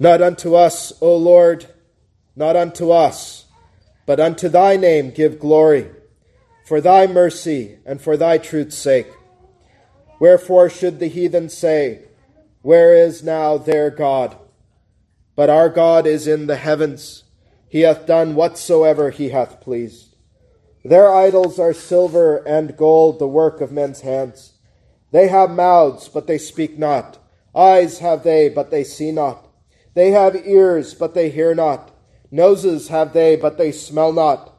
Not 0.00 0.22
unto 0.22 0.54
us, 0.54 0.92
O 1.00 1.16
Lord, 1.16 1.66
not 2.36 2.54
unto 2.54 2.90
us, 2.90 3.46
but 4.06 4.20
unto 4.20 4.48
thy 4.48 4.76
name 4.76 5.10
give 5.10 5.40
glory, 5.40 5.90
for 6.64 6.80
thy 6.80 7.06
mercy 7.06 7.78
and 7.84 8.00
for 8.00 8.16
thy 8.16 8.38
truth's 8.38 8.76
sake. 8.76 9.08
Wherefore 10.20 10.70
should 10.70 11.00
the 11.00 11.08
heathen 11.08 11.48
say, 11.48 12.04
Where 12.62 12.94
is 12.94 13.24
now 13.24 13.58
their 13.58 13.90
God? 13.90 14.36
But 15.34 15.50
our 15.50 15.68
God 15.68 16.06
is 16.06 16.26
in 16.26 16.46
the 16.46 16.56
heavens. 16.56 17.24
He 17.68 17.80
hath 17.80 18.06
done 18.06 18.34
whatsoever 18.34 19.10
he 19.10 19.30
hath 19.30 19.60
pleased. 19.60 20.14
Their 20.84 21.12
idols 21.12 21.58
are 21.58 21.74
silver 21.74 22.36
and 22.46 22.76
gold, 22.76 23.18
the 23.18 23.28
work 23.28 23.60
of 23.60 23.72
men's 23.72 24.00
hands. 24.02 24.54
They 25.10 25.28
have 25.28 25.50
mouths, 25.50 26.08
but 26.08 26.26
they 26.26 26.38
speak 26.38 26.78
not. 26.78 27.18
Eyes 27.54 27.98
have 27.98 28.22
they, 28.22 28.48
but 28.48 28.70
they 28.70 28.84
see 28.84 29.10
not. 29.10 29.47
They 29.98 30.12
have 30.12 30.46
ears, 30.46 30.94
but 30.94 31.14
they 31.14 31.28
hear 31.28 31.56
not. 31.56 31.90
Noses 32.30 32.86
have 32.86 33.12
they, 33.12 33.34
but 33.34 33.58
they 33.58 33.72
smell 33.72 34.12
not. 34.12 34.54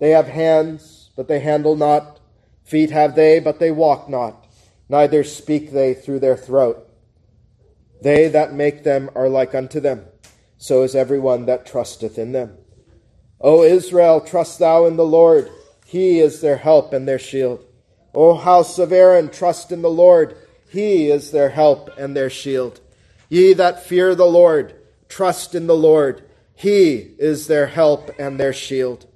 They 0.00 0.10
have 0.10 0.28
hands, 0.28 1.08
but 1.16 1.28
they 1.28 1.40
handle 1.40 1.76
not. 1.76 2.20
Feet 2.62 2.90
have 2.90 3.14
they, 3.14 3.40
but 3.40 3.58
they 3.58 3.70
walk 3.70 4.10
not. 4.10 4.46
Neither 4.90 5.24
speak 5.24 5.72
they 5.72 5.94
through 5.94 6.18
their 6.18 6.36
throat. 6.36 6.86
They 8.02 8.28
that 8.28 8.52
make 8.52 8.84
them 8.84 9.08
are 9.14 9.30
like 9.30 9.54
unto 9.54 9.80
them. 9.80 10.04
So 10.58 10.82
is 10.82 10.94
every 10.94 11.18
one 11.18 11.46
that 11.46 11.64
trusteth 11.64 12.18
in 12.18 12.32
them. 12.32 12.58
O 13.40 13.62
Israel, 13.62 14.20
trust 14.20 14.58
thou 14.58 14.84
in 14.84 14.98
the 14.98 15.06
Lord. 15.06 15.50
He 15.86 16.18
is 16.18 16.42
their 16.42 16.58
help 16.58 16.92
and 16.92 17.08
their 17.08 17.18
shield. 17.18 17.64
O 18.14 18.34
house 18.34 18.78
of 18.78 18.92
Aaron, 18.92 19.30
trust 19.30 19.72
in 19.72 19.80
the 19.80 19.88
Lord. 19.88 20.36
He 20.68 21.10
is 21.10 21.30
their 21.30 21.48
help 21.48 21.88
and 21.96 22.14
their 22.14 22.28
shield. 22.28 22.82
Ye 23.30 23.54
that 23.54 23.82
fear 23.82 24.14
the 24.14 24.26
Lord, 24.26 24.74
trust 25.12 25.54
in 25.54 25.66
the 25.66 25.76
Lord. 25.76 26.24
He 26.54 27.14
is 27.18 27.46
their 27.46 27.66
help 27.66 28.10
and 28.18 28.40
their 28.40 28.54
shield. 28.54 29.06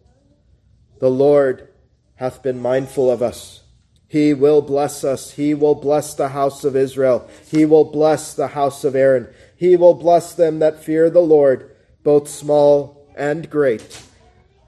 The 1.00 1.08
Lord 1.10 1.68
hath 2.16 2.42
been 2.42 2.60
mindful 2.60 3.10
of 3.10 3.22
us. 3.22 3.62
He 4.06 4.34
will 4.34 4.60
bless 4.60 5.04
us. 5.04 5.32
He 5.32 5.54
will 5.54 5.74
bless 5.74 6.14
the 6.14 6.28
house 6.28 6.64
of 6.64 6.76
Israel. 6.76 7.28
He 7.50 7.64
will 7.64 7.84
bless 7.84 8.34
the 8.34 8.48
house 8.48 8.84
of 8.84 8.94
Aaron. 8.94 9.28
He 9.56 9.74
will 9.74 9.94
bless 9.94 10.34
them 10.34 10.58
that 10.58 10.84
fear 10.84 11.08
the 11.08 11.20
Lord, 11.20 11.74
both 12.04 12.28
small 12.28 13.08
and 13.16 13.48
great. 13.48 14.02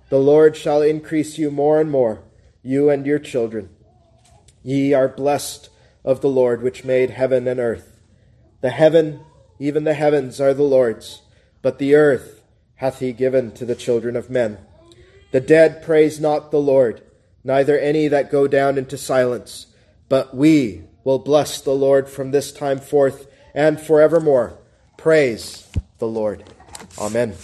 The 0.09 0.19
Lord 0.19 0.57
shall 0.57 0.81
increase 0.81 1.37
you 1.37 1.51
more 1.51 1.79
and 1.79 1.91
more, 1.91 2.23
you 2.63 2.89
and 2.89 3.05
your 3.05 3.19
children. 3.19 3.69
Ye 4.63 4.95
are 4.95 5.09
blessed 5.09 5.69
of 6.05 6.23
the 6.23 6.31
Lord, 6.31 6.63
which 6.63 6.85
made 6.85 7.11
heaven 7.11 7.47
and 7.47 7.61
earth. 7.61 8.01
The 8.63 8.71
heaven, 8.71 9.21
even 9.59 9.85
the 9.85 9.95
heavens, 9.95 10.41
are 10.41 10.55
the 10.55 10.63
Lord's, 10.63 11.23
but 11.63 11.79
the 11.79 11.95
earth 11.95 12.43
hath 12.77 13.01
he 13.01 13.13
given 13.13 13.51
to 13.53 13.65
the 13.65 13.75
children 13.75 14.17
of 14.17 14.31
men. 14.31 14.59
The 15.31 15.41
dead 15.41 15.83
praise 15.83 16.21
not 16.21 16.51
the 16.51 16.61
Lord, 16.61 17.03
neither 17.45 17.79
any 17.79 18.09
that 18.09 18.31
go 18.31 18.47
down 18.47 18.79
into 18.79 18.97
silence. 18.97 19.67
But 20.09 20.35
we 20.35 20.85
will 21.05 21.19
bless 21.19 21.61
the 21.61 21.75
Lord 21.75 22.09
from 22.09 22.31
this 22.31 22.53
time 22.53 22.79
forth 22.79 23.27
and 23.55 23.81
forevermore. 23.81 24.59
Praise 24.97 25.69
the 25.99 26.07
Lord. 26.07 26.45
Amen. 26.99 27.35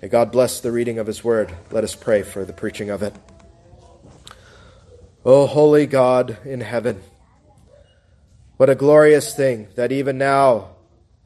May 0.00 0.08
God 0.08 0.30
bless 0.30 0.60
the 0.60 0.72
reading 0.72 0.98
of 0.98 1.06
his 1.06 1.24
word. 1.24 1.52
Let 1.70 1.84
us 1.84 1.94
pray 1.94 2.22
for 2.22 2.44
the 2.44 2.52
preaching 2.52 2.90
of 2.90 3.02
it. 3.02 3.14
O 5.24 5.46
holy 5.46 5.86
God 5.86 6.38
in 6.44 6.60
heaven, 6.60 7.02
what 8.56 8.70
a 8.70 8.76
glorious 8.76 9.34
thing 9.34 9.68
that 9.74 9.90
even 9.90 10.16
now, 10.16 10.75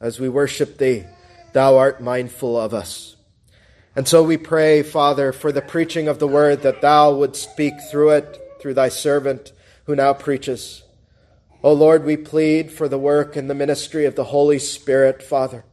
as 0.01 0.19
we 0.19 0.27
worship 0.27 0.77
thee, 0.77 1.05
thou 1.53 1.77
art 1.77 2.01
mindful 2.01 2.59
of 2.59 2.73
us. 2.73 3.15
And 3.95 4.07
so 4.07 4.23
we 4.23 4.37
pray, 4.37 4.83
Father, 4.83 5.31
for 5.31 5.51
the 5.51 5.61
preaching 5.61 6.07
of 6.07 6.19
the 6.19 6.27
word 6.27 6.63
that 6.63 6.81
thou 6.81 7.13
would 7.13 7.35
speak 7.35 7.75
through 7.89 8.11
it, 8.11 8.41
through 8.59 8.73
thy 8.73 8.89
servant 8.89 9.53
who 9.85 9.95
now 9.95 10.13
preaches. 10.13 10.83
O 11.63 11.73
Lord, 11.73 12.03
we 12.03 12.17
plead 12.17 12.71
for 12.71 12.87
the 12.87 12.97
work 12.97 13.35
and 13.35 13.49
the 13.49 13.53
ministry 13.53 14.05
of 14.05 14.15
the 14.15 14.23
Holy 14.25 14.57
Spirit, 14.57 15.21
Father. 15.21 15.63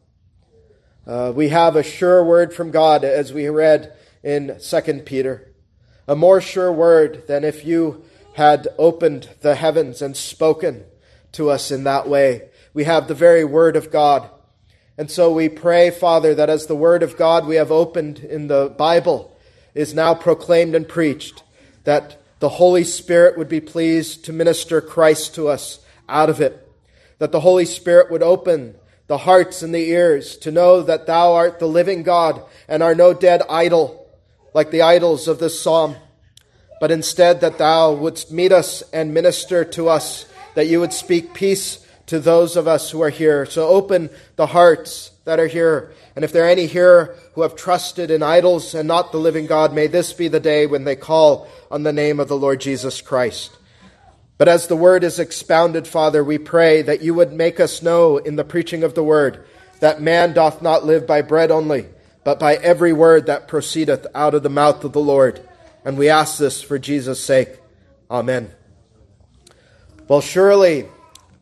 Uh, 1.06 1.32
we 1.34 1.48
have 1.48 1.76
a 1.76 1.82
sure 1.82 2.22
word 2.22 2.52
from 2.52 2.70
God, 2.70 3.04
as 3.04 3.32
we 3.32 3.48
read 3.48 3.94
in 4.22 4.58
2 4.60 5.02
Peter. 5.06 5.54
A 6.06 6.14
more 6.14 6.40
sure 6.42 6.70
word 6.70 7.26
than 7.26 7.44
if 7.44 7.64
you 7.64 8.04
had 8.34 8.68
opened 8.78 9.28
the 9.40 9.54
heavens 9.54 10.02
and 10.02 10.16
spoken 10.16 10.84
to 11.32 11.50
us 11.50 11.70
in 11.70 11.84
that 11.84 12.08
way. 12.08 12.50
We 12.74 12.84
have 12.84 13.08
the 13.08 13.14
very 13.14 13.44
word 13.44 13.76
of 13.76 13.90
God. 13.90 14.28
And 14.96 15.10
so 15.10 15.32
we 15.32 15.48
pray, 15.48 15.90
Father, 15.90 16.34
that 16.34 16.50
as 16.50 16.66
the 16.66 16.74
word 16.74 17.02
of 17.02 17.16
God 17.16 17.46
we 17.46 17.56
have 17.56 17.70
opened 17.70 18.18
in 18.18 18.48
the 18.48 18.74
Bible 18.76 19.36
is 19.74 19.94
now 19.94 20.14
proclaimed 20.14 20.74
and 20.74 20.88
preached, 20.88 21.42
that 21.84 22.20
the 22.40 22.48
Holy 22.48 22.84
Spirit 22.84 23.38
would 23.38 23.48
be 23.48 23.60
pleased 23.60 24.24
to 24.24 24.32
minister 24.32 24.80
Christ 24.80 25.34
to 25.36 25.48
us 25.48 25.80
out 26.08 26.30
of 26.30 26.40
it. 26.40 26.68
That 27.18 27.32
the 27.32 27.40
Holy 27.40 27.64
Spirit 27.64 28.10
would 28.10 28.22
open 28.22 28.74
the 29.06 29.18
hearts 29.18 29.62
and 29.62 29.74
the 29.74 29.88
ears 29.88 30.36
to 30.38 30.50
know 30.50 30.82
that 30.82 31.06
thou 31.06 31.34
art 31.34 31.58
the 31.58 31.68
living 31.68 32.02
God 32.02 32.42
and 32.68 32.82
are 32.82 32.94
no 32.94 33.14
dead 33.14 33.42
idol 33.48 34.06
like 34.54 34.70
the 34.70 34.82
idols 34.82 35.28
of 35.28 35.38
this 35.38 35.60
psalm, 35.60 35.96
but 36.80 36.90
instead 36.90 37.40
that 37.40 37.58
thou 37.58 37.92
wouldst 37.92 38.30
meet 38.30 38.52
us 38.52 38.82
and 38.92 39.14
minister 39.14 39.64
to 39.64 39.88
us, 39.88 40.26
that 40.54 40.66
you 40.66 40.80
would 40.80 40.92
speak 40.92 41.34
peace 41.34 41.86
to 42.08 42.18
those 42.18 42.56
of 42.56 42.66
us 42.66 42.90
who 42.90 43.02
are 43.02 43.10
here. 43.10 43.46
So 43.46 43.68
open 43.68 44.10
the 44.36 44.46
hearts 44.46 45.12
that 45.24 45.38
are 45.38 45.46
here. 45.46 45.92
And 46.16 46.24
if 46.24 46.32
there 46.32 46.44
are 46.44 46.48
any 46.48 46.66
here 46.66 47.14
who 47.34 47.42
have 47.42 47.54
trusted 47.54 48.10
in 48.10 48.22
idols 48.22 48.74
and 48.74 48.88
not 48.88 49.12
the 49.12 49.18
living 49.18 49.46
God, 49.46 49.72
may 49.72 49.86
this 49.86 50.12
be 50.12 50.28
the 50.28 50.40
day 50.40 50.66
when 50.66 50.84
they 50.84 50.96
call 50.96 51.48
on 51.70 51.82
the 51.82 51.92
name 51.92 52.18
of 52.18 52.28
the 52.28 52.36
Lord 52.36 52.60
Jesus 52.60 53.00
Christ. 53.00 53.56
But 54.38 54.48
as 54.48 54.68
the 54.68 54.76
word 54.76 55.04
is 55.04 55.18
expounded, 55.18 55.86
Father, 55.86 56.24
we 56.24 56.38
pray 56.38 56.82
that 56.82 57.02
you 57.02 57.12
would 57.14 57.32
make 57.32 57.60
us 57.60 57.82
know 57.82 58.18
in 58.18 58.36
the 58.36 58.44
preaching 58.44 58.84
of 58.84 58.94
the 58.94 59.02
word 59.02 59.44
that 59.80 60.00
man 60.00 60.32
doth 60.32 60.62
not 60.62 60.84
live 60.84 61.06
by 61.06 61.22
bread 61.22 61.50
only, 61.50 61.86
but 62.24 62.38
by 62.40 62.54
every 62.56 62.92
word 62.92 63.26
that 63.26 63.48
proceedeth 63.48 64.06
out 64.14 64.34
of 64.34 64.42
the 64.42 64.48
mouth 64.48 64.82
of 64.84 64.92
the 64.92 65.00
Lord. 65.00 65.46
And 65.84 65.98
we 65.98 66.08
ask 66.08 66.38
this 66.38 66.62
for 66.62 66.78
Jesus' 66.78 67.22
sake. 67.22 67.58
Amen. 68.10 68.50
Well, 70.06 70.20
surely, 70.20 70.88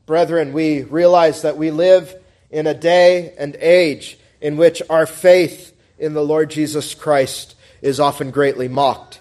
brethren, 0.06 0.53
we 0.53 0.83
realize 0.83 1.43
that 1.43 1.56
we 1.56 1.71
live 1.71 2.15
in 2.50 2.67
a 2.67 2.75
day 2.75 3.34
and 3.37 3.56
age 3.61 4.19
in 4.41 4.56
which 4.56 4.81
our 4.89 5.06
faith 5.06 5.77
in 5.99 6.15
the 6.15 6.25
Lord 6.25 6.50
Jesus 6.50 6.94
Christ 6.94 7.56
is 7.83 8.00
often 8.00 8.31
greatly 8.31 8.69
mocked, 8.69 9.21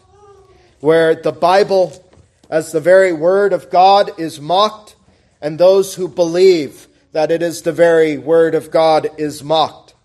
where 0.80 1.16
the 1.16 1.32
Bible 1.32 2.02
as 2.50 2.72
the 2.72 2.80
very 2.80 3.12
word 3.12 3.54
of 3.54 3.70
God 3.70 4.20
is 4.20 4.40
mocked, 4.40 4.96
and 5.42 5.58
those 5.58 5.96
who 5.96 6.08
believe 6.08 6.88
that 7.12 7.32
it 7.32 7.42
is 7.42 7.62
the 7.62 7.72
very 7.72 8.18
word 8.18 8.56
of 8.56 8.72
God 8.72 9.10
is 9.18 9.44
mocked. 9.44 9.96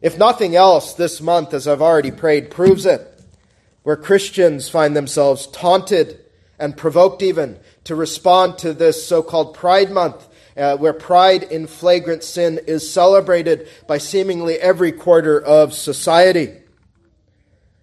If 0.00 0.18
nothing 0.18 0.56
else, 0.56 0.94
this 0.94 1.20
month, 1.20 1.54
as 1.54 1.68
I've 1.68 1.80
already 1.80 2.10
prayed, 2.10 2.50
proves 2.50 2.84
it, 2.84 3.08
where 3.84 3.96
Christians 3.96 4.68
find 4.68 4.96
themselves 4.96 5.46
taunted 5.46 6.23
and 6.58 6.76
provoked 6.76 7.22
even 7.22 7.58
to 7.84 7.94
respond 7.94 8.58
to 8.58 8.72
this 8.72 9.06
so 9.06 9.22
called 9.22 9.54
Pride 9.54 9.90
Month, 9.90 10.28
uh, 10.56 10.76
where 10.76 10.92
pride 10.92 11.42
in 11.42 11.66
flagrant 11.66 12.22
sin 12.22 12.60
is 12.66 12.90
celebrated 12.90 13.68
by 13.86 13.98
seemingly 13.98 14.54
every 14.54 14.92
quarter 14.92 15.40
of 15.40 15.72
society. 15.74 16.54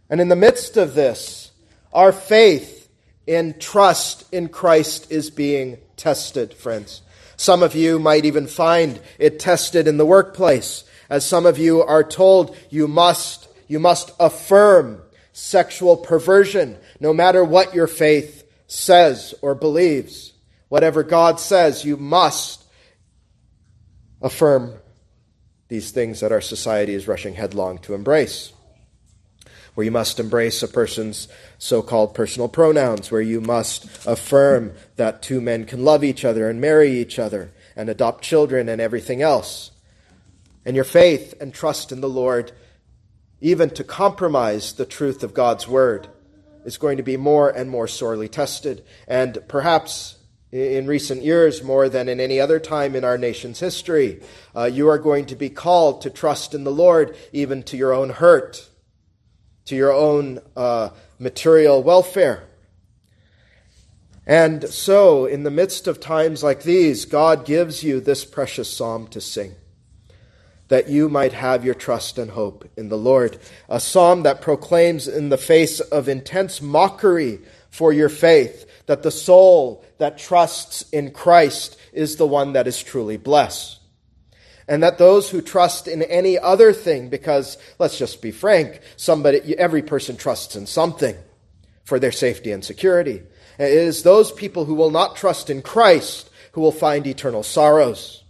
And 0.10 0.22
in 0.22 0.30
the 0.30 0.36
midst 0.36 0.78
of 0.78 0.94
this, 0.94 1.52
our 1.94 2.12
faith 2.12 2.90
in 3.28 3.58
trust 3.60 4.26
in 4.34 4.50
Christ 4.50 5.12
is 5.12 5.30
being 5.30 5.78
tested, 5.96 6.54
friends. 6.54 7.02
Some 7.38 7.64
of 7.64 7.76
you 7.76 8.00
might 8.00 8.26
even 8.26 8.48
find 8.48 9.00
it 9.18 9.40
tested 9.40 9.88
in 9.88 9.98
the 9.98 10.06
workplace, 10.06 10.84
as 11.10 11.26
some 11.26 11.46
of 11.46 11.58
you 11.58 11.82
are 11.82 12.04
told 12.04 12.56
you 12.70 12.88
must, 12.88 13.48
you 13.68 13.80
must 13.80 14.12
affirm 14.20 15.02
sexual 15.34 15.98
perversion, 15.98 16.78
no 17.00 17.14
matter 17.14 17.44
what 17.44 17.74
your 17.74 17.88
faith 17.88 18.41
says 18.72 19.34
or 19.42 19.56
believes. 19.56 20.34
Whatever 20.70 21.04
God 21.04 21.40
says, 21.40 21.84
you 21.84 21.98
must 21.98 22.64
affirm 24.22 24.74
these 25.68 25.92
things 25.92 26.20
that 26.20 26.32
our 26.32 26.42
society 26.42 26.94
is 26.94 27.08
rushing 27.08 27.34
headlong 27.34 27.78
to 27.80 27.94
embrace 27.94 28.54
where 29.74 29.86
you 29.86 29.92
must 29.92 30.20
embrace 30.20 30.62
a 30.62 30.68
person's 30.68 31.28
so 31.58 31.82
called 31.82 32.14
personal 32.14 32.50
pronouns, 32.50 33.10
where 33.10 33.22
you 33.22 33.40
must 33.40 33.86
affirm 34.06 34.74
that 34.98 35.22
two 35.22 35.40
men 35.40 35.66
can 35.66 35.84
love 35.84 36.04
each 36.04 36.26
other 36.26 36.50
and 36.50 36.60
marry 36.60 36.92
each 36.92 37.18
other 37.18 37.52
and 37.76 37.90
adopt 37.90 38.24
children 38.24 38.68
and 38.68 38.82
everything 38.82 39.22
else. 39.22 39.72
And 40.66 40.76
your 40.76 40.86
faith 40.86 41.34
and 41.40 41.54
trust 41.54 41.92
in 41.92 42.02
the 42.02 42.10
Lord, 42.10 42.52
even 43.40 43.70
to 43.72 43.84
compromise 43.84 44.74
the 44.74 44.86
truth 44.86 45.24
of 45.24 45.34
God's 45.34 45.68
word, 45.68 46.08
is 46.66 46.78
going 46.78 46.98
to 46.98 47.04
be 47.04 47.18
more 47.18 47.50
and 47.50 47.70
more 47.70 47.88
sorely 47.88 48.28
tested. 48.28 48.84
And 49.08 49.38
perhaps 49.48 50.18
in 50.52 50.86
recent 50.86 51.24
years 51.24 51.64
more 51.64 51.88
than 51.88 52.10
in 52.10 52.20
any 52.20 52.40
other 52.40 52.60
time 52.60 52.96
in 52.96 53.04
our 53.04 53.18
nation's 53.18 53.60
history. 53.60 54.22
Uh, 54.56 54.66
you 54.66 54.90
are 54.90 54.98
going 54.98 55.26
to 55.26 55.36
be 55.36 55.50
called 55.50 56.02
to 56.02 56.10
trust 56.10 56.54
in 56.54 56.64
the 56.64 56.72
Lord 56.72 57.16
even 57.32 57.64
to 57.64 57.78
your 57.78 57.94
own 57.94 58.10
hurt, 58.10 58.68
to 59.66 59.76
your 59.76 59.94
own 59.94 60.40
uh, 60.56 60.90
material 61.20 61.82
welfare. 61.82 62.44
And 64.28 64.70
so, 64.70 65.26
in 65.26 65.44
the 65.44 65.52
midst 65.52 65.88
of 65.88 66.00
times 66.00 66.44
like 66.44 66.64
these, 66.64 67.06
God 67.06 67.46
gives 67.46 67.84
you 67.84 68.00
this 68.00 68.24
precious 68.24 68.72
psalm 68.72 69.08
to 69.08 69.20
sing, 69.22 69.56
that 70.72 70.88
you 70.88 71.10
might 71.10 71.34
have 71.34 71.66
your 71.66 71.74
trust 71.74 72.18
and 72.18 72.32
hope 72.32 72.64
in 72.78 72.88
the 72.88 72.98
Lord. 72.98 73.38
A 73.68 73.78
psalm 73.78 74.24
that 74.24 74.40
proclaims 74.40 75.06
in 75.06 75.28
the 75.28 75.38
face 75.38 75.82
of 75.82 76.08
intense 76.08 76.62
mockery 76.62 77.40
for 77.70 77.92
your 77.92 78.08
faith 78.08 78.66
that 78.86 79.04
the 79.04 79.12
soul 79.12 79.84
that 79.98 80.18
trusts 80.18 80.84
in 80.94 81.12
Christ 81.12 81.78
is 81.92 82.16
the 82.16 82.26
one 82.26 82.54
that 82.54 82.68
is 82.68 82.82
truly 82.82 83.18
blessed. 83.18 83.82
And 84.66 84.82
that 84.82 84.98
those 84.98 85.30
who 85.30 85.42
trust 85.42 85.90
in 85.90 86.04
any 86.04 86.40
other 86.40 86.72
thing, 86.72 87.10
because 87.10 87.58
let's 87.78 87.98
just 87.98 88.22
be 88.22 88.32
frank, 88.32 88.80
somebody, 88.96 89.58
every 89.58 89.82
person 89.82 90.16
trusts 90.16 90.56
in 90.56 90.68
something 90.68 91.18
for 91.84 92.00
their 92.00 92.14
safety 92.14 92.54
and 92.54 92.64
security. 92.64 93.22
It 93.60 93.72
is 93.72 94.04
those 94.04 94.32
people 94.32 94.64
who 94.64 94.76
will 94.76 94.92
not 94.92 95.18
trust 95.18 95.50
in 95.50 95.64
Christ 95.64 96.30
who 96.54 96.62
will 96.62 96.72
find 96.72 97.06
eternal 97.06 97.44
sorrows. 97.44 98.21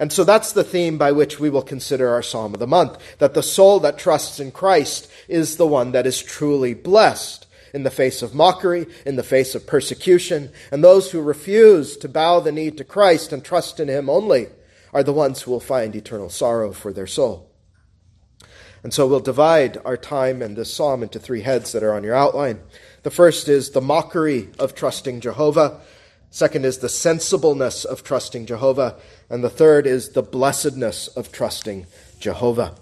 And 0.00 0.10
so 0.10 0.24
that's 0.24 0.52
the 0.52 0.64
theme 0.64 0.96
by 0.96 1.12
which 1.12 1.38
we 1.38 1.50
will 1.50 1.62
consider 1.62 2.08
our 2.08 2.22
Psalm 2.22 2.54
of 2.54 2.58
the 2.58 2.66
month, 2.66 2.96
that 3.18 3.34
the 3.34 3.42
soul 3.42 3.78
that 3.80 3.98
trusts 3.98 4.40
in 4.40 4.50
Christ 4.50 5.08
is 5.28 5.56
the 5.56 5.66
one 5.66 5.92
that 5.92 6.06
is 6.06 6.22
truly 6.22 6.72
blessed 6.72 7.46
in 7.74 7.82
the 7.82 7.90
face 7.90 8.22
of 8.22 8.34
mockery, 8.34 8.86
in 9.04 9.16
the 9.16 9.22
face 9.22 9.54
of 9.54 9.66
persecution, 9.66 10.50
and 10.72 10.82
those 10.82 11.10
who 11.10 11.20
refuse 11.20 11.98
to 11.98 12.08
bow 12.08 12.40
the 12.40 12.50
knee 12.50 12.70
to 12.70 12.82
Christ 12.82 13.30
and 13.30 13.44
trust 13.44 13.78
in 13.78 13.88
Him 13.88 14.08
only 14.08 14.48
are 14.94 15.02
the 15.02 15.12
ones 15.12 15.42
who 15.42 15.50
will 15.50 15.60
find 15.60 15.94
eternal 15.94 16.30
sorrow 16.30 16.72
for 16.72 16.94
their 16.94 17.06
soul. 17.06 17.50
And 18.82 18.94
so 18.94 19.06
we'll 19.06 19.20
divide 19.20 19.76
our 19.84 19.98
time 19.98 20.40
and 20.40 20.56
this 20.56 20.72
psalm 20.72 21.02
into 21.02 21.18
three 21.18 21.42
heads 21.42 21.72
that 21.72 21.82
are 21.82 21.92
on 21.92 22.04
your 22.04 22.14
outline. 22.14 22.60
The 23.02 23.10
first 23.10 23.48
is 23.48 23.70
the 23.70 23.82
mockery 23.82 24.48
of 24.58 24.74
trusting 24.74 25.20
Jehovah. 25.20 25.82
Second 26.30 26.64
is 26.64 26.78
the 26.78 26.88
sensibleness 26.88 27.84
of 27.84 28.04
trusting 28.04 28.46
Jehovah. 28.46 28.96
And 29.28 29.42
the 29.42 29.50
third 29.50 29.86
is 29.86 30.10
the 30.10 30.22
blessedness 30.22 31.08
of 31.08 31.32
trusting 31.32 31.86
Jehovah. 32.20 32.76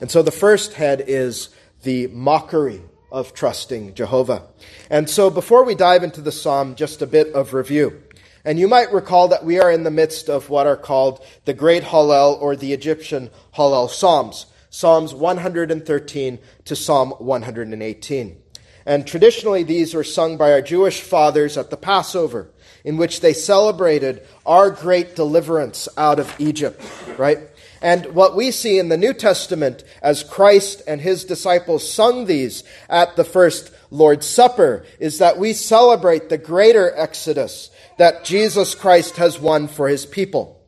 And 0.00 0.10
so 0.10 0.22
the 0.22 0.30
first 0.30 0.74
head 0.74 1.04
is 1.06 1.48
the 1.82 2.08
mockery 2.08 2.82
of 3.10 3.32
trusting 3.34 3.94
Jehovah. 3.94 4.44
And 4.90 5.08
so 5.08 5.30
before 5.30 5.64
we 5.64 5.74
dive 5.74 6.02
into 6.02 6.20
the 6.20 6.32
psalm, 6.32 6.74
just 6.74 7.02
a 7.02 7.06
bit 7.06 7.32
of 7.34 7.54
review. 7.54 8.02
And 8.44 8.58
you 8.58 8.68
might 8.68 8.92
recall 8.92 9.28
that 9.28 9.44
we 9.44 9.60
are 9.60 9.70
in 9.70 9.84
the 9.84 9.90
midst 9.90 10.28
of 10.28 10.48
what 10.48 10.66
are 10.66 10.76
called 10.76 11.24
the 11.44 11.54
Great 11.54 11.84
Hallel 11.84 12.40
or 12.40 12.56
the 12.56 12.72
Egyptian 12.72 13.30
Hallel 13.54 13.90
Psalms. 13.90 14.46
Psalms 14.70 15.12
113 15.12 16.38
to 16.64 16.76
Psalm 16.76 17.10
118. 17.12 18.36
And 18.86 19.06
traditionally, 19.06 19.62
these 19.62 19.94
were 19.94 20.04
sung 20.04 20.36
by 20.36 20.52
our 20.52 20.62
Jewish 20.62 21.00
fathers 21.02 21.58
at 21.58 21.70
the 21.70 21.76
Passover, 21.76 22.50
in 22.84 22.96
which 22.96 23.20
they 23.20 23.32
celebrated 23.32 24.22
our 24.46 24.70
great 24.70 25.16
deliverance 25.16 25.88
out 25.96 26.18
of 26.18 26.34
Egypt, 26.38 26.80
right? 27.18 27.38
And 27.82 28.14
what 28.14 28.36
we 28.36 28.50
see 28.50 28.78
in 28.78 28.88
the 28.90 28.98
New 28.98 29.14
Testament 29.14 29.84
as 30.02 30.22
Christ 30.22 30.82
and 30.86 31.00
his 31.00 31.24
disciples 31.24 31.90
sung 31.90 32.26
these 32.26 32.62
at 32.88 33.16
the 33.16 33.24
first 33.24 33.72
Lord's 33.90 34.26
Supper 34.26 34.84
is 34.98 35.18
that 35.18 35.38
we 35.38 35.52
celebrate 35.52 36.28
the 36.28 36.38
greater 36.38 36.94
exodus 36.94 37.70
that 37.98 38.24
Jesus 38.24 38.74
Christ 38.74 39.16
has 39.16 39.40
won 39.40 39.66
for 39.66 39.88
his 39.88 40.06
people. 40.06 40.60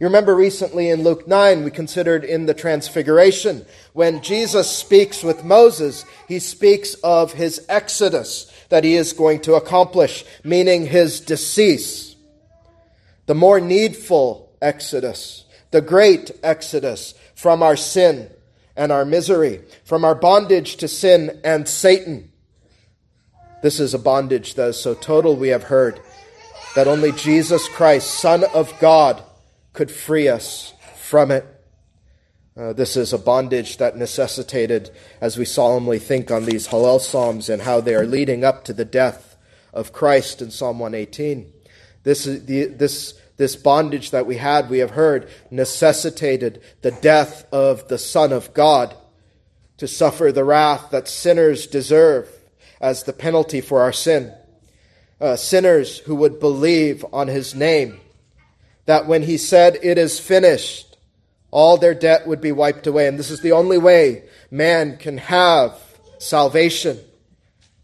You 0.00 0.06
remember 0.06 0.36
recently 0.36 0.90
in 0.90 1.02
Luke 1.02 1.26
9, 1.26 1.64
we 1.64 1.72
considered 1.72 2.22
in 2.22 2.46
the 2.46 2.54
Transfiguration, 2.54 3.66
when 3.94 4.22
Jesus 4.22 4.70
speaks 4.70 5.24
with 5.24 5.42
Moses, 5.42 6.04
he 6.28 6.38
speaks 6.38 6.94
of 7.02 7.32
his 7.32 7.66
exodus 7.68 8.52
that 8.68 8.84
he 8.84 8.94
is 8.94 9.12
going 9.12 9.40
to 9.40 9.54
accomplish, 9.54 10.24
meaning 10.44 10.86
his 10.86 11.20
decease. 11.20 12.16
The 13.26 13.34
more 13.34 13.60
needful 13.60 14.52
exodus, 14.60 15.44
the 15.70 15.80
great 15.80 16.30
exodus 16.42 17.14
from 17.34 17.62
our 17.62 17.76
sin 17.76 18.30
and 18.76 18.92
our 18.92 19.04
misery, 19.04 19.62
from 19.84 20.04
our 20.04 20.14
bondage 20.14 20.76
to 20.76 20.88
sin 20.88 21.40
and 21.44 21.68
Satan. 21.68 22.30
This 23.62 23.80
is 23.80 23.92
a 23.92 23.98
bondage 23.98 24.54
that 24.54 24.68
is 24.68 24.80
so 24.80 24.94
total, 24.94 25.34
we 25.34 25.48
have 25.48 25.64
heard, 25.64 26.00
that 26.74 26.86
only 26.86 27.12
Jesus 27.12 27.68
Christ, 27.68 28.08
Son 28.08 28.44
of 28.54 28.72
God, 28.78 29.22
could 29.72 29.90
free 29.90 30.28
us 30.28 30.74
from 30.96 31.30
it. 31.30 31.44
Uh, 32.58 32.72
this 32.72 32.96
is 32.96 33.12
a 33.12 33.18
bondage 33.18 33.76
that 33.76 33.96
necessitated, 33.96 34.90
as 35.20 35.38
we 35.38 35.44
solemnly 35.44 36.00
think 36.00 36.32
on 36.32 36.44
these 36.44 36.66
Hallel 36.66 37.00
Psalms 37.00 37.48
and 37.48 37.62
how 37.62 37.80
they 37.80 37.94
are 37.94 38.04
leading 38.04 38.42
up 38.42 38.64
to 38.64 38.72
the 38.72 38.84
death 38.84 39.36
of 39.72 39.92
Christ 39.92 40.42
in 40.42 40.50
Psalm 40.50 40.80
118. 40.80 41.52
This, 42.02 42.26
is 42.26 42.46
the, 42.46 42.64
this, 42.64 43.14
this 43.36 43.54
bondage 43.54 44.10
that 44.10 44.26
we 44.26 44.38
had, 44.38 44.68
we 44.68 44.78
have 44.78 44.90
heard, 44.90 45.28
necessitated 45.52 46.60
the 46.82 46.90
death 46.90 47.46
of 47.52 47.86
the 47.86 47.98
Son 47.98 48.32
of 48.32 48.52
God 48.54 48.96
to 49.76 49.86
suffer 49.86 50.32
the 50.32 50.42
wrath 50.42 50.90
that 50.90 51.06
sinners 51.06 51.68
deserve 51.68 52.28
as 52.80 53.04
the 53.04 53.12
penalty 53.12 53.60
for 53.60 53.82
our 53.82 53.92
sin. 53.92 54.32
Uh, 55.20 55.36
sinners 55.36 55.98
who 55.98 56.16
would 56.16 56.40
believe 56.40 57.04
on 57.12 57.28
his 57.28 57.54
name 57.54 58.00
that 58.86 59.06
when 59.06 59.22
he 59.22 59.36
said, 59.36 59.78
It 59.80 59.96
is 59.96 60.18
finished, 60.18 60.87
all 61.50 61.76
their 61.76 61.94
debt 61.94 62.26
would 62.26 62.40
be 62.40 62.52
wiped 62.52 62.86
away. 62.86 63.06
And 63.06 63.18
this 63.18 63.30
is 63.30 63.40
the 63.40 63.52
only 63.52 63.78
way 63.78 64.24
man 64.50 64.96
can 64.96 65.18
have 65.18 65.78
salvation, 66.18 66.98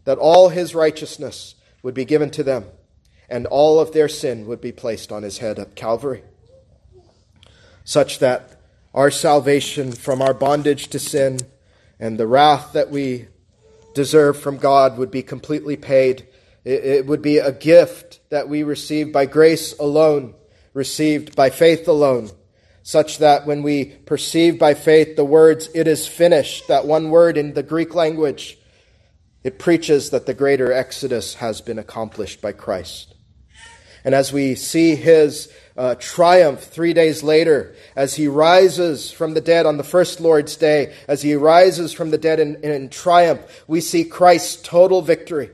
that 0.03 0.17
all 0.17 0.49
his 0.49 0.75
righteousness 0.75 1.55
would 1.81 1.93
be 1.93 2.05
given 2.05 2.29
to 2.31 2.43
them, 2.43 2.65
and 3.29 3.45
all 3.47 3.79
of 3.79 3.93
their 3.93 4.09
sin 4.09 4.45
would 4.45 4.61
be 4.61 4.71
placed 4.71 5.11
on 5.11 5.23
his 5.23 5.39
head 5.39 5.57
at 5.59 5.75
Calvary, 5.75 6.23
such 7.83 8.19
that 8.19 8.59
our 8.93 9.11
salvation 9.11 9.91
from 9.91 10.21
our 10.21 10.33
bondage 10.33 10.87
to 10.87 10.99
sin 10.99 11.39
and 11.99 12.17
the 12.17 12.27
wrath 12.27 12.73
that 12.73 12.89
we 12.89 13.27
deserve 13.93 14.39
from 14.39 14.57
God 14.57 14.97
would 14.97 15.11
be 15.11 15.23
completely 15.23 15.77
paid. 15.77 16.27
It 16.63 17.05
would 17.05 17.21
be 17.21 17.37
a 17.37 17.51
gift 17.51 18.19
that 18.29 18.49
we 18.49 18.63
receive 18.63 19.13
by 19.13 19.25
grace 19.25 19.77
alone 19.77 20.33
received 20.75 21.35
by 21.35 21.49
faith 21.49 21.87
alone, 21.87 22.29
such 22.85 23.17
that 23.17 23.47
when 23.47 23.63
we 23.63 23.85
perceive 23.85 24.59
by 24.59 24.75
faith 24.75 25.15
the 25.15 25.25
words, 25.25 25.71
it 25.73 25.87
is 25.87 26.07
finished, 26.07 26.67
that 26.67 26.85
one 26.85 27.09
word 27.09 27.35
in 27.35 27.55
the 27.55 27.63
Greek 27.63 27.95
language, 27.95 28.59
it 29.43 29.57
preaches 29.57 30.11
that 30.11 30.27
the 30.27 30.35
greater 30.35 30.71
exodus 30.71 31.33
has 31.33 31.61
been 31.61 31.79
accomplished 31.79 32.41
by 32.41 32.51
Christ. 32.51 33.15
And 34.03 34.13
as 34.13 34.31
we 34.31 34.53
see 34.53 34.95
his 34.95 35.51
uh, 35.75 35.95
triumph 35.97 36.61
three 36.61 36.93
days 36.93 37.23
later, 37.23 37.73
as 37.95 38.13
he 38.13 38.27
rises 38.27 39.11
from 39.11 39.33
the 39.33 39.41
dead 39.41 39.65
on 39.65 39.77
the 39.77 39.83
first 39.83 40.19
Lord's 40.19 40.55
day, 40.55 40.93
as 41.07 41.23
he 41.23 41.33
rises 41.33 41.91
from 41.91 42.11
the 42.11 42.19
dead 42.19 42.39
in, 42.39 42.57
in 42.63 42.89
triumph, 42.89 43.63
we 43.67 43.81
see 43.81 44.03
Christ's 44.03 44.61
total 44.61 45.01
victory 45.01 45.49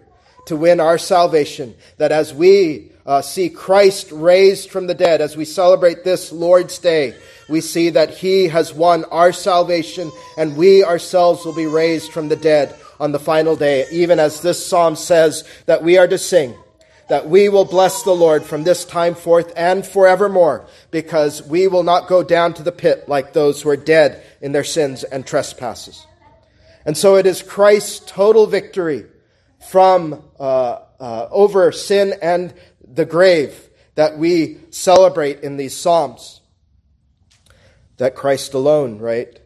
to 0.48 0.58
win 0.58 0.82
our 0.82 0.98
salvation. 0.98 1.76
That 1.96 2.12
as 2.12 2.34
we 2.34 2.91
uh, 3.06 3.22
see 3.22 3.50
Christ 3.50 4.12
raised 4.12 4.70
from 4.70 4.88
the 4.88 4.94
dead, 4.94 5.22
as 5.22 5.36
we 5.36 5.46
celebrate 5.46 6.04
this 6.04 6.32
Lord's 6.32 6.78
Day, 6.80 7.16
we 7.50 7.62
see 7.62 7.90
that 7.90 8.12
He 8.12 8.48
has 8.48 8.74
won 8.74 9.04
our 9.06 9.34
salvation 9.34 10.12
and 10.38 10.56
we 10.56 10.84
ourselves 10.84 11.46
will 11.46 11.56
be 11.56 11.66
raised 11.66 12.12
from 12.12 12.30
the 12.30 12.36
dead 12.36 12.76
on 13.00 13.12
the 13.12 13.20
final 13.20 13.56
day, 13.56 13.86
even 13.92 14.20
as 14.20 14.42
this 14.42 14.66
psalm 14.66 14.96
says 14.96 15.44
that 15.66 15.84
we 15.84 15.98
are 15.98 16.08
to 16.08 16.20
sing, 16.20 16.54
that 17.10 17.28
we 17.28 17.50
will 17.50 17.66
bless 17.66 18.04
the 18.04 18.16
Lord 18.16 18.44
from 18.44 18.64
this 18.64 18.86
time 18.86 19.16
forth 19.16 19.52
and 19.56 19.86
forevermore, 19.86 20.68
because 20.92 21.42
we 21.42 21.68
will 21.68 21.84
not 21.84 22.08
go 22.08 22.22
down 22.24 22.54
to 22.54 22.64
the 22.64 22.72
pit 22.72 23.10
like 23.10 23.34
those 23.34 23.62
who 23.62 23.70
are 23.70 23.78
dead 23.78 24.24
in 24.40 24.52
their 24.52 24.64
sins 24.64 25.04
and 25.04 25.26
trespasses. 25.26 26.06
And 26.86 26.96
so 26.96 27.16
it 27.16 27.26
is 27.26 27.42
Christ's 27.42 28.02
total 28.06 28.46
victory 28.46 29.06
from 29.70 30.24
uh, 30.40 30.80
uh, 31.00 31.28
over 31.32 31.72
sin 31.72 32.14
and 32.22 32.54
the 32.94 33.06
grave 33.06 33.70
that 33.96 34.18
we 34.18 34.60
celebrate 34.70 35.42
in 35.42 35.58
these 35.58 35.76
Psalms. 35.76 36.42
That 37.98 38.16
Christ 38.16 38.54
alone, 38.54 39.00
right, 39.00 39.40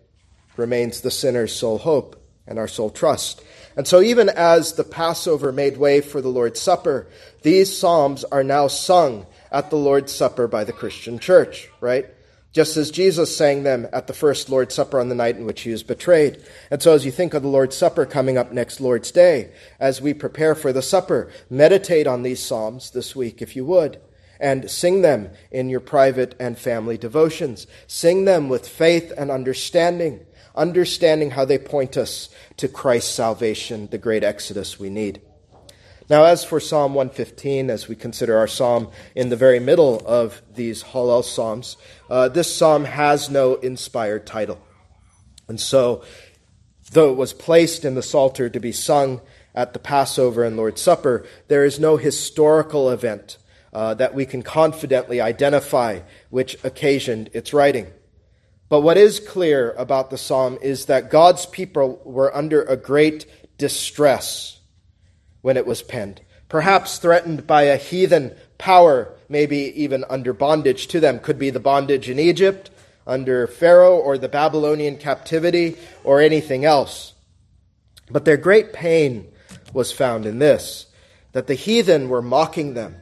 remains 0.55 1.01
the 1.01 1.11
sinner's 1.11 1.53
sole 1.53 1.77
hope 1.77 2.21
and 2.47 2.57
our 2.57 2.67
sole 2.67 2.89
trust. 2.89 3.43
And 3.75 3.87
so, 3.87 4.01
even 4.01 4.29
as 4.29 4.73
the 4.73 4.83
Passover 4.83 5.51
made 5.51 5.77
way 5.77 5.99
for 5.99 6.21
the 6.21 6.29
Lord's 6.29 6.61
Supper, 6.61 7.07
these 7.41 7.77
Psalms 7.77 8.23
are 8.23 8.43
now 8.43 8.67
sung 8.67 9.25
at 9.51 9.69
the 9.69 9.75
Lord's 9.75 10.13
Supper 10.13 10.47
by 10.47 10.63
the 10.63 10.71
Christian 10.73 11.19
church, 11.19 11.69
right? 11.81 12.07
Just 12.55 12.77
as 12.77 12.89
Jesus 12.89 13.35
sang 13.35 13.63
them 13.63 13.85
at 13.91 14.07
the 14.07 14.13
first 14.13 14.49
Lord's 14.49 14.73
Supper 14.73 14.97
on 14.97 15.09
the 15.09 15.13
night 15.13 15.35
in 15.35 15.45
which 15.45 15.63
he 15.63 15.71
was 15.71 15.83
betrayed. 15.83 16.41
And 16.71 16.81
so, 16.81 16.93
as 16.93 17.03
you 17.03 17.11
think 17.11 17.33
of 17.33 17.43
the 17.43 17.49
Lord's 17.49 17.75
Supper 17.75 18.05
coming 18.05 18.37
up 18.37 18.53
next 18.53 18.79
Lord's 18.79 19.11
Day, 19.11 19.51
as 19.77 20.01
we 20.01 20.13
prepare 20.13 20.55
for 20.55 20.71
the 20.71 20.81
supper, 20.81 21.29
meditate 21.49 22.07
on 22.07 22.23
these 22.23 22.41
Psalms 22.41 22.91
this 22.91 23.13
week, 23.13 23.41
if 23.41 23.57
you 23.57 23.65
would, 23.65 23.99
and 24.39 24.71
sing 24.71 25.01
them 25.01 25.31
in 25.51 25.67
your 25.67 25.81
private 25.81 26.33
and 26.39 26.57
family 26.57 26.97
devotions. 26.97 27.67
Sing 27.87 28.23
them 28.23 28.47
with 28.47 28.65
faith 28.65 29.11
and 29.17 29.29
understanding, 29.29 30.25
understanding 30.55 31.31
how 31.31 31.43
they 31.43 31.57
point 31.57 31.97
us 31.97 32.29
to 32.55 32.69
Christ's 32.69 33.13
salvation, 33.13 33.89
the 33.91 33.97
great 33.97 34.23
exodus 34.23 34.79
we 34.79 34.89
need. 34.89 35.21
Now, 36.07 36.25
as 36.25 36.43
for 36.43 36.59
Psalm 36.59 36.93
115, 36.93 37.71
as 37.71 37.87
we 37.87 37.95
consider 37.95 38.37
our 38.37 38.47
psalm 38.47 38.89
in 39.15 39.29
the 39.29 39.35
very 39.35 39.59
middle 39.59 40.03
of 40.05 40.43
these 40.53 40.83
Hallel 40.83 41.23
psalms, 41.23 41.77
uh, 42.11 42.29
this 42.29 42.55
psalm 42.55 42.85
has 42.85 43.27
no 43.31 43.55
inspired 43.55 44.27
title. 44.27 44.59
And 45.47 45.59
so, 45.59 46.03
though 46.91 47.09
it 47.09 47.17
was 47.17 47.33
placed 47.33 47.83
in 47.83 47.95
the 47.95 48.03
Psalter 48.03 48.49
to 48.49 48.59
be 48.59 48.71
sung 48.71 49.19
at 49.55 49.73
the 49.73 49.79
Passover 49.79 50.43
and 50.43 50.55
Lord's 50.55 50.81
Supper, 50.81 51.25
there 51.47 51.65
is 51.65 51.79
no 51.79 51.97
historical 51.97 52.91
event 52.91 53.39
uh, 53.73 53.95
that 53.95 54.13
we 54.13 54.27
can 54.27 54.43
confidently 54.43 55.19
identify 55.19 56.01
which 56.29 56.55
occasioned 56.63 57.31
its 57.33 57.51
writing. 57.51 57.87
But 58.69 58.81
what 58.81 58.97
is 58.97 59.19
clear 59.19 59.71
about 59.71 60.11
the 60.11 60.19
psalm 60.19 60.59
is 60.61 60.85
that 60.85 61.09
God's 61.09 61.47
people 61.47 61.99
were 62.05 62.35
under 62.35 62.61
a 62.61 62.77
great 62.77 63.25
distress 63.57 64.59
when 65.45 65.57
it 65.57 65.67
was 65.67 65.83
penned. 65.83 66.19
Perhaps 66.49 66.97
threatened 66.97 67.45
by 67.45 67.65
a 67.65 67.77
heathen 67.77 68.35
power, 68.57 69.13
maybe 69.29 69.57
even 69.79 70.03
under 70.09 70.33
bondage 70.33 70.87
to 70.87 70.99
them. 70.99 71.19
Could 71.19 71.37
be 71.37 71.51
the 71.51 71.59
bondage 71.59 72.09
in 72.09 72.17
Egypt, 72.17 72.71
under 73.05 73.45
Pharaoh, 73.45 73.95
or 73.95 74.17
the 74.17 74.27
Babylonian 74.27 74.97
captivity, 74.97 75.77
or 76.03 76.19
anything 76.19 76.65
else. 76.65 77.13
But 78.09 78.25
their 78.25 78.37
great 78.37 78.73
pain 78.73 79.31
was 79.71 79.91
found 79.91 80.25
in 80.25 80.39
this 80.39 80.87
that 81.33 81.45
the 81.45 81.53
heathen 81.53 82.09
were 82.09 82.23
mocking 82.23 82.73
them, 82.73 82.95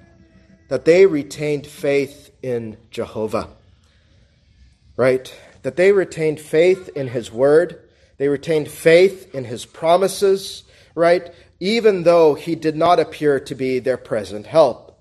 that 0.68 0.84
they 0.84 1.06
retained 1.06 1.66
faith 1.66 2.30
in 2.42 2.76
Jehovah. 2.92 3.48
Right? 4.98 5.34
That 5.62 5.78
they 5.78 5.94
retained 5.94 6.42
faith 6.42 6.90
in 6.94 7.08
his 7.08 7.32
word, 7.32 7.80
they 8.18 8.28
retained 8.28 8.68
faith 8.68 9.34
in 9.34 9.46
his 9.46 9.66
promises, 9.66 10.64
right? 10.96 11.34
Even 11.64 12.04
though 12.04 12.34
he 12.34 12.56
did 12.56 12.76
not 12.76 13.00
appear 13.00 13.40
to 13.40 13.56
be 13.56 13.80
their 13.80 13.96
present 13.96 14.46
help. 14.46 15.00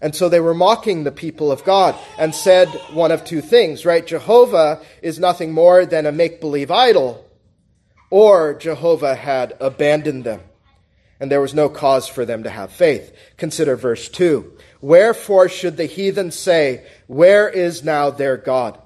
And 0.00 0.14
so 0.14 0.28
they 0.28 0.38
were 0.38 0.54
mocking 0.54 1.02
the 1.02 1.10
people 1.10 1.50
of 1.50 1.64
God 1.64 1.96
and 2.16 2.32
said 2.32 2.68
one 2.92 3.10
of 3.10 3.24
two 3.24 3.40
things, 3.40 3.84
right? 3.84 4.06
Jehovah 4.06 4.80
is 5.02 5.18
nothing 5.18 5.50
more 5.50 5.84
than 5.84 6.06
a 6.06 6.12
make 6.12 6.40
believe 6.40 6.70
idol, 6.70 7.28
or 8.08 8.54
Jehovah 8.54 9.16
had 9.16 9.56
abandoned 9.58 10.22
them, 10.22 10.42
and 11.18 11.28
there 11.28 11.40
was 11.40 11.54
no 11.54 11.68
cause 11.68 12.06
for 12.06 12.24
them 12.24 12.44
to 12.44 12.50
have 12.50 12.70
faith. 12.70 13.12
Consider 13.36 13.74
verse 13.74 14.08
2. 14.08 14.56
Wherefore 14.80 15.48
should 15.48 15.76
the 15.76 15.86
heathen 15.86 16.30
say, 16.30 16.86
Where 17.08 17.48
is 17.48 17.82
now 17.82 18.10
their 18.10 18.36
God? 18.36 18.80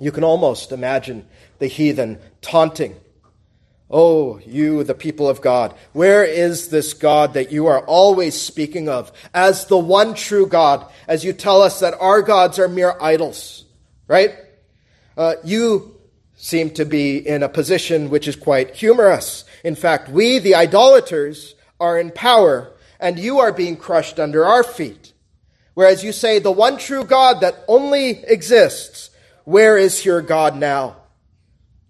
You 0.00 0.10
can 0.10 0.24
almost 0.24 0.72
imagine 0.72 1.28
the 1.60 1.68
heathen 1.68 2.18
taunting 2.40 2.96
Oh, 3.88 4.40
you, 4.44 4.82
the 4.82 4.94
people 4.94 5.28
of 5.28 5.40
God, 5.40 5.72
where 5.92 6.24
is 6.24 6.68
this 6.70 6.92
God 6.92 7.34
that 7.34 7.52
you 7.52 7.68
are 7.68 7.84
always 7.86 8.40
speaking 8.40 8.88
of 8.88 9.12
as 9.32 9.66
the 9.66 9.78
one 9.78 10.14
true 10.14 10.46
God, 10.46 10.90
as 11.06 11.24
you 11.24 11.32
tell 11.32 11.62
us 11.62 11.78
that 11.80 11.94
our 12.00 12.20
gods 12.20 12.58
are 12.58 12.68
mere 12.68 12.96
idols, 13.00 13.64
right? 14.08 14.34
Uh, 15.16 15.34
you 15.44 15.96
seem 16.34 16.70
to 16.70 16.84
be 16.84 17.16
in 17.16 17.44
a 17.44 17.48
position 17.48 18.10
which 18.10 18.26
is 18.26 18.34
quite 18.34 18.74
humorous. 18.74 19.44
In 19.62 19.76
fact, 19.76 20.08
we, 20.08 20.40
the 20.40 20.56
idolaters, 20.56 21.54
are 21.78 21.98
in 21.98 22.10
power, 22.10 22.72
and 22.98 23.18
you 23.18 23.38
are 23.38 23.52
being 23.52 23.76
crushed 23.76 24.18
under 24.18 24.44
our 24.44 24.64
feet. 24.64 25.12
Whereas 25.74 26.02
you 26.02 26.12
say, 26.12 26.38
the 26.38 26.50
one 26.50 26.78
true 26.78 27.04
God 27.04 27.40
that 27.42 27.64
only 27.68 28.24
exists, 28.24 29.10
where 29.44 29.76
is 29.76 30.04
your 30.04 30.22
God 30.22 30.56
now? 30.56 30.96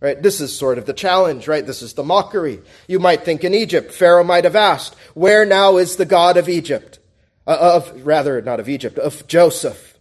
Right? 0.00 0.22
This 0.22 0.40
is 0.40 0.56
sort 0.56 0.76
of 0.76 0.84
the 0.84 0.92
challenge, 0.92 1.48
right? 1.48 1.66
This 1.66 1.80
is 1.80 1.94
the 1.94 2.04
mockery. 2.04 2.60
You 2.86 2.98
might 2.98 3.24
think 3.24 3.44
in 3.44 3.54
Egypt, 3.54 3.92
Pharaoh 3.92 4.24
might 4.24 4.44
have 4.44 4.56
asked, 4.56 4.94
where 5.14 5.46
now 5.46 5.78
is 5.78 5.96
the 5.96 6.04
God 6.04 6.36
of 6.36 6.48
Egypt? 6.48 6.98
Uh, 7.46 7.56
of, 7.76 8.04
rather, 8.04 8.42
not 8.42 8.60
of 8.60 8.68
Egypt, 8.68 8.98
of 8.98 9.26
Joseph. 9.26 9.96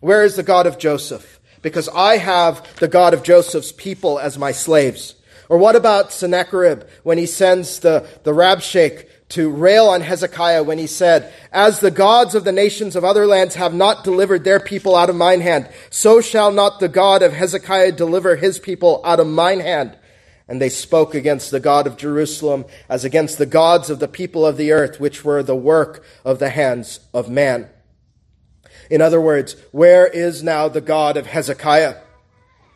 Where 0.00 0.24
is 0.24 0.36
the 0.36 0.42
God 0.42 0.66
of 0.66 0.78
Joseph? 0.78 1.40
Because 1.60 1.88
I 1.88 2.16
have 2.16 2.64
the 2.76 2.88
God 2.88 3.12
of 3.12 3.24
Joseph's 3.24 3.72
people 3.72 4.18
as 4.18 4.38
my 4.38 4.52
slaves. 4.52 5.16
Or 5.48 5.58
what 5.58 5.76
about 5.76 6.12
Sennacherib 6.12 6.84
when 7.02 7.18
he 7.18 7.26
sends 7.26 7.80
the, 7.80 8.06
the 8.22 8.32
Rabshakeh 8.32 9.08
to 9.28 9.50
rail 9.50 9.88
on 9.88 10.02
Hezekiah 10.02 10.62
when 10.62 10.78
he 10.78 10.86
said, 10.86 11.32
As 11.50 11.80
the 11.80 11.90
gods 11.90 12.34
of 12.34 12.44
the 12.44 12.52
nations 12.52 12.94
of 12.94 13.04
other 13.04 13.26
lands 13.26 13.56
have 13.56 13.74
not 13.74 14.04
delivered 14.04 14.44
their 14.44 14.60
people 14.60 14.94
out 14.94 15.10
of 15.10 15.16
mine 15.16 15.40
hand, 15.40 15.68
so 15.90 16.20
shall 16.20 16.52
not 16.52 16.78
the 16.78 16.88
God 16.88 17.22
of 17.22 17.32
Hezekiah 17.32 17.92
deliver 17.92 18.36
his 18.36 18.58
people 18.58 19.00
out 19.04 19.18
of 19.18 19.26
mine 19.26 19.60
hand. 19.60 19.98
And 20.48 20.62
they 20.62 20.68
spoke 20.68 21.14
against 21.14 21.50
the 21.50 21.58
God 21.58 21.88
of 21.88 21.96
Jerusalem 21.96 22.66
as 22.88 23.04
against 23.04 23.38
the 23.38 23.46
gods 23.46 23.90
of 23.90 23.98
the 23.98 24.06
people 24.06 24.46
of 24.46 24.56
the 24.56 24.70
earth, 24.70 25.00
which 25.00 25.24
were 25.24 25.42
the 25.42 25.56
work 25.56 26.04
of 26.24 26.38
the 26.38 26.50
hands 26.50 27.00
of 27.12 27.28
man. 27.28 27.68
In 28.88 29.02
other 29.02 29.20
words, 29.20 29.56
where 29.72 30.06
is 30.06 30.44
now 30.44 30.68
the 30.68 30.80
God 30.80 31.16
of 31.16 31.26
Hezekiah? 31.26 31.96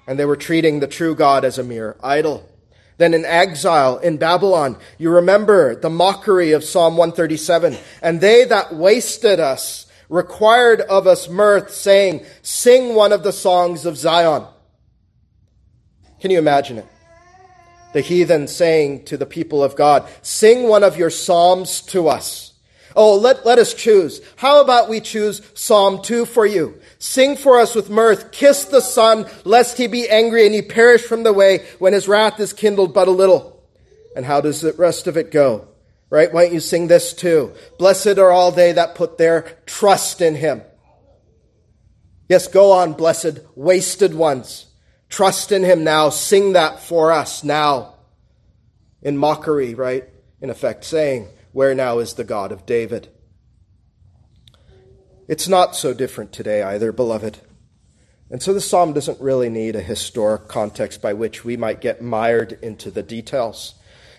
And 0.08 0.18
they 0.18 0.24
were 0.24 0.34
treating 0.34 0.80
the 0.80 0.88
true 0.88 1.14
God 1.14 1.44
as 1.44 1.58
a 1.58 1.62
mere 1.62 1.96
idol. 2.02 2.48
Then 3.00 3.14
in 3.14 3.24
exile 3.24 3.96
in 3.96 4.18
Babylon, 4.18 4.76
you 4.98 5.08
remember 5.08 5.74
the 5.74 5.88
mockery 5.88 6.52
of 6.52 6.62
Psalm 6.62 6.98
137. 6.98 7.78
And 8.02 8.20
they 8.20 8.44
that 8.44 8.74
wasted 8.74 9.40
us 9.40 9.86
required 10.10 10.82
of 10.82 11.06
us 11.06 11.26
mirth, 11.26 11.72
saying, 11.72 12.26
Sing 12.42 12.94
one 12.94 13.14
of 13.14 13.22
the 13.22 13.32
songs 13.32 13.86
of 13.86 13.96
Zion. 13.96 14.44
Can 16.20 16.30
you 16.30 16.38
imagine 16.38 16.76
it? 16.76 16.86
The 17.94 18.02
heathen 18.02 18.46
saying 18.46 19.06
to 19.06 19.16
the 19.16 19.24
people 19.24 19.64
of 19.64 19.76
God, 19.76 20.06
Sing 20.20 20.68
one 20.68 20.84
of 20.84 20.98
your 20.98 21.08
psalms 21.08 21.80
to 21.80 22.06
us. 22.06 22.49
Oh, 22.96 23.14
let, 23.16 23.46
let 23.46 23.58
us 23.58 23.72
choose. 23.72 24.20
How 24.36 24.60
about 24.60 24.88
we 24.88 25.00
choose 25.00 25.42
Psalm 25.54 26.02
2 26.02 26.26
for 26.26 26.44
you? 26.44 26.80
Sing 26.98 27.36
for 27.36 27.58
us 27.58 27.74
with 27.74 27.90
mirth. 27.90 28.32
Kiss 28.32 28.64
the 28.64 28.80
Son, 28.80 29.26
lest 29.44 29.78
he 29.78 29.86
be 29.86 30.08
angry 30.08 30.44
and 30.44 30.54
he 30.54 30.62
perish 30.62 31.02
from 31.02 31.22
the 31.22 31.32
way 31.32 31.66
when 31.78 31.92
his 31.92 32.08
wrath 32.08 32.40
is 32.40 32.52
kindled 32.52 32.92
but 32.92 33.08
a 33.08 33.12
little. 33.12 33.62
And 34.16 34.24
how 34.24 34.40
does 34.40 34.60
the 34.60 34.72
rest 34.72 35.06
of 35.06 35.16
it 35.16 35.30
go? 35.30 35.68
Right? 36.10 36.32
Why 36.32 36.44
don't 36.44 36.54
you 36.54 36.60
sing 36.60 36.88
this 36.88 37.12
too? 37.12 37.52
Blessed 37.78 38.18
are 38.18 38.30
all 38.30 38.50
they 38.50 38.72
that 38.72 38.96
put 38.96 39.18
their 39.18 39.56
trust 39.66 40.20
in 40.20 40.34
him. 40.34 40.62
Yes, 42.28 42.48
go 42.48 42.72
on, 42.72 42.94
blessed, 42.94 43.40
wasted 43.54 44.14
ones. 44.14 44.66
Trust 45.08 45.52
in 45.52 45.64
him 45.64 45.84
now. 45.84 46.08
Sing 46.10 46.52
that 46.52 46.80
for 46.80 47.12
us 47.12 47.42
now. 47.44 47.94
In 49.02 49.16
mockery, 49.16 49.74
right? 49.74 50.04
In 50.40 50.50
effect, 50.50 50.84
saying, 50.84 51.28
where 51.52 51.74
now 51.74 51.98
is 51.98 52.14
the 52.14 52.24
God 52.24 52.52
of 52.52 52.66
David? 52.66 53.08
It's 55.28 55.48
not 55.48 55.76
so 55.76 55.94
different 55.94 56.32
today 56.32 56.62
either, 56.62 56.92
beloved. 56.92 57.38
And 58.30 58.42
so 58.42 58.52
the 58.52 58.60
psalm 58.60 58.92
doesn't 58.92 59.20
really 59.20 59.48
need 59.48 59.74
a 59.74 59.80
historic 59.80 60.48
context 60.48 61.02
by 61.02 61.12
which 61.12 61.44
we 61.44 61.56
might 61.56 61.80
get 61.80 62.02
mired 62.02 62.58
into 62.62 62.90
the 62.90 63.02
details. 63.02 63.74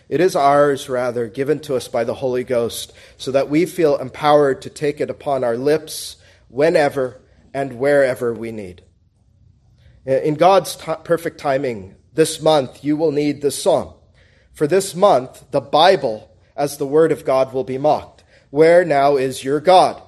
It 0.09 0.19
is 0.19 0.35
ours, 0.35 0.89
rather, 0.89 1.27
given 1.27 1.59
to 1.61 1.75
us 1.75 1.87
by 1.87 2.03
the 2.03 2.15
Holy 2.15 2.43
Ghost, 2.43 2.91
so 3.17 3.31
that 3.31 3.49
we 3.49 3.65
feel 3.65 3.95
empowered 3.97 4.61
to 4.63 4.69
take 4.69 4.99
it 4.99 5.09
upon 5.09 5.43
our 5.43 5.55
lips 5.55 6.17
whenever 6.49 7.21
and 7.53 7.79
wherever 7.79 8.33
we 8.33 8.51
need. 8.51 8.83
In 10.05 10.35
God's 10.35 10.75
t- 10.75 10.91
perfect 11.03 11.37
timing, 11.37 11.95
this 12.13 12.41
month 12.41 12.83
you 12.83 12.97
will 12.97 13.11
need 13.11 13.41
this 13.41 13.61
psalm. 13.61 13.93
For 14.51 14.67
this 14.67 14.95
month, 14.95 15.49
the 15.51 15.61
Bible 15.61 16.30
as 16.61 16.77
the 16.77 16.85
word 16.85 17.11
of 17.11 17.25
God 17.25 17.53
will 17.53 17.63
be 17.63 17.79
mocked. 17.79 18.23
Where 18.51 18.85
now 18.85 19.15
is 19.17 19.43
your 19.43 19.59
God? 19.59 19.99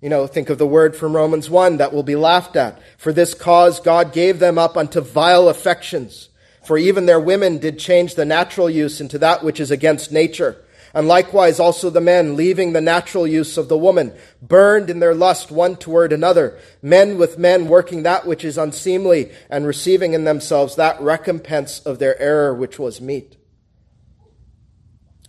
You 0.00 0.08
know, 0.08 0.28
think 0.28 0.48
of 0.48 0.56
the 0.56 0.66
word 0.66 0.94
from 0.94 1.16
Romans 1.16 1.50
1 1.50 1.78
that 1.78 1.92
will 1.92 2.04
be 2.04 2.14
laughed 2.14 2.54
at. 2.54 2.80
For 2.96 3.12
this 3.12 3.34
cause 3.34 3.80
God 3.80 4.12
gave 4.12 4.38
them 4.38 4.56
up 4.56 4.76
unto 4.76 5.00
vile 5.00 5.48
affections. 5.48 6.28
For 6.64 6.78
even 6.78 7.06
their 7.06 7.18
women 7.18 7.58
did 7.58 7.80
change 7.80 8.14
the 8.14 8.24
natural 8.24 8.70
use 8.70 9.00
into 9.00 9.18
that 9.18 9.42
which 9.42 9.58
is 9.58 9.72
against 9.72 10.12
nature. 10.12 10.62
And 10.94 11.08
likewise 11.08 11.58
also 11.58 11.90
the 11.90 12.00
men, 12.00 12.36
leaving 12.36 12.72
the 12.72 12.80
natural 12.80 13.26
use 13.26 13.58
of 13.58 13.68
the 13.68 13.76
woman, 13.76 14.12
burned 14.40 14.90
in 14.90 15.00
their 15.00 15.14
lust 15.14 15.50
one 15.50 15.74
toward 15.74 16.12
another, 16.12 16.56
men 16.82 17.18
with 17.18 17.36
men 17.36 17.66
working 17.66 18.04
that 18.04 18.26
which 18.28 18.44
is 18.44 18.56
unseemly, 18.56 19.32
and 19.48 19.66
receiving 19.66 20.14
in 20.14 20.22
themselves 20.22 20.76
that 20.76 21.00
recompense 21.00 21.80
of 21.80 21.98
their 21.98 22.16
error 22.20 22.54
which 22.54 22.78
was 22.78 23.00
meet 23.00 23.36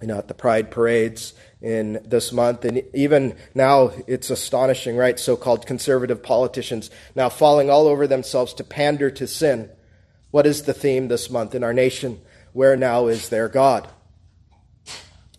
you 0.01 0.07
know, 0.07 0.17
at 0.17 0.27
the 0.27 0.33
pride 0.33 0.71
parades 0.71 1.33
in 1.61 2.01
this 2.03 2.31
month. 2.31 2.65
And 2.65 2.83
even 2.93 3.35
now, 3.53 3.91
it's 4.07 4.29
astonishing, 4.29 4.97
right? 4.97 5.19
So 5.19 5.35
called 5.35 5.65
conservative 5.65 6.23
politicians 6.23 6.89
now 7.15 7.29
falling 7.29 7.69
all 7.69 7.87
over 7.87 8.07
themselves 8.07 8.53
to 8.55 8.63
pander 8.63 9.11
to 9.11 9.27
sin. 9.27 9.69
What 10.31 10.47
is 10.47 10.63
the 10.63 10.73
theme 10.73 11.07
this 11.07 11.29
month 11.29 11.53
in 11.53 11.63
our 11.63 11.73
nation? 11.73 12.19
Where 12.53 12.75
now 12.75 13.07
is 13.07 13.29
their 13.29 13.47
God? 13.47 13.87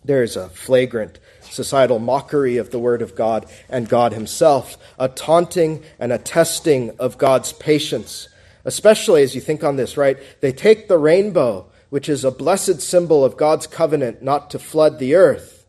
There 0.05 0.23
is 0.23 0.35
a 0.35 0.49
flagrant 0.49 1.19
societal 1.41 1.99
mockery 1.99 2.57
of 2.57 2.71
the 2.71 2.79
Word 2.79 3.01
of 3.01 3.15
God 3.15 3.45
and 3.69 3.87
God 3.87 4.13
Himself, 4.13 4.77
a 4.97 5.07
taunting 5.07 5.83
and 5.99 6.11
a 6.11 6.17
testing 6.17 6.91
of 6.99 7.17
God's 7.17 7.53
patience. 7.53 8.27
Especially 8.65 9.23
as 9.23 9.35
you 9.35 9.41
think 9.41 9.63
on 9.63 9.75
this, 9.75 9.97
right? 9.97 10.17
They 10.41 10.51
take 10.51 10.87
the 10.87 10.97
rainbow, 10.97 11.69
which 11.93 12.09
is 12.09 12.25
a 12.25 12.31
blessed 12.31 12.81
symbol 12.81 13.23
of 13.23 13.37
God's 13.37 13.67
covenant 13.67 14.23
not 14.23 14.49
to 14.49 14.57
flood 14.57 14.97
the 14.97 15.13
earth, 15.13 15.67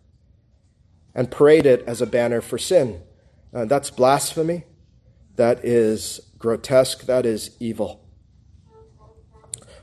and 1.14 1.30
parade 1.30 1.66
it 1.66 1.84
as 1.86 2.00
a 2.00 2.06
banner 2.06 2.40
for 2.40 2.56
sin. 2.56 3.02
Uh, 3.52 3.66
that's 3.66 3.90
blasphemy. 3.90 4.64
That 5.36 5.62
is 5.66 6.22
grotesque. 6.38 7.04
That 7.04 7.26
is 7.26 7.50
evil. 7.60 8.08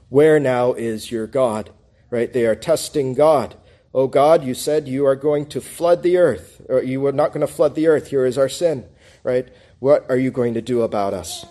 Where 0.10 0.40
now 0.40 0.74
is 0.74 1.12
your 1.12 1.28
God? 1.28 1.70
Right? 2.10 2.34
They 2.34 2.48
are 2.48 2.56
testing 2.56 3.14
God. 3.14 3.56
Oh 3.94 4.08
God, 4.08 4.44
you 4.44 4.56
said 4.56 4.88
you 4.88 5.06
are 5.06 5.16
going 5.16 5.46
to 5.50 5.62
flood 5.62 6.02
the 6.02 6.18
earth, 6.18 6.60
or 6.68 6.82
you 6.82 7.06
are 7.06 7.12
not 7.12 7.34
going 7.34 7.46
to 7.46 7.54
flood 7.54 7.76
the 7.76 7.86
earth. 7.86 8.08
Here 8.08 8.26
is 8.26 8.40
our 8.40 8.50
sin, 8.50 8.90
right? 9.22 9.48
What 9.78 10.10
are 10.10 10.18
you 10.18 10.32
going 10.32 10.56
to 10.56 10.62
do 10.64 10.82
about 10.82 11.14
us? 11.14 11.46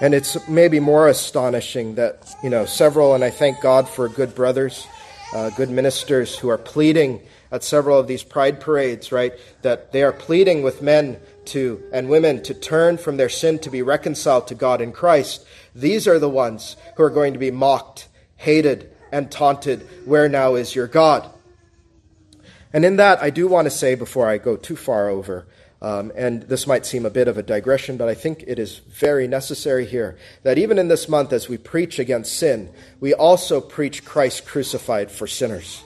And 0.00 0.14
it's 0.14 0.48
maybe 0.48 0.80
more 0.80 1.08
astonishing 1.08 1.96
that, 1.96 2.34
you 2.42 2.48
know, 2.48 2.64
several, 2.64 3.14
and 3.14 3.22
I 3.22 3.28
thank 3.28 3.60
God 3.60 3.86
for 3.86 4.08
good 4.08 4.34
brothers, 4.34 4.86
uh, 5.34 5.50
good 5.50 5.68
ministers 5.68 6.38
who 6.38 6.48
are 6.48 6.56
pleading 6.56 7.20
at 7.52 7.62
several 7.62 7.98
of 7.98 8.06
these 8.06 8.22
pride 8.22 8.60
parades, 8.60 9.12
right? 9.12 9.34
That 9.60 9.92
they 9.92 10.02
are 10.02 10.12
pleading 10.12 10.62
with 10.62 10.80
men 10.80 11.20
to 11.46 11.82
and 11.92 12.08
women 12.08 12.42
to 12.44 12.54
turn 12.54 12.96
from 12.96 13.16
their 13.16 13.28
sin 13.28 13.58
to 13.58 13.70
be 13.70 13.82
reconciled 13.82 14.46
to 14.48 14.54
God 14.54 14.80
in 14.80 14.92
Christ. 14.92 15.44
These 15.74 16.08
are 16.08 16.18
the 16.18 16.30
ones 16.30 16.76
who 16.96 17.02
are 17.02 17.10
going 17.10 17.34
to 17.34 17.38
be 17.38 17.50
mocked, 17.50 18.08
hated, 18.36 18.90
and 19.12 19.30
taunted, 19.30 19.86
Where 20.04 20.28
now 20.28 20.54
is 20.54 20.74
your 20.74 20.86
God? 20.86 21.28
And 22.72 22.84
in 22.84 22.96
that, 22.96 23.20
I 23.22 23.30
do 23.30 23.48
want 23.48 23.66
to 23.66 23.70
say 23.70 23.96
before 23.96 24.28
I 24.28 24.38
go 24.38 24.56
too 24.56 24.76
far 24.76 25.08
over, 25.08 25.46
um, 25.82 26.12
and 26.14 26.42
this 26.42 26.66
might 26.66 26.84
seem 26.84 27.06
a 27.06 27.10
bit 27.10 27.28
of 27.28 27.38
a 27.38 27.42
digression, 27.42 27.96
but 27.96 28.08
I 28.08 28.14
think 28.14 28.44
it 28.46 28.58
is 28.58 28.78
very 28.78 29.26
necessary 29.26 29.86
here 29.86 30.18
that 30.42 30.58
even 30.58 30.78
in 30.78 30.88
this 30.88 31.08
month, 31.08 31.32
as 31.32 31.48
we 31.48 31.56
preach 31.56 31.98
against 31.98 32.36
sin, 32.36 32.70
we 33.00 33.14
also 33.14 33.60
preach 33.60 34.04
Christ 34.04 34.46
crucified 34.46 35.10
for 35.10 35.26
sinners. 35.26 35.82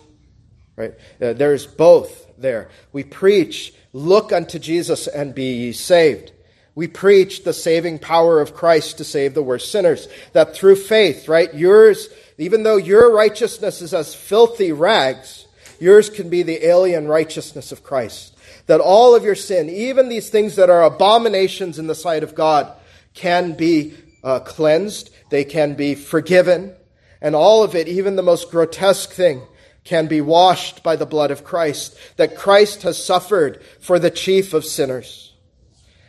Right? 0.76 0.94
Uh, 1.22 1.34
there's 1.34 1.66
both 1.66 2.26
there. 2.36 2.68
We 2.92 3.04
preach, 3.04 3.72
look 3.92 4.32
unto 4.32 4.58
Jesus 4.58 5.06
and 5.06 5.34
be 5.34 5.66
ye 5.66 5.72
saved. 5.72 6.32
We 6.74 6.88
preach 6.88 7.44
the 7.44 7.52
saving 7.52 8.00
power 8.00 8.40
of 8.40 8.54
Christ 8.54 8.98
to 8.98 9.04
save 9.04 9.34
the 9.34 9.44
worst 9.44 9.70
sinners. 9.70 10.08
That 10.32 10.56
through 10.56 10.74
faith, 10.74 11.28
right, 11.28 11.54
yours 11.54 12.08
even 12.38 12.62
though 12.64 12.76
your 12.76 13.14
righteousness 13.14 13.80
is 13.80 13.94
as 13.94 14.14
filthy 14.14 14.72
rags, 14.72 15.46
yours 15.78 16.10
can 16.10 16.28
be 16.28 16.42
the 16.42 16.66
alien 16.66 17.06
righteousness 17.06 17.70
of 17.70 17.84
Christ. 17.84 18.33
That 18.66 18.80
all 18.80 19.14
of 19.14 19.25
your 19.25 19.35
sin, 19.35 19.68
even 19.68 20.09
these 20.09 20.30
things 20.30 20.56
that 20.56 20.71
are 20.71 20.85
abominations 20.85 21.78
in 21.78 21.87
the 21.87 21.94
sight 21.94 22.23
of 22.23 22.35
God, 22.35 22.73
can 23.12 23.52
be 23.52 23.94
uh, 24.23 24.40
cleansed, 24.40 25.11
they 25.30 25.44
can 25.44 25.75
be 25.75 25.94
forgiven, 25.94 26.75
and 27.21 27.35
all 27.35 27.62
of 27.62 27.75
it, 27.75 27.88
even 27.88 28.16
the 28.16 28.23
most 28.23 28.50
grotesque 28.50 29.11
thing, 29.11 29.42
can 29.85 30.06
be 30.06 30.21
washed 30.21 30.83
by 30.83 30.97
the 30.97 31.06
blood 31.06 31.30
of 31.30 31.44
Christ, 31.44 31.97
that 32.16 32.37
Christ 32.37 32.83
has 32.83 33.02
suffered 33.02 33.62
for 33.80 33.99
the 33.99 34.11
chief 34.11 34.54
of 34.54 34.64
sinners. 34.64 35.35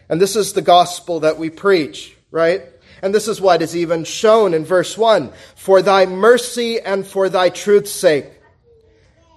And 0.08 0.22
this 0.22 0.36
is 0.36 0.54
the 0.54 0.62
gospel 0.62 1.20
that 1.22 1.38
we 1.38 1.50
preach, 1.50 2.16
right? 2.32 2.64
And 3.02 3.14
this 3.14 3.28
is 3.28 3.42
what 3.42 3.62
is 3.62 3.76
even 3.76 4.04
shown 4.04 4.54
in 4.54 4.66
verse 4.66 4.98
1 4.98 5.32
For 5.56 5.82
thy 5.82 6.06
mercy 6.06 6.80
and 6.80 7.06
for 7.06 7.28
thy 7.28 7.50
truth's 7.50 7.92
sake. 7.92 8.26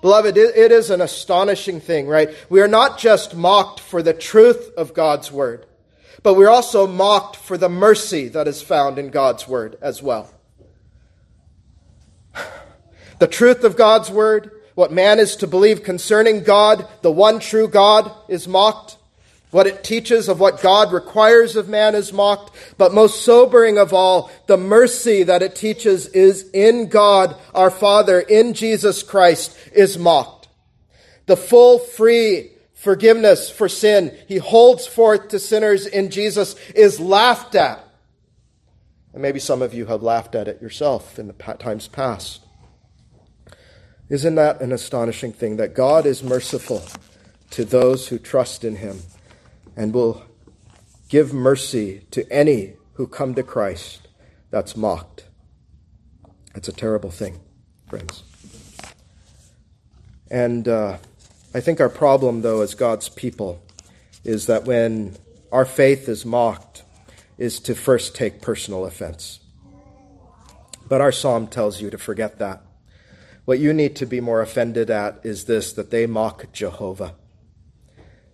Beloved, 0.00 0.36
it 0.36 0.70
is 0.70 0.90
an 0.90 1.00
astonishing 1.00 1.80
thing, 1.80 2.06
right? 2.06 2.30
We 2.48 2.60
are 2.60 2.68
not 2.68 2.98
just 2.98 3.34
mocked 3.34 3.80
for 3.80 4.02
the 4.02 4.14
truth 4.14 4.70
of 4.76 4.94
God's 4.94 5.32
word, 5.32 5.66
but 6.22 6.34
we're 6.34 6.50
also 6.50 6.86
mocked 6.86 7.36
for 7.36 7.58
the 7.58 7.68
mercy 7.68 8.28
that 8.28 8.46
is 8.46 8.62
found 8.62 8.98
in 8.98 9.10
God's 9.10 9.48
word 9.48 9.76
as 9.80 10.02
well. 10.02 10.32
The 13.18 13.26
truth 13.26 13.64
of 13.64 13.76
God's 13.76 14.12
word, 14.12 14.52
what 14.76 14.92
man 14.92 15.18
is 15.18 15.34
to 15.36 15.48
believe 15.48 15.82
concerning 15.82 16.44
God, 16.44 16.86
the 17.02 17.10
one 17.10 17.40
true 17.40 17.66
God, 17.66 18.12
is 18.28 18.46
mocked. 18.46 18.96
What 19.50 19.66
it 19.66 19.82
teaches 19.82 20.28
of 20.28 20.40
what 20.40 20.60
God 20.60 20.92
requires 20.92 21.56
of 21.56 21.68
man 21.68 21.94
is 21.94 22.12
mocked, 22.12 22.54
but 22.76 22.92
most 22.92 23.22
sobering 23.22 23.78
of 23.78 23.94
all, 23.94 24.30
the 24.46 24.58
mercy 24.58 25.22
that 25.22 25.42
it 25.42 25.56
teaches 25.56 26.06
is 26.08 26.50
in 26.50 26.88
God, 26.88 27.34
our 27.54 27.70
Father, 27.70 28.20
in 28.20 28.52
Jesus 28.52 29.02
Christ, 29.02 29.56
is 29.72 29.96
mocked. 29.96 30.48
The 31.26 31.36
full, 31.36 31.78
free 31.78 32.50
forgiveness 32.74 33.50
for 33.50 33.68
sin 33.68 34.16
he 34.28 34.36
holds 34.36 34.86
forth 34.86 35.28
to 35.28 35.38
sinners 35.38 35.86
in 35.86 36.10
Jesus 36.10 36.54
is 36.74 37.00
laughed 37.00 37.54
at. 37.54 37.84
And 39.12 39.22
maybe 39.22 39.40
some 39.40 39.62
of 39.62 39.72
you 39.74 39.86
have 39.86 40.02
laughed 40.02 40.34
at 40.34 40.46
it 40.46 40.60
yourself 40.60 41.18
in 41.18 41.26
the 41.26 41.32
times 41.32 41.88
past. 41.88 42.42
Isn't 44.08 44.36
that 44.36 44.60
an 44.60 44.72
astonishing 44.72 45.32
thing 45.32 45.56
that 45.56 45.74
God 45.74 46.06
is 46.06 46.22
merciful 46.22 46.82
to 47.50 47.64
those 47.64 48.08
who 48.08 48.18
trust 48.18 48.62
in 48.62 48.76
him? 48.76 49.00
And 49.78 49.94
will 49.94 50.24
give 51.08 51.32
mercy 51.32 52.02
to 52.10 52.30
any 52.30 52.74
who 52.94 53.06
come 53.06 53.36
to 53.36 53.44
Christ 53.44 54.08
that's 54.50 54.76
mocked. 54.76 55.26
That's 56.52 56.66
a 56.66 56.72
terrible 56.72 57.12
thing, 57.12 57.38
friends. 57.88 58.24
And 60.28 60.66
uh, 60.66 60.98
I 61.54 61.60
think 61.60 61.80
our 61.80 61.88
problem, 61.88 62.42
though, 62.42 62.60
as 62.60 62.74
God's 62.74 63.08
people, 63.08 63.62
is 64.24 64.46
that 64.46 64.64
when 64.64 65.14
our 65.52 65.64
faith 65.64 66.08
is 66.08 66.26
mocked, 66.26 66.82
is 67.38 67.60
to 67.60 67.74
first 67.76 68.16
take 68.16 68.42
personal 68.42 68.84
offense. 68.84 69.38
But 70.88 71.00
our 71.00 71.12
psalm 71.12 71.46
tells 71.46 71.80
you 71.80 71.88
to 71.90 71.98
forget 71.98 72.40
that. 72.40 72.62
What 73.44 73.60
you 73.60 73.72
need 73.72 73.94
to 73.96 74.06
be 74.06 74.20
more 74.20 74.42
offended 74.42 74.90
at 74.90 75.20
is 75.22 75.44
this 75.44 75.72
that 75.74 75.92
they 75.92 76.06
mock 76.06 76.52
Jehovah. 76.52 77.14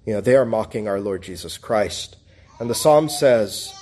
You 0.07 0.15
know, 0.15 0.21
they 0.21 0.37
are 0.37 0.45
mocking 0.45 0.87
our 0.87 1.01
Lord 1.01 1.23
Jesus 1.23 1.57
Christ. 1.57 2.17
And 2.61 2.69
the 2.69 2.75
psalm 2.75 3.09
says, 3.09 3.73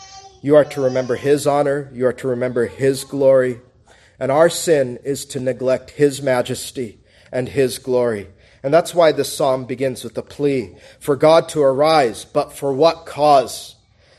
You 0.41 0.57
are 0.57 0.65
to 0.67 0.81
remember 0.81 1.17
his 1.17 1.47
honor, 1.47 1.91
you 1.93 2.07
are 2.07 2.13
to 2.15 2.29
remember 2.29 2.67
his 2.67 3.05
glory. 3.05 3.61
And 4.19 4.31
our 4.31 4.49
sin 4.49 4.99
is 5.05 5.25
to 5.27 5.41
neglect 5.41 5.91
his 5.91 6.23
majesty 6.23 7.01
and 7.33 7.49
his 7.49 7.79
glory. 7.79 8.29
And 8.63 8.73
that's 8.73 8.95
why 8.95 9.11
this 9.11 9.37
psalm 9.37 9.65
begins 9.65 10.05
with 10.05 10.17
a 10.17 10.23
plea 10.23 10.77
for 11.01 11.17
God 11.17 11.49
to 11.51 11.63
arise, 11.63 12.25
but 12.25 12.53
for 12.53 12.73
what 12.73 13.07
cause? 13.07 13.75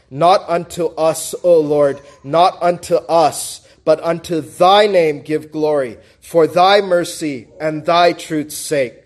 Not 0.09 0.43
unto 0.49 0.87
us, 0.87 1.33
O 1.43 1.59
Lord, 1.61 2.01
not 2.23 2.61
unto 2.61 2.95
us, 2.95 3.65
but 3.85 4.03
unto 4.03 4.41
thy 4.41 4.87
name 4.87 5.21
give 5.21 5.51
glory, 5.51 5.97
for 6.19 6.47
thy 6.47 6.81
mercy 6.81 7.47
and 7.59 7.85
thy 7.85 8.11
truth's 8.11 8.57
sake. 8.57 9.02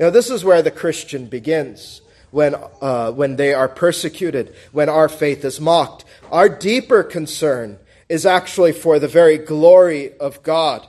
You 0.00 0.06
know, 0.06 0.10
this 0.12 0.30
is 0.30 0.42
where 0.42 0.62
the 0.62 0.70
Christian 0.70 1.26
begins 1.26 2.00
when, 2.30 2.56
uh, 2.80 3.12
when 3.12 3.36
they 3.36 3.52
are 3.52 3.68
persecuted, 3.68 4.54
when 4.72 4.88
our 4.88 5.10
faith 5.10 5.44
is 5.44 5.60
mocked. 5.60 6.06
Our 6.32 6.48
deeper 6.48 7.02
concern 7.02 7.78
is 8.08 8.24
actually 8.24 8.72
for 8.72 8.98
the 8.98 9.08
very 9.08 9.36
glory 9.36 10.16
of 10.16 10.42
God. 10.42 10.86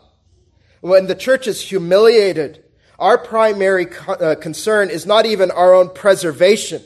When 0.79 1.07
the 1.07 1.15
church 1.15 1.45
is 1.45 1.61
humiliated, 1.61 2.63
our 2.99 3.17
primary 3.17 3.87
co- 3.87 4.13
uh, 4.13 4.35
concern 4.35 4.89
is 4.89 5.05
not 5.05 5.25
even 5.25 5.51
our 5.51 5.73
own 5.73 5.89
preservation, 5.89 6.81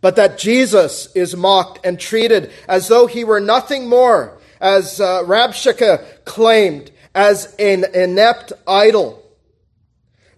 but 0.00 0.16
that 0.16 0.38
Jesus 0.38 1.14
is 1.14 1.36
mocked 1.36 1.84
and 1.84 2.00
treated 2.00 2.52
as 2.66 2.88
though 2.88 3.06
he 3.06 3.22
were 3.22 3.40
nothing 3.40 3.86
more, 3.86 4.38
as 4.62 4.98
uh, 4.98 5.22
Rabshakeh 5.24 6.24
claimed, 6.24 6.90
as 7.14 7.54
an 7.58 7.84
inept 7.92 8.54
idol 8.66 9.23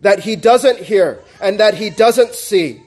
that 0.01 0.21
he 0.21 0.37
doesn't 0.37 0.81
hear 0.81 1.23
and 1.41 1.61
that 1.61 1.75
he 1.75 1.91
doesn't 1.91 2.35
see. 2.35 2.83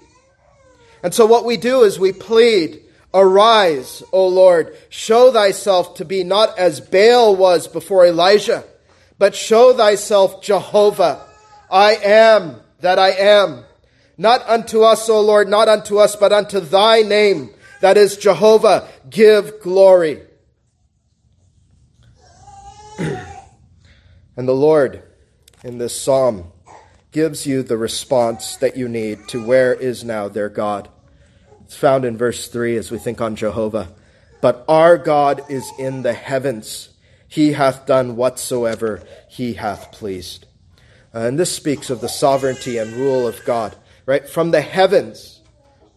And 1.03 1.13
so 1.13 1.25
what 1.25 1.45
we 1.45 1.57
do 1.57 1.83
is 1.83 1.99
we 1.99 2.11
plead, 2.11 2.81
Arise, 3.13 4.03
O 4.11 4.27
Lord, 4.27 4.77
show 4.89 5.31
thyself 5.31 5.95
to 5.95 6.05
be 6.05 6.23
not 6.23 6.57
as 6.59 6.79
Baal 6.79 7.35
was 7.35 7.67
before 7.67 8.05
Elijah, 8.05 8.63
but 9.17 9.35
show 9.35 9.73
thyself 9.73 10.41
Jehovah. 10.41 11.25
I 11.71 11.95
am 11.95 12.61
that 12.81 12.99
I 12.99 13.11
am. 13.11 13.65
Not 14.17 14.47
unto 14.47 14.81
us, 14.81 15.09
O 15.09 15.21
Lord, 15.21 15.47
not 15.47 15.69
unto 15.69 15.97
us, 15.97 16.15
but 16.15 16.33
unto 16.33 16.59
thy 16.59 17.01
name, 17.01 17.51
that 17.81 17.97
is 17.97 18.17
Jehovah, 18.17 18.87
give 19.09 19.61
glory. 19.61 20.21
and 22.99 24.47
the 24.47 24.53
Lord, 24.53 25.01
in 25.63 25.77
this 25.77 25.99
psalm, 25.99 26.51
gives 27.11 27.45
you 27.45 27.63
the 27.63 27.77
response 27.77 28.55
that 28.57 28.77
you 28.77 28.87
need 28.87 29.27
to 29.29 29.43
where 29.43 29.73
is 29.73 30.03
now 30.03 30.27
their 30.27 30.49
God. 30.49 30.89
It's 31.63 31.75
found 31.75 32.05
in 32.05 32.17
verse 32.17 32.47
3 32.47 32.77
as 32.77 32.91
we 32.91 32.97
think 32.97 33.21
on 33.21 33.35
Jehovah. 33.35 33.89
But 34.41 34.63
our 34.67 34.97
God 34.97 35.41
is 35.49 35.71
in 35.77 36.03
the 36.03 36.13
heavens. 36.13 36.89
He 37.27 37.53
hath 37.53 37.85
done 37.85 38.15
whatsoever 38.15 39.03
he 39.27 39.53
hath 39.53 39.91
pleased. 39.91 40.45
Uh, 41.13 41.19
and 41.19 41.39
this 41.39 41.55
speaks 41.55 41.89
of 41.89 42.01
the 42.01 42.09
sovereignty 42.09 42.77
and 42.77 42.93
rule 42.93 43.27
of 43.27 43.43
God, 43.43 43.75
right? 44.05 44.27
From 44.27 44.51
the 44.51 44.61
heavens, 44.61 45.41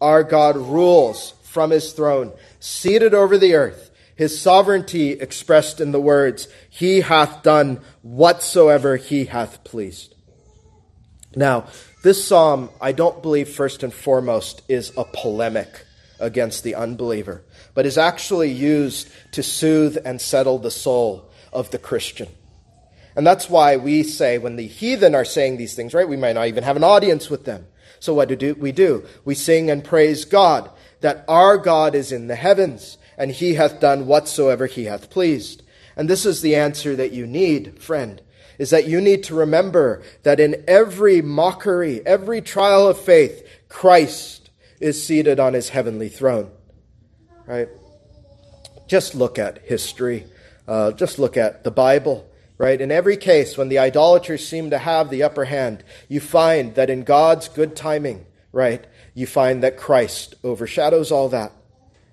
our 0.00 0.22
God 0.22 0.56
rules 0.56 1.34
from 1.42 1.70
his 1.70 1.92
throne, 1.92 2.32
seated 2.60 3.12
over 3.12 3.36
the 3.36 3.54
earth, 3.54 3.90
his 4.14 4.40
sovereignty 4.40 5.12
expressed 5.12 5.80
in 5.80 5.92
the 5.92 6.00
words, 6.00 6.48
He 6.68 7.00
hath 7.00 7.42
done 7.42 7.80
whatsoever 8.02 8.96
he 8.96 9.24
hath 9.26 9.64
pleased. 9.64 10.11
Now, 11.34 11.66
this 12.02 12.26
psalm, 12.26 12.70
I 12.80 12.92
don't 12.92 13.22
believe 13.22 13.48
first 13.48 13.82
and 13.82 13.92
foremost 13.92 14.62
is 14.68 14.92
a 14.96 15.04
polemic 15.04 15.86
against 16.18 16.62
the 16.62 16.74
unbeliever, 16.74 17.42
but 17.74 17.86
is 17.86 17.98
actually 17.98 18.50
used 18.50 19.08
to 19.32 19.42
soothe 19.42 19.98
and 20.04 20.20
settle 20.20 20.58
the 20.58 20.70
soul 20.70 21.30
of 21.52 21.70
the 21.70 21.78
Christian. 21.78 22.28
And 23.14 23.26
that's 23.26 23.50
why 23.50 23.76
we 23.76 24.02
say 24.02 24.38
when 24.38 24.56
the 24.56 24.66
heathen 24.66 25.14
are 25.14 25.24
saying 25.24 25.56
these 25.56 25.74
things, 25.74 25.94
right, 25.94 26.08
we 26.08 26.16
might 26.16 26.34
not 26.34 26.48
even 26.48 26.64
have 26.64 26.76
an 26.76 26.84
audience 26.84 27.28
with 27.28 27.44
them. 27.44 27.66
So 28.00 28.14
what 28.14 28.28
do 28.28 28.54
we 28.54 28.72
do? 28.72 29.06
We 29.24 29.34
sing 29.34 29.70
and 29.70 29.84
praise 29.84 30.24
God 30.24 30.70
that 31.00 31.24
our 31.28 31.58
God 31.58 31.94
is 31.94 32.10
in 32.10 32.26
the 32.28 32.36
heavens 32.36 32.98
and 33.18 33.30
he 33.30 33.54
hath 33.54 33.80
done 33.80 34.06
whatsoever 34.06 34.66
he 34.66 34.84
hath 34.84 35.10
pleased. 35.10 35.62
And 35.96 36.08
this 36.08 36.24
is 36.24 36.40
the 36.40 36.56
answer 36.56 36.96
that 36.96 37.12
you 37.12 37.26
need, 37.26 37.80
friend, 37.82 38.22
is 38.62 38.70
that 38.70 38.86
you 38.86 39.00
need 39.00 39.24
to 39.24 39.34
remember 39.34 40.00
that 40.22 40.38
in 40.38 40.62
every 40.68 41.20
mockery, 41.20 42.00
every 42.06 42.40
trial 42.40 42.86
of 42.86 42.96
faith, 42.96 43.44
Christ 43.68 44.50
is 44.78 45.04
seated 45.04 45.40
on 45.40 45.52
his 45.52 45.70
heavenly 45.70 46.08
throne. 46.08 46.48
Right? 47.44 47.68
Just 48.86 49.16
look 49.16 49.36
at 49.36 49.64
history. 49.64 50.26
Uh, 50.68 50.92
just 50.92 51.18
look 51.18 51.36
at 51.36 51.64
the 51.64 51.72
Bible. 51.72 52.30
Right? 52.56 52.80
In 52.80 52.92
every 52.92 53.16
case, 53.16 53.58
when 53.58 53.68
the 53.68 53.80
idolaters 53.80 54.46
seem 54.46 54.70
to 54.70 54.78
have 54.78 55.10
the 55.10 55.24
upper 55.24 55.46
hand, 55.46 55.82
you 56.08 56.20
find 56.20 56.76
that 56.76 56.88
in 56.88 57.02
God's 57.02 57.48
good 57.48 57.74
timing, 57.74 58.26
right, 58.52 58.86
you 59.12 59.26
find 59.26 59.64
that 59.64 59.76
Christ 59.76 60.36
overshadows 60.44 61.10
all 61.10 61.28
that. 61.30 61.50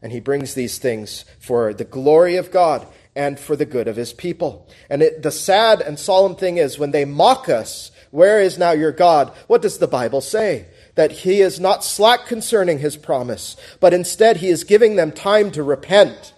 And 0.02 0.12
he 0.12 0.20
brings 0.20 0.56
these 0.56 0.80
things 0.80 1.26
for 1.40 1.76
the 1.76 1.86
glory 1.86 2.38
of 2.38 2.50
God 2.50 2.88
and 3.16 3.40
for 3.40 3.56
the 3.56 3.66
good 3.66 3.88
of 3.88 3.96
his 3.96 4.14
people. 4.14 4.68
And 4.90 5.02
it, 5.02 5.24
the 5.24 5.32
sad 5.32 5.82
and 5.82 6.00
solemn 6.00 6.36
thing 6.36 6.58
is 6.58 6.80
when 6.80 6.92
they 6.92 7.06
mock 7.06 7.50
us, 7.50 7.92
where 8.12 8.40
is 8.40 8.58
now 8.58 8.72
your 8.72 8.92
God? 8.92 9.32
What 9.48 9.62
does 9.62 9.78
the 9.78 9.88
Bible 9.88 10.22
say? 10.22 10.66
That 10.96 11.12
he 11.12 11.42
is 11.42 11.60
not 11.60 11.84
slack 11.84 12.26
concerning 12.26 12.80
his 12.80 12.98
promise, 12.98 13.56
but 13.80 13.94
instead 13.94 14.38
he 14.38 14.50
is 14.50 14.64
giving 14.64 14.96
them 14.96 15.12
time 15.12 15.52
to 15.52 15.64
repent. 15.64 16.34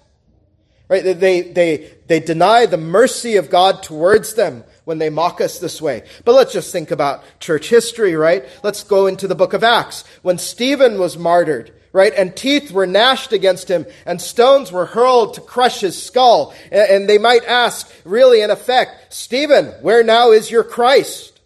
Right? 0.90 1.04
They, 1.04 1.42
they, 1.42 1.94
they 2.08 2.20
deny 2.20 2.66
the 2.66 2.78
mercy 2.78 3.38
of 3.38 3.50
God 3.50 3.82
towards 3.82 4.34
them 4.34 4.66
when 4.84 4.98
they 4.98 5.10
mock 5.10 5.40
us 5.40 5.60
this 5.60 5.82
way. 5.82 6.04
But 6.26 6.36
let's 6.36 6.52
just 6.52 6.74
think 6.74 6.92
about 6.92 7.24
church 7.40 7.70
history, 7.70 8.16
right? 8.16 8.44
Let's 8.62 8.84
go 8.84 9.08
into 9.08 9.28
the 9.28 9.36
book 9.36 9.54
of 9.54 9.64
Acts. 9.64 10.04
When 10.22 10.38
Stephen 10.38 11.00
was 11.00 11.18
martyred, 11.18 11.72
right? 11.94 12.14
And 12.16 12.36
teeth 12.36 12.72
were 12.72 12.88
gnashed 12.88 13.34
against 13.34 13.70
him, 13.70 13.86
and 14.06 14.22
stones 14.22 14.72
were 14.72 14.86
hurled 14.86 15.34
to 15.36 15.42
crush 15.42 15.82
his 15.82 16.02
skull. 16.02 16.54
And 16.72 17.10
they 17.10 17.18
might 17.18 17.44
ask, 17.46 17.92
really, 18.06 18.42
in 18.42 18.50
effect, 18.50 19.14
Stephen, 19.14 19.68
where 19.82 20.04
now 20.04 20.32
is 20.32 20.52
your 20.52 20.64
Christ? 20.64 21.40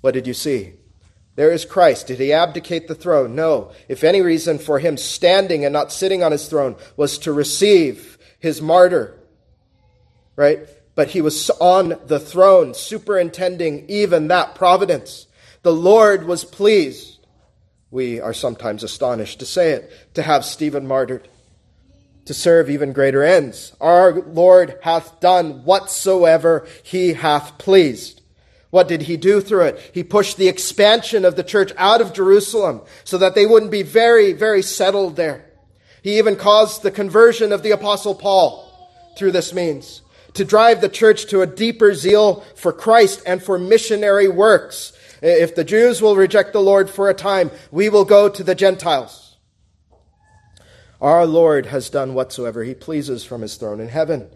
What 0.00 0.14
did 0.14 0.26
you 0.26 0.34
see? 0.34 0.74
There 1.34 1.52
is 1.52 1.64
Christ. 1.64 2.08
Did 2.08 2.18
he 2.18 2.32
abdicate 2.32 2.88
the 2.88 2.94
throne? 2.94 3.34
No. 3.34 3.70
If 3.88 4.02
any 4.02 4.22
reason 4.22 4.58
for 4.58 4.78
him 4.78 4.96
standing 4.96 5.64
and 5.64 5.72
not 5.72 5.92
sitting 5.92 6.22
on 6.22 6.32
his 6.32 6.48
throne 6.48 6.76
was 6.96 7.18
to 7.18 7.32
receive 7.32 8.18
his 8.40 8.60
martyr, 8.60 9.18
right? 10.34 10.60
But 10.94 11.10
he 11.10 11.20
was 11.20 11.48
on 11.60 11.96
the 12.06 12.18
throne, 12.18 12.74
superintending 12.74 13.88
even 13.88 14.28
that 14.28 14.56
providence. 14.56 15.26
The 15.62 15.72
Lord 15.72 16.26
was 16.26 16.44
pleased 16.44 17.17
we 17.90 18.20
are 18.20 18.34
sometimes 18.34 18.82
astonished 18.82 19.38
to 19.40 19.46
say 19.46 19.72
it, 19.72 19.90
to 20.14 20.22
have 20.22 20.44
Stephen 20.44 20.86
martyred, 20.86 21.28
to 22.26 22.34
serve 22.34 22.68
even 22.68 22.92
greater 22.92 23.22
ends. 23.22 23.72
Our 23.80 24.20
Lord 24.20 24.78
hath 24.82 25.20
done 25.20 25.64
whatsoever 25.64 26.66
he 26.82 27.14
hath 27.14 27.56
pleased. 27.58 28.20
What 28.70 28.88
did 28.88 29.02
he 29.02 29.16
do 29.16 29.40
through 29.40 29.62
it? 29.62 29.90
He 29.94 30.04
pushed 30.04 30.36
the 30.36 30.48
expansion 30.48 31.24
of 31.24 31.36
the 31.36 31.42
church 31.42 31.72
out 31.78 32.02
of 32.02 32.12
Jerusalem 32.12 32.82
so 33.04 33.16
that 33.16 33.34
they 33.34 33.46
wouldn't 33.46 33.70
be 33.70 33.82
very, 33.82 34.34
very 34.34 34.60
settled 34.60 35.16
there. 35.16 35.46
He 36.02 36.18
even 36.18 36.36
caused 36.36 36.82
the 36.82 36.90
conversion 36.90 37.52
of 37.52 37.62
the 37.62 37.70
apostle 37.70 38.14
Paul 38.14 38.64
through 39.16 39.32
this 39.32 39.54
means 39.54 40.02
to 40.34 40.44
drive 40.44 40.82
the 40.82 40.88
church 40.88 41.26
to 41.26 41.40
a 41.40 41.46
deeper 41.46 41.94
zeal 41.94 42.44
for 42.54 42.72
Christ 42.72 43.22
and 43.26 43.42
for 43.42 43.58
missionary 43.58 44.28
works 44.28 44.92
Eh, 45.22 45.42
if 45.42 45.54
the 45.54 45.64
Jews 45.64 46.00
will 46.00 46.16
reject 46.16 46.52
the 46.52 46.60
Lord 46.60 46.88
for 46.88 47.08
a 47.08 47.14
time, 47.14 47.50
we 47.70 47.88
will 47.88 48.04
go 48.04 48.28
to 48.28 48.44
the 48.44 48.54
Gentiles. 48.54 49.36
Our 51.00 51.26
Lord 51.26 51.66
has 51.66 51.90
done 51.90 52.14
whatsoever 52.14 52.64
he 52.64 52.74
pleases 52.74 53.24
from 53.24 53.42
his 53.42 53.56
throne 53.56 53.80
in 53.80 53.88
heaven. 53.88 54.30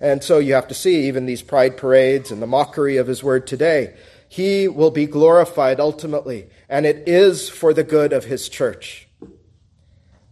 And 0.00 0.22
so 0.22 0.38
you 0.38 0.54
have 0.54 0.68
to 0.68 0.74
see 0.74 1.06
even 1.06 1.26
these 1.26 1.42
pride 1.42 1.76
parades 1.76 2.30
and 2.30 2.40
the 2.40 2.46
mockery 2.46 2.96
of 2.96 3.06
his 3.06 3.22
word 3.22 3.46
today. 3.46 3.94
He 4.28 4.68
will 4.68 4.90
be 4.90 5.06
glorified 5.06 5.80
ultimately, 5.80 6.48
and 6.68 6.86
it 6.86 7.08
is 7.08 7.48
for 7.48 7.72
the 7.72 7.84
good 7.84 8.12
of 8.12 8.24
his 8.24 8.48
church. 8.48 9.08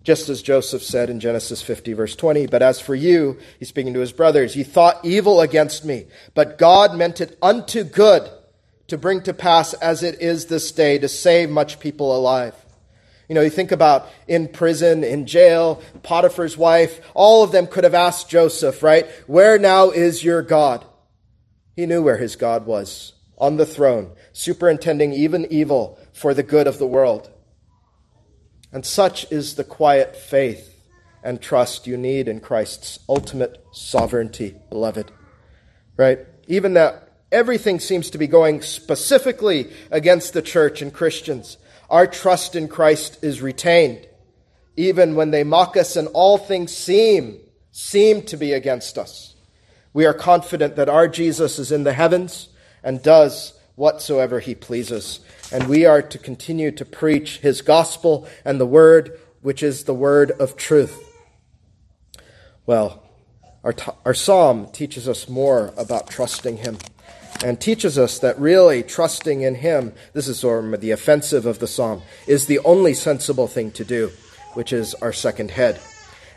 Just 0.02 0.28
as 0.28 0.42
Joseph 0.42 0.84
said 0.84 1.10
in 1.10 1.18
Genesis 1.18 1.62
50, 1.62 1.94
verse 1.94 2.14
20, 2.14 2.46
But 2.46 2.62
as 2.62 2.80
for 2.80 2.94
you, 2.94 3.38
he's 3.58 3.68
speaking 3.68 3.94
to 3.94 4.00
his 4.00 4.12
brothers, 4.12 4.54
ye 4.54 4.62
thought 4.62 5.04
evil 5.04 5.40
against 5.40 5.84
me, 5.84 6.06
but 6.34 6.58
God 6.58 6.94
meant 6.96 7.20
it 7.20 7.36
unto 7.42 7.82
good 7.82 8.30
to 8.88 8.98
bring 8.98 9.22
to 9.22 9.34
pass 9.34 9.74
as 9.74 10.02
it 10.02 10.20
is 10.20 10.46
this 10.46 10.70
day 10.72 10.98
to 10.98 11.08
save 11.08 11.50
much 11.50 11.80
people 11.80 12.16
alive. 12.16 12.54
You 13.28 13.34
know, 13.34 13.40
you 13.40 13.50
think 13.50 13.72
about 13.72 14.08
in 14.28 14.48
prison, 14.48 15.02
in 15.02 15.26
jail, 15.26 15.82
Potiphar's 16.02 16.56
wife, 16.56 17.00
all 17.14 17.42
of 17.42 17.50
them 17.50 17.66
could 17.66 17.84
have 17.84 17.94
asked 17.94 18.28
Joseph, 18.28 18.82
right? 18.82 19.06
Where 19.26 19.58
now 19.58 19.90
is 19.90 20.22
your 20.22 20.42
God? 20.42 20.84
He 21.74 21.86
knew 21.86 22.02
where 22.02 22.18
his 22.18 22.36
God 22.36 22.66
was 22.66 23.14
on 23.38 23.56
the 23.56 23.66
throne, 23.66 24.12
superintending 24.32 25.12
even 25.12 25.46
evil 25.50 25.98
for 26.12 26.32
the 26.34 26.42
good 26.42 26.66
of 26.66 26.78
the 26.78 26.86
world. 26.86 27.30
And 28.72 28.86
such 28.86 29.30
is 29.30 29.54
the 29.54 29.64
quiet 29.64 30.16
faith 30.16 30.72
and 31.22 31.40
trust 31.42 31.86
you 31.86 31.96
need 31.96 32.28
in 32.28 32.40
Christ's 32.40 33.00
ultimate 33.08 33.62
sovereignty, 33.72 34.54
beloved. 34.70 35.10
Right? 35.96 36.20
Even 36.46 36.74
that 36.74 37.05
everything 37.32 37.80
seems 37.80 38.10
to 38.10 38.18
be 38.18 38.26
going 38.26 38.62
specifically 38.62 39.70
against 39.90 40.32
the 40.32 40.42
church 40.42 40.82
and 40.82 40.92
Christians. 40.92 41.56
Our 41.90 42.06
trust 42.06 42.56
in 42.56 42.68
Christ 42.68 43.22
is 43.22 43.42
retained, 43.42 44.06
even 44.76 45.14
when 45.14 45.30
they 45.30 45.44
mock 45.44 45.76
us 45.76 45.96
and 45.96 46.08
all 46.08 46.38
things 46.38 46.76
seem, 46.76 47.38
seem 47.70 48.22
to 48.22 48.36
be 48.36 48.52
against 48.52 48.98
us. 48.98 49.34
We 49.92 50.04
are 50.04 50.14
confident 50.14 50.76
that 50.76 50.88
our 50.88 51.08
Jesus 51.08 51.58
is 51.58 51.72
in 51.72 51.84
the 51.84 51.92
heavens 51.92 52.48
and 52.82 53.02
does 53.02 53.58
whatsoever 53.76 54.40
he 54.40 54.54
pleases. 54.54 55.20
And 55.52 55.68
we 55.68 55.84
are 55.86 56.02
to 56.02 56.18
continue 56.18 56.70
to 56.72 56.84
preach 56.84 57.38
his 57.38 57.62
gospel 57.62 58.26
and 58.44 58.60
the 58.60 58.66
word, 58.66 59.18
which 59.40 59.62
is 59.62 59.84
the 59.84 59.94
word 59.94 60.32
of 60.32 60.56
truth. 60.56 61.02
Well, 62.66 63.02
our, 63.62 63.72
t- 63.72 63.92
our 64.04 64.14
psalm 64.14 64.68
teaches 64.72 65.08
us 65.08 65.28
more 65.28 65.72
about 65.76 66.08
trusting 66.08 66.58
him 66.58 66.78
and 67.44 67.60
teaches 67.60 67.98
us 67.98 68.18
that 68.20 68.38
really 68.38 68.82
trusting 68.82 69.42
in 69.42 69.56
Him, 69.56 69.92
this 70.12 70.28
is 70.28 70.40
the 70.40 70.90
offensive 70.90 71.46
of 71.46 71.58
the 71.58 71.66
psalm, 71.66 72.02
is 72.26 72.46
the 72.46 72.58
only 72.60 72.94
sensible 72.94 73.46
thing 73.46 73.70
to 73.72 73.84
do, 73.84 74.10
which 74.54 74.72
is 74.72 74.94
our 74.94 75.12
second 75.12 75.50
head. 75.50 75.80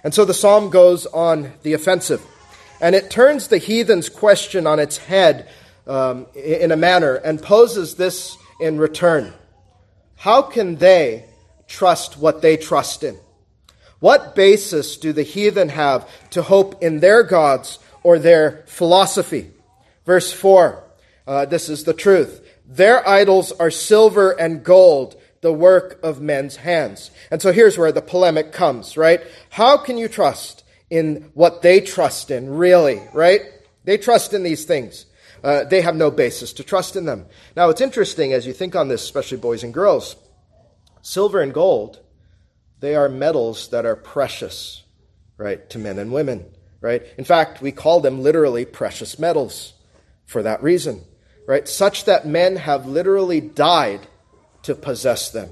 And 0.04 0.14
so 0.14 0.26
the 0.26 0.34
psalm 0.34 0.70
goes 0.70 1.06
on 1.08 1.54
the 1.64 1.74
offensive, 1.74 2.22
and 2.82 2.96
it 2.96 3.10
turns 3.10 3.48
the 3.48 3.58
heathen's 3.58 4.10
question 4.10 4.66
on 4.66 4.80
its 4.80 4.98
head 4.98 5.48
um, 5.88 6.28
in 6.36 6.72
a 6.72 6.78
manner 6.78 7.16
and 7.16 7.42
poses 7.42 7.96
this 7.96 8.38
in 8.60 8.78
return 8.78 9.34
How 10.18 10.42
can 10.42 10.76
they 10.76 11.26
trust 11.68 12.18
what 12.18 12.42
they 12.42 12.58
trust 12.58 13.04
in? 13.04 13.18
What 14.00 14.36
basis 14.36 14.98
do 14.98 15.12
the 15.12 15.24
heathen 15.24 15.70
have 15.70 16.08
to 16.32 16.42
hope 16.42 16.82
in 16.82 17.00
their 17.00 17.24
gods 17.24 17.80
or 18.02 18.18
their 18.18 18.64
philosophy? 18.66 19.52
Verse 20.06 20.32
4 20.32 20.84
uh, 21.30 21.46
this 21.46 21.70
is 21.70 21.84
the 21.84 21.94
truth. 21.94 22.44
Their 22.66 23.08
idols 23.08 23.52
are 23.52 23.70
silver 23.70 24.32
and 24.32 24.64
gold, 24.64 25.16
the 25.42 25.54
work 25.54 26.00
of 26.02 26.20
men's 26.20 26.56
hands. 26.56 27.12
And 27.30 27.40
so 27.40 27.52
here's 27.52 27.78
where 27.78 27.92
the 27.92 28.02
polemic 28.02 28.52
comes, 28.52 28.98
right? 28.98 29.22
How 29.52 29.78
can 29.78 30.00
you 30.00 30.08
trust 30.08 30.64
in 30.90 31.30
what 31.36 31.62
they 31.62 31.82
trust 31.82 32.32
in, 32.32 32.50
really, 32.50 33.00
right? 33.14 33.42
They 33.84 34.00
trust 34.00 34.34
in 34.34 34.42
these 34.42 34.66
things. 34.66 35.06
Uh, 35.44 35.66
they 35.66 35.82
have 35.82 35.96
no 35.96 36.10
basis 36.10 36.52
to 36.54 36.64
trust 36.64 36.96
in 36.96 37.06
them. 37.06 37.28
Now, 37.56 37.70
it's 37.70 37.80
interesting 37.80 38.34
as 38.34 38.48
you 38.48 38.52
think 38.52 38.76
on 38.76 38.88
this, 38.88 39.04
especially 39.04 39.38
boys 39.38 39.64
and 39.64 39.72
girls. 39.72 40.16
Silver 41.04 41.42
and 41.42 41.54
gold, 41.54 42.00
they 42.80 42.96
are 42.96 43.08
metals 43.08 43.70
that 43.70 43.86
are 43.86 43.96
precious, 43.96 44.84
right, 45.38 45.70
to 45.70 45.78
men 45.78 46.00
and 46.00 46.12
women, 46.12 46.48
right? 46.82 47.04
In 47.20 47.24
fact, 47.24 47.62
we 47.62 47.72
call 47.72 48.00
them 48.00 48.24
literally 48.24 48.66
precious 48.66 49.20
metals 49.20 49.74
for 50.26 50.42
that 50.42 50.64
reason 50.64 51.06
right? 51.50 51.68
Such 51.68 52.06
that 52.06 52.28
men 52.28 52.58
have 52.58 52.86
literally 52.86 53.42
died 53.42 54.02
to 54.62 54.76
possess 54.76 55.32
them, 55.32 55.50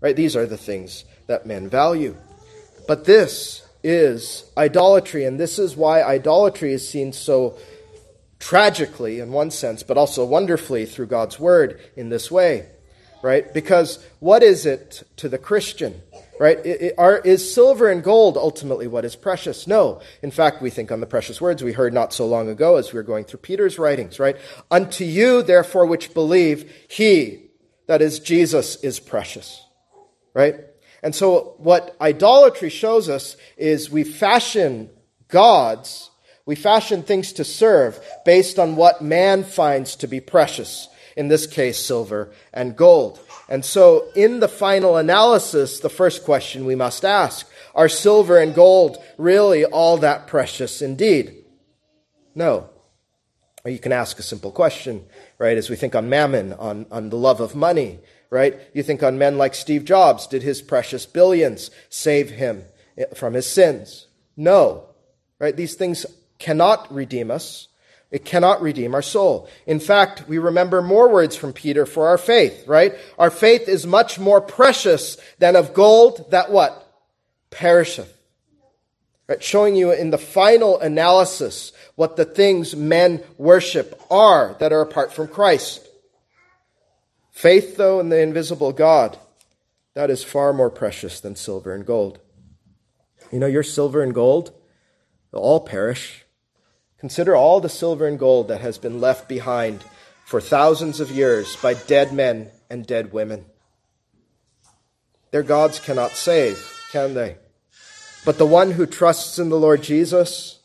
right? 0.00 0.16
These 0.16 0.34
are 0.34 0.46
the 0.46 0.56
things 0.56 1.04
that 1.28 1.46
men 1.46 1.68
value. 1.68 2.16
But 2.88 3.04
this 3.04 3.64
is 3.84 4.50
idolatry, 4.56 5.24
and 5.24 5.38
this 5.38 5.60
is 5.60 5.76
why 5.76 6.02
idolatry 6.02 6.72
is 6.72 6.88
seen 6.88 7.12
so 7.12 7.56
tragically 8.40 9.20
in 9.20 9.30
one 9.30 9.52
sense, 9.52 9.84
but 9.84 9.96
also 9.96 10.24
wonderfully 10.24 10.86
through 10.86 11.06
God's 11.06 11.38
word 11.38 11.80
in 11.94 12.08
this 12.08 12.32
way, 12.32 12.66
right? 13.22 13.54
Because 13.54 14.04
what 14.18 14.42
is 14.42 14.66
it 14.66 15.04
to 15.18 15.28
the 15.28 15.38
Christian? 15.38 16.02
Right? 16.40 16.58
It, 16.64 16.80
it, 16.80 16.94
are, 16.98 17.18
is 17.18 17.52
silver 17.52 17.88
and 17.88 18.02
gold 18.02 18.36
ultimately 18.36 18.86
what 18.86 19.04
is 19.04 19.16
precious? 19.16 19.66
No. 19.66 20.00
In 20.22 20.30
fact, 20.30 20.62
we 20.62 20.70
think 20.70 20.92
on 20.92 21.00
the 21.00 21.06
precious 21.06 21.40
words 21.40 21.62
we 21.64 21.72
heard 21.72 21.92
not 21.92 22.12
so 22.12 22.26
long 22.26 22.48
ago 22.48 22.76
as 22.76 22.92
we 22.92 22.98
were 22.98 23.02
going 23.02 23.24
through 23.24 23.40
Peter's 23.40 23.78
writings, 23.78 24.18
right? 24.18 24.36
Unto 24.70 25.04
you, 25.04 25.42
therefore, 25.42 25.86
which 25.86 26.14
believe, 26.14 26.72
he, 26.88 27.48
that 27.86 28.02
is 28.02 28.20
Jesus, 28.20 28.76
is 28.84 29.00
precious. 29.00 29.64
Right? 30.34 30.56
And 31.02 31.14
so 31.14 31.54
what 31.58 31.96
idolatry 32.00 32.70
shows 32.70 33.08
us 33.08 33.36
is 33.56 33.90
we 33.90 34.04
fashion 34.04 34.90
gods, 35.28 36.10
we 36.46 36.54
fashion 36.54 37.02
things 37.02 37.32
to 37.34 37.44
serve 37.44 38.00
based 38.24 38.58
on 38.58 38.76
what 38.76 39.02
man 39.02 39.44
finds 39.44 39.96
to 39.96 40.06
be 40.06 40.20
precious. 40.20 40.88
In 41.16 41.28
this 41.28 41.46
case, 41.46 41.84
silver 41.84 42.32
and 42.52 42.76
gold. 42.76 43.20
And 43.48 43.64
so, 43.64 44.08
in 44.14 44.40
the 44.40 44.48
final 44.48 44.96
analysis, 44.96 45.80
the 45.80 45.88
first 45.88 46.24
question 46.24 46.66
we 46.66 46.74
must 46.74 47.04
ask 47.04 47.50
are 47.74 47.88
silver 47.88 48.38
and 48.38 48.54
gold 48.54 48.98
really 49.16 49.64
all 49.64 49.96
that 49.98 50.26
precious 50.26 50.82
indeed? 50.82 51.44
No. 52.34 52.68
Or 53.64 53.70
you 53.70 53.78
can 53.78 53.92
ask 53.92 54.18
a 54.18 54.22
simple 54.22 54.52
question, 54.52 55.04
right? 55.38 55.56
As 55.56 55.70
we 55.70 55.76
think 55.76 55.94
on 55.94 56.08
mammon, 56.08 56.52
on, 56.54 56.86
on 56.90 57.08
the 57.08 57.16
love 57.16 57.40
of 57.40 57.54
money, 57.54 58.00
right? 58.30 58.58
You 58.74 58.82
think 58.82 59.02
on 59.02 59.18
men 59.18 59.38
like 59.38 59.54
Steve 59.54 59.84
Jobs. 59.84 60.26
Did 60.26 60.42
his 60.42 60.62
precious 60.62 61.06
billions 61.06 61.70
save 61.88 62.30
him 62.30 62.64
from 63.14 63.34
his 63.34 63.46
sins? 63.46 64.08
No. 64.36 64.84
Right? 65.38 65.56
These 65.56 65.74
things 65.74 66.04
cannot 66.38 66.92
redeem 66.92 67.30
us. 67.30 67.68
It 68.10 68.24
cannot 68.24 68.62
redeem 68.62 68.94
our 68.94 69.02
soul. 69.02 69.48
In 69.66 69.80
fact, 69.80 70.28
we 70.28 70.38
remember 70.38 70.80
more 70.80 71.10
words 71.10 71.36
from 71.36 71.52
Peter 71.52 71.84
for 71.84 72.08
our 72.08 72.16
faith, 72.16 72.66
right? 72.66 72.94
Our 73.18 73.30
faith 73.30 73.68
is 73.68 73.86
much 73.86 74.18
more 74.18 74.40
precious 74.40 75.18
than 75.38 75.56
of 75.56 75.74
gold 75.74 76.30
that 76.30 76.50
what? 76.50 76.86
Perisheth. 77.50 78.12
Right? 79.28 79.42
Showing 79.42 79.76
you 79.76 79.92
in 79.92 80.08
the 80.08 80.16
final 80.16 80.80
analysis 80.80 81.72
what 81.96 82.16
the 82.16 82.24
things 82.24 82.74
men 82.74 83.22
worship 83.36 84.00
are 84.10 84.56
that 84.58 84.72
are 84.72 84.80
apart 84.80 85.12
from 85.12 85.28
Christ. 85.28 85.86
Faith, 87.30 87.76
though, 87.76 88.00
in 88.00 88.08
the 88.08 88.20
invisible 88.20 88.72
God, 88.72 89.18
that 89.94 90.08
is 90.08 90.24
far 90.24 90.54
more 90.54 90.70
precious 90.70 91.20
than 91.20 91.36
silver 91.36 91.74
and 91.74 91.84
gold. 91.84 92.20
You 93.30 93.38
know, 93.38 93.46
your 93.46 93.62
silver 93.62 94.02
and 94.02 94.14
gold, 94.14 94.50
they'll 95.30 95.42
all 95.42 95.60
perish. 95.60 96.24
Consider 97.00 97.36
all 97.36 97.60
the 97.60 97.68
silver 97.68 98.06
and 98.06 98.18
gold 98.18 98.48
that 98.48 98.60
has 98.60 98.76
been 98.78 99.00
left 99.00 99.28
behind 99.28 99.84
for 100.24 100.40
thousands 100.40 101.00
of 101.00 101.10
years 101.10 101.56
by 101.56 101.74
dead 101.74 102.12
men 102.12 102.50
and 102.68 102.86
dead 102.86 103.12
women. 103.12 103.44
Their 105.30 105.42
gods 105.42 105.78
cannot 105.78 106.12
save, 106.12 106.72
can 106.90 107.14
they? 107.14 107.36
But 108.24 108.38
the 108.38 108.46
one 108.46 108.72
who 108.72 108.84
trusts 108.84 109.38
in 109.38 109.48
the 109.48 109.58
Lord 109.58 109.82
Jesus, 109.82 110.58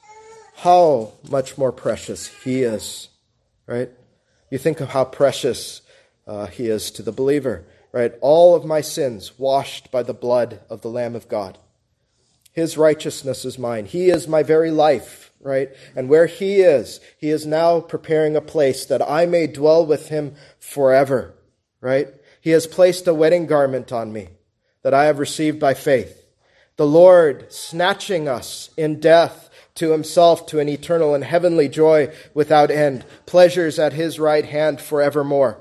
how 0.58 1.14
much 1.30 1.58
more 1.58 1.72
precious 1.72 2.28
he 2.44 2.64
is, 2.64 3.10
right? 3.68 3.90
You 4.50 4.58
think 4.58 4.80
of 4.82 4.90
how 4.90 5.06
precious 5.06 5.82
uh, 6.26 6.48
he 6.48 6.68
is 6.68 6.90
to 6.92 7.04
the 7.04 7.12
believer, 7.12 7.66
right? 7.92 8.14
All 8.22 8.56
of 8.56 8.66
my 8.66 8.82
sins 8.82 9.38
washed 9.38 9.92
by 9.92 10.04
the 10.04 10.14
blood 10.14 10.62
of 10.70 10.82
the 10.82 10.90
Lamb 10.90 11.16
of 11.16 11.28
God. 11.28 11.58
His 12.52 12.78
righteousness 12.78 13.46
is 13.46 13.60
mine. 13.60 13.86
He 13.86 14.10
is 14.10 14.28
my 14.28 14.44
very 14.44 14.72
life 14.72 15.32
right? 15.44 15.70
And 15.96 16.10
where 16.10 16.26
he 16.26 16.62
is, 16.62 17.00
he 17.18 17.30
is 17.30 17.46
now 17.46 17.80
preparing 17.80 18.36
a 18.36 18.42
place 18.42 18.86
that 18.86 19.02
I 19.02 19.26
may 19.26 19.48
dwell 19.48 19.86
with 19.86 20.10
him 20.10 20.36
forever, 20.60 21.34
right? 21.82 22.08
He 22.42 22.52
has 22.52 22.66
placed 22.66 23.08
a 23.08 23.14
wedding 23.14 23.46
garment 23.46 23.92
on 23.92 24.12
me 24.12 24.30
that 24.82 24.94
I 24.94 25.06
have 25.06 25.20
received 25.20 25.60
by 25.60 25.74
faith. 25.74 26.26
The 26.78 26.88
Lord 26.88 27.52
snatching 27.54 28.28
us 28.28 28.70
in 28.76 29.00
death 29.00 29.50
to 29.76 29.92
himself 29.92 30.46
to 30.48 30.60
an 30.60 30.70
eternal 30.70 31.14
and 31.14 31.24
heavenly 31.24 31.68
joy 31.68 32.14
without 32.34 32.72
end, 32.72 33.06
pleasures 33.26 33.80
at 33.80 33.94
his 33.94 34.20
right 34.20 34.46
hand 34.46 34.80
forevermore. 34.80 35.60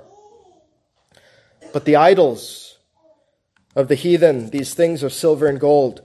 But 1.73 1.85
the 1.85 1.97
idols 1.97 2.79
of 3.75 3.89
the 3.89 3.95
heathen, 3.95 4.51
these 4.51 4.75
things 4.75 5.03
of 5.03 5.13
silver 5.13 5.47
and 5.47 5.59
gold, 5.59 6.03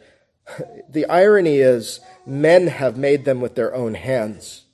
the 0.89 1.05
irony 1.07 1.57
is 1.57 1.99
men 2.25 2.67
have 2.67 2.97
made 2.97 3.25
them 3.25 3.41
with 3.41 3.55
their 3.55 3.73
own 3.73 3.93
hands. 3.93 4.65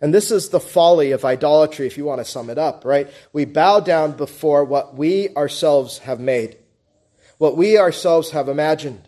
And 0.00 0.14
this 0.14 0.30
is 0.30 0.48
the 0.48 0.60
folly 0.60 1.12
of 1.12 1.24
idolatry, 1.24 1.86
if 1.86 1.98
you 1.98 2.04
want 2.06 2.20
to 2.20 2.24
sum 2.24 2.48
it 2.48 2.58
up, 2.58 2.84
right? 2.84 3.10
We 3.32 3.44
bow 3.44 3.80
down 3.80 4.12
before 4.12 4.64
what 4.64 4.94
we 4.96 5.28
ourselves 5.36 5.98
have 5.98 6.20
made, 6.20 6.56
what 7.38 7.56
we 7.56 7.78
ourselves 7.78 8.30
have 8.30 8.48
imagined. 8.48 9.02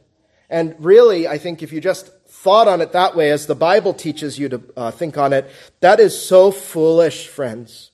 And 0.51 0.75
really, 0.79 1.27
I 1.27 1.39
think 1.39 1.63
if 1.63 1.73
you 1.73 1.81
just 1.81 2.11
thought 2.27 2.69
on 2.69 2.83
it 2.83 2.93
that 2.93 3.17
way, 3.17 3.31
as 3.31 3.47
the 3.47 3.55
Bible 3.55 3.95
teaches 3.95 4.39
you 4.39 4.51
to 4.51 4.63
uh, 4.77 4.91
think 4.91 5.17
on 5.17 5.33
it, 5.33 5.51
that 5.81 5.99
is 5.99 6.21
so 6.21 6.51
foolish, 6.51 7.27
friends, 7.27 7.91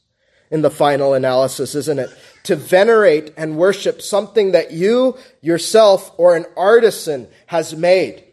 in 0.51 0.63
the 0.63 0.71
final 0.71 1.15
analysis, 1.15 1.77
isn't 1.77 2.01
it? 2.01 2.11
To 2.49 2.57
venerate 2.57 3.35
and 3.37 3.59
worship 3.59 4.01
something 4.01 4.53
that 4.53 4.73
you 4.73 5.19
yourself 5.43 6.11
or 6.17 6.35
an 6.35 6.47
artisan 6.57 7.29
has 7.45 7.77
made. 7.77 8.25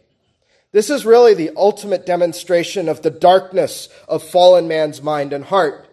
This 0.71 0.89
is 0.89 1.06
really 1.06 1.34
the 1.34 1.51
ultimate 1.58 2.06
demonstration 2.06 2.88
of 2.88 3.01
the 3.01 3.10
darkness 3.10 3.89
of 4.08 4.23
fallen 4.23 4.69
man's 4.69 5.01
mind 5.01 5.34
and 5.34 5.43
heart. 5.43 5.89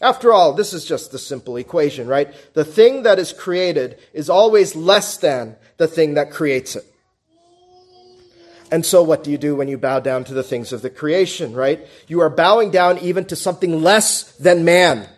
After 0.00 0.32
all, 0.32 0.52
this 0.52 0.72
is 0.72 0.84
just 0.84 1.10
the 1.10 1.18
simple 1.18 1.56
equation, 1.56 2.06
right? 2.06 2.32
The 2.54 2.64
thing 2.64 3.02
that 3.02 3.18
is 3.18 3.32
created 3.32 3.98
is 4.12 4.30
always 4.30 4.76
less 4.76 5.16
than 5.16 5.56
the 5.78 5.88
thing 5.88 6.14
that 6.14 6.30
creates 6.30 6.76
it. 6.76 6.84
And 8.70 8.86
so 8.86 9.02
what 9.02 9.24
do 9.24 9.32
you 9.32 9.38
do 9.38 9.56
when 9.56 9.66
you 9.66 9.78
bow 9.78 9.98
down 9.98 10.22
to 10.26 10.32
the 10.32 10.44
things 10.44 10.72
of 10.72 10.82
the 10.82 10.90
creation, 10.90 11.54
right? 11.54 11.84
You 12.06 12.20
are 12.20 12.30
bowing 12.30 12.70
down 12.70 12.98
even 12.98 13.24
to 13.24 13.34
something 13.34 13.82
less 13.82 14.30
than 14.36 14.64
man. 14.64 15.08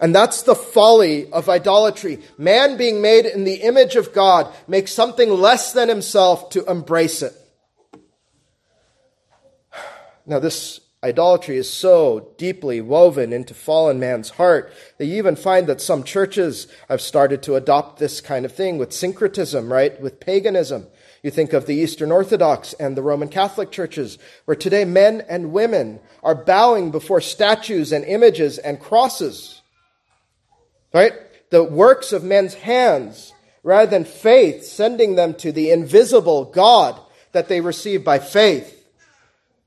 And 0.00 0.14
that's 0.14 0.42
the 0.42 0.54
folly 0.54 1.30
of 1.30 1.48
idolatry. 1.48 2.20
Man 2.38 2.78
being 2.78 3.02
made 3.02 3.26
in 3.26 3.44
the 3.44 3.56
image 3.56 3.96
of 3.96 4.14
God 4.14 4.52
makes 4.66 4.92
something 4.92 5.28
less 5.30 5.72
than 5.72 5.88
himself 5.88 6.50
to 6.50 6.64
embrace 6.64 7.22
it. 7.22 7.34
Now, 10.24 10.38
this 10.38 10.80
idolatry 11.02 11.56
is 11.56 11.68
so 11.68 12.32
deeply 12.36 12.80
woven 12.80 13.32
into 13.32 13.54
fallen 13.54 13.98
man's 13.98 14.30
heart 14.30 14.72
that 14.98 15.06
you 15.06 15.16
even 15.16 15.36
find 15.36 15.66
that 15.66 15.80
some 15.80 16.04
churches 16.04 16.66
have 16.88 17.00
started 17.00 17.42
to 17.42 17.56
adopt 17.56 17.98
this 17.98 18.20
kind 18.20 18.44
of 18.44 18.52
thing 18.52 18.78
with 18.78 18.92
syncretism, 18.92 19.72
right? 19.72 20.00
With 20.00 20.20
paganism. 20.20 20.86
You 21.22 21.30
think 21.30 21.52
of 21.52 21.66
the 21.66 21.74
Eastern 21.74 22.10
Orthodox 22.10 22.72
and 22.74 22.96
the 22.96 23.02
Roman 23.02 23.28
Catholic 23.28 23.70
churches, 23.70 24.18
where 24.46 24.56
today 24.56 24.86
men 24.86 25.22
and 25.28 25.52
women 25.52 26.00
are 26.22 26.34
bowing 26.34 26.90
before 26.90 27.20
statues 27.20 27.92
and 27.92 28.04
images 28.04 28.56
and 28.56 28.80
crosses. 28.80 29.59
Right? 30.92 31.12
The 31.50 31.64
works 31.64 32.12
of 32.12 32.24
men's 32.24 32.54
hands, 32.54 33.32
rather 33.62 33.90
than 33.90 34.04
faith, 34.04 34.64
sending 34.64 35.14
them 35.14 35.34
to 35.34 35.52
the 35.52 35.70
invisible 35.70 36.44
God 36.44 37.00
that 37.32 37.48
they 37.48 37.60
receive 37.60 38.04
by 38.04 38.18
faith. 38.18 38.76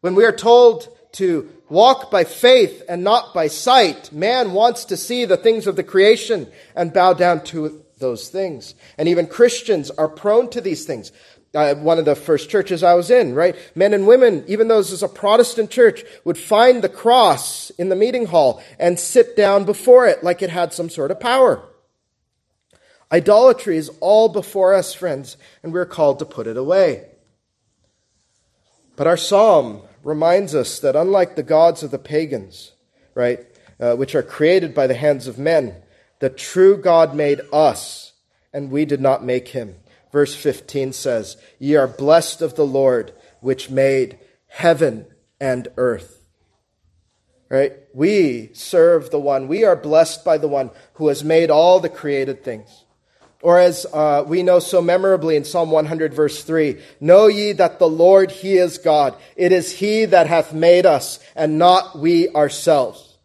When 0.02 0.16
we 0.16 0.26
are 0.26 0.36
told 0.36 0.90
to 1.14 1.50
walk 1.70 2.12
by 2.12 2.24
faith 2.24 2.84
and 2.90 3.04
not 3.04 3.34
by 3.34 3.48
sight, 3.48 4.12
man 4.12 4.54
wants 4.54 4.86
to 4.86 4.98
see 4.98 5.26
the 5.26 5.38
things 5.38 5.68
of 5.68 5.76
the 5.76 5.84
creation 5.84 6.52
and 6.76 6.94
bow 6.94 7.14
down 7.14 7.44
to 7.46 7.84
those 8.00 8.30
things. 8.30 8.76
And 8.98 9.08
even 9.08 9.28
Christians 9.28 9.90
are 9.92 10.10
prone 10.10 10.50
to 10.50 10.62
these 10.62 10.86
things. 10.86 11.12
Uh, 11.54 11.76
one 11.76 12.00
of 12.00 12.06
the 12.06 12.16
first 12.16 12.50
churches 12.50 12.82
I 12.82 12.96
was 12.96 13.12
in, 13.12 13.36
right? 13.36 13.56
Men 13.76 13.94
and 13.94 14.08
women, 14.08 14.44
even 14.48 14.68
though 14.68 14.80
this 14.80 14.92
is 14.92 15.04
a 15.04 15.08
Protestant 15.08 15.70
church, 15.70 16.04
would 16.26 16.38
find 16.38 16.82
the 16.82 16.90
cross 16.90 17.70
in 17.72 17.90
the 17.90 17.96
meeting 17.96 18.26
hall 18.26 18.64
and 18.80 19.00
sit 19.00 19.38
down 19.38 19.64
before 19.64 20.08
it 20.08 20.24
like 20.24 20.42
it 20.42 20.50
had 20.50 20.74
some 20.74 20.90
sort 20.90 21.12
of 21.12 21.20
power. 21.20 21.64
Idolatry 23.12 23.78
is 23.78 23.92
all 24.00 24.30
before 24.30 24.74
us, 24.74 24.96
friends, 24.96 25.38
and 25.62 25.72
we're 25.72 25.86
called 25.86 26.18
to 26.20 26.26
put 26.26 26.48
it 26.48 26.58
away. 26.58 27.06
But 28.96 29.06
our 29.06 29.18
psalm 29.18 29.84
reminds 30.04 30.56
us 30.56 30.80
that 30.80 30.96
unlike 30.96 31.36
the 31.36 31.44
gods 31.44 31.84
of 31.84 31.92
the 31.92 32.00
pagans, 32.00 32.72
right, 33.14 33.46
uh, 33.80 33.96
which 33.96 34.16
are 34.16 34.24
created 34.24 34.74
by 34.74 34.88
the 34.88 34.96
hands 34.96 35.28
of 35.28 35.38
men, 35.38 35.76
the 36.18 36.32
true 36.32 36.78
God 36.78 37.16
made 37.16 37.42
us, 37.52 38.14
and 38.52 38.72
we 38.72 38.86
did 38.86 39.02
not 39.02 39.24
make 39.24 39.50
him. 39.50 39.76
Verse 40.14 40.36
15 40.36 40.94
says, 40.94 41.38
Ye 41.58 41.76
are 41.76 41.88
blessed 41.88 42.44
of 42.44 42.56
the 42.56 42.66
Lord, 42.66 43.14
which 43.42 43.72
made 43.72 44.20
heaven 44.48 45.08
and 45.42 45.68
earth. 45.76 46.24
Right? 47.50 47.74
We 47.94 48.52
serve 48.54 49.10
the 49.10 49.20
one. 49.20 49.48
We 49.48 49.66
are 49.66 49.76
blessed 49.76 50.24
by 50.24 50.38
the 50.38 50.48
one 50.48 50.70
who 50.94 51.08
has 51.08 51.24
made 51.24 51.50
all 51.50 51.80
the 51.80 51.90
created 51.90 52.44
things. 52.44 52.86
Or 53.42 53.60
as 53.60 53.88
uh, 53.92 54.24
we 54.26 54.44
know 54.44 54.60
so 54.60 54.82
memorably 54.82 55.36
in 55.36 55.44
Psalm 55.44 55.72
100 55.72 56.14
verse 56.14 56.44
3, 56.44 56.80
Know 57.00 57.26
ye 57.28 57.52
that 57.54 57.80
the 57.80 57.90
Lord, 57.90 58.32
He 58.32 58.58
is 58.58 58.78
God. 58.78 59.16
It 59.36 59.52
is 59.52 59.80
He 59.80 60.06
that 60.06 60.28
hath 60.28 60.54
made 60.54 60.86
us 60.86 61.20
and 61.36 61.58
not 61.58 61.98
we 61.98 62.30
ourselves. 62.30 63.18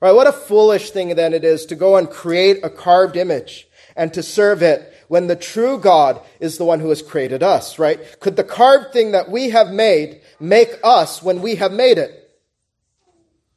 Right? 0.00 0.12
What 0.12 0.28
a 0.28 0.32
foolish 0.32 0.92
thing 0.92 1.14
then 1.16 1.34
it 1.34 1.44
is 1.44 1.66
to 1.66 1.74
go 1.74 1.96
and 1.96 2.08
create 2.08 2.60
a 2.62 2.70
carved 2.70 3.16
image 3.16 3.68
and 3.96 4.14
to 4.14 4.22
serve 4.22 4.62
it 4.62 4.92
when 5.08 5.26
the 5.26 5.36
true 5.36 5.78
God 5.78 6.20
is 6.40 6.58
the 6.58 6.64
one 6.64 6.80
who 6.80 6.88
has 6.88 7.02
created 7.02 7.42
us, 7.42 7.78
right? 7.78 8.00
Could 8.20 8.36
the 8.36 8.44
carved 8.44 8.92
thing 8.92 9.12
that 9.12 9.30
we 9.30 9.50
have 9.50 9.70
made 9.70 10.20
make 10.40 10.74
us 10.82 11.22
when 11.22 11.42
we 11.42 11.56
have 11.56 11.72
made 11.72 11.98
it? 11.98 12.22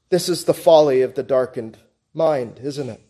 This 0.10 0.30
is 0.30 0.46
the 0.46 0.54
folly 0.54 1.02
of 1.02 1.16
the 1.16 1.24
darkened 1.24 1.78
mind, 2.14 2.60
isn't 2.64 2.90
it? 2.90 3.02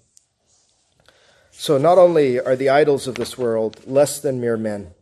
So 1.51 1.77
not 1.77 1.97
only 1.97 2.39
are 2.39 2.55
the 2.55 2.69
idols 2.69 3.07
of 3.07 3.15
this 3.15 3.37
world 3.37 3.81
less 3.85 4.19
than 4.19 4.39
mere 4.39 4.57
men, 4.57 4.93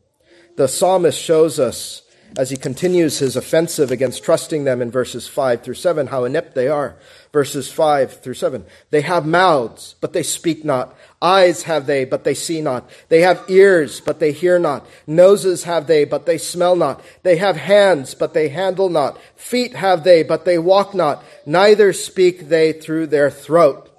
the 0.56 0.68
psalmist 0.68 1.20
shows 1.20 1.60
us 1.60 2.02
as 2.38 2.50
he 2.50 2.58
continues 2.58 3.20
his 3.20 3.36
offensive 3.36 3.92
against 3.92 4.24
trusting 4.24 4.64
them 4.64 4.82
in 4.82 4.92
verses 4.92 5.28
5 5.28 5.64
through 5.64 5.76
7 5.76 6.08
how 6.08 6.26
inept 6.26 6.56
they 6.56 6.68
are. 6.68 6.96
Verses 7.32 7.72
5 7.72 8.22
through 8.22 8.34
7. 8.34 8.66
They 8.90 9.02
have 9.02 9.26
mouths, 9.26 9.96
but 10.02 10.14
they 10.14 10.24
speak 10.24 10.66
not. 10.66 10.96
Eyes 11.22 11.64
have 11.64 11.86
they, 11.86 12.06
but 12.06 12.24
they 12.24 12.34
see 12.34 12.62
not. 12.62 12.90
They 13.10 13.22
have 13.22 13.44
ears, 13.48 14.00
but 14.00 14.20
they 14.20 14.32
hear 14.32 14.60
not. 14.60 14.86
Noses 15.06 15.64
have 15.64 15.88
they, 15.88 16.06
but 16.06 16.26
they 16.26 16.38
smell 16.38 16.76
not. 16.76 17.04
They 17.24 17.38
have 17.38 17.58
hands, 17.58 18.16
but 18.16 18.34
they 18.34 18.50
handle 18.50 18.90
not. 18.90 19.20
Feet 19.36 19.76
have 19.76 20.04
they, 20.04 20.24
but 20.24 20.46
they 20.46 20.58
walk 20.58 20.94
not. 20.94 21.24
Neither 21.46 21.94
speak 21.94 22.50
they 22.50 22.74
through 22.74 23.08
their 23.08 23.30
throat. 23.30 23.90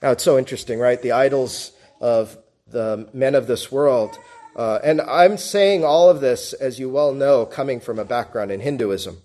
Now, 0.00 0.10
it's 0.10 0.24
so 0.24 0.38
interesting, 0.38 0.78
right? 0.78 1.00
The 1.00 1.12
idols 1.12 1.72
of 2.00 2.36
the 2.66 3.08
men 3.12 3.34
of 3.34 3.46
this 3.46 3.70
world. 3.70 4.18
Uh, 4.54 4.78
and 4.82 5.00
I'm 5.00 5.38
saying 5.38 5.84
all 5.84 6.10
of 6.10 6.20
this, 6.20 6.52
as 6.52 6.78
you 6.78 6.88
well 6.88 7.12
know, 7.14 7.46
coming 7.46 7.80
from 7.80 7.98
a 7.98 8.04
background 8.04 8.50
in 8.50 8.60
Hinduism, 8.60 9.18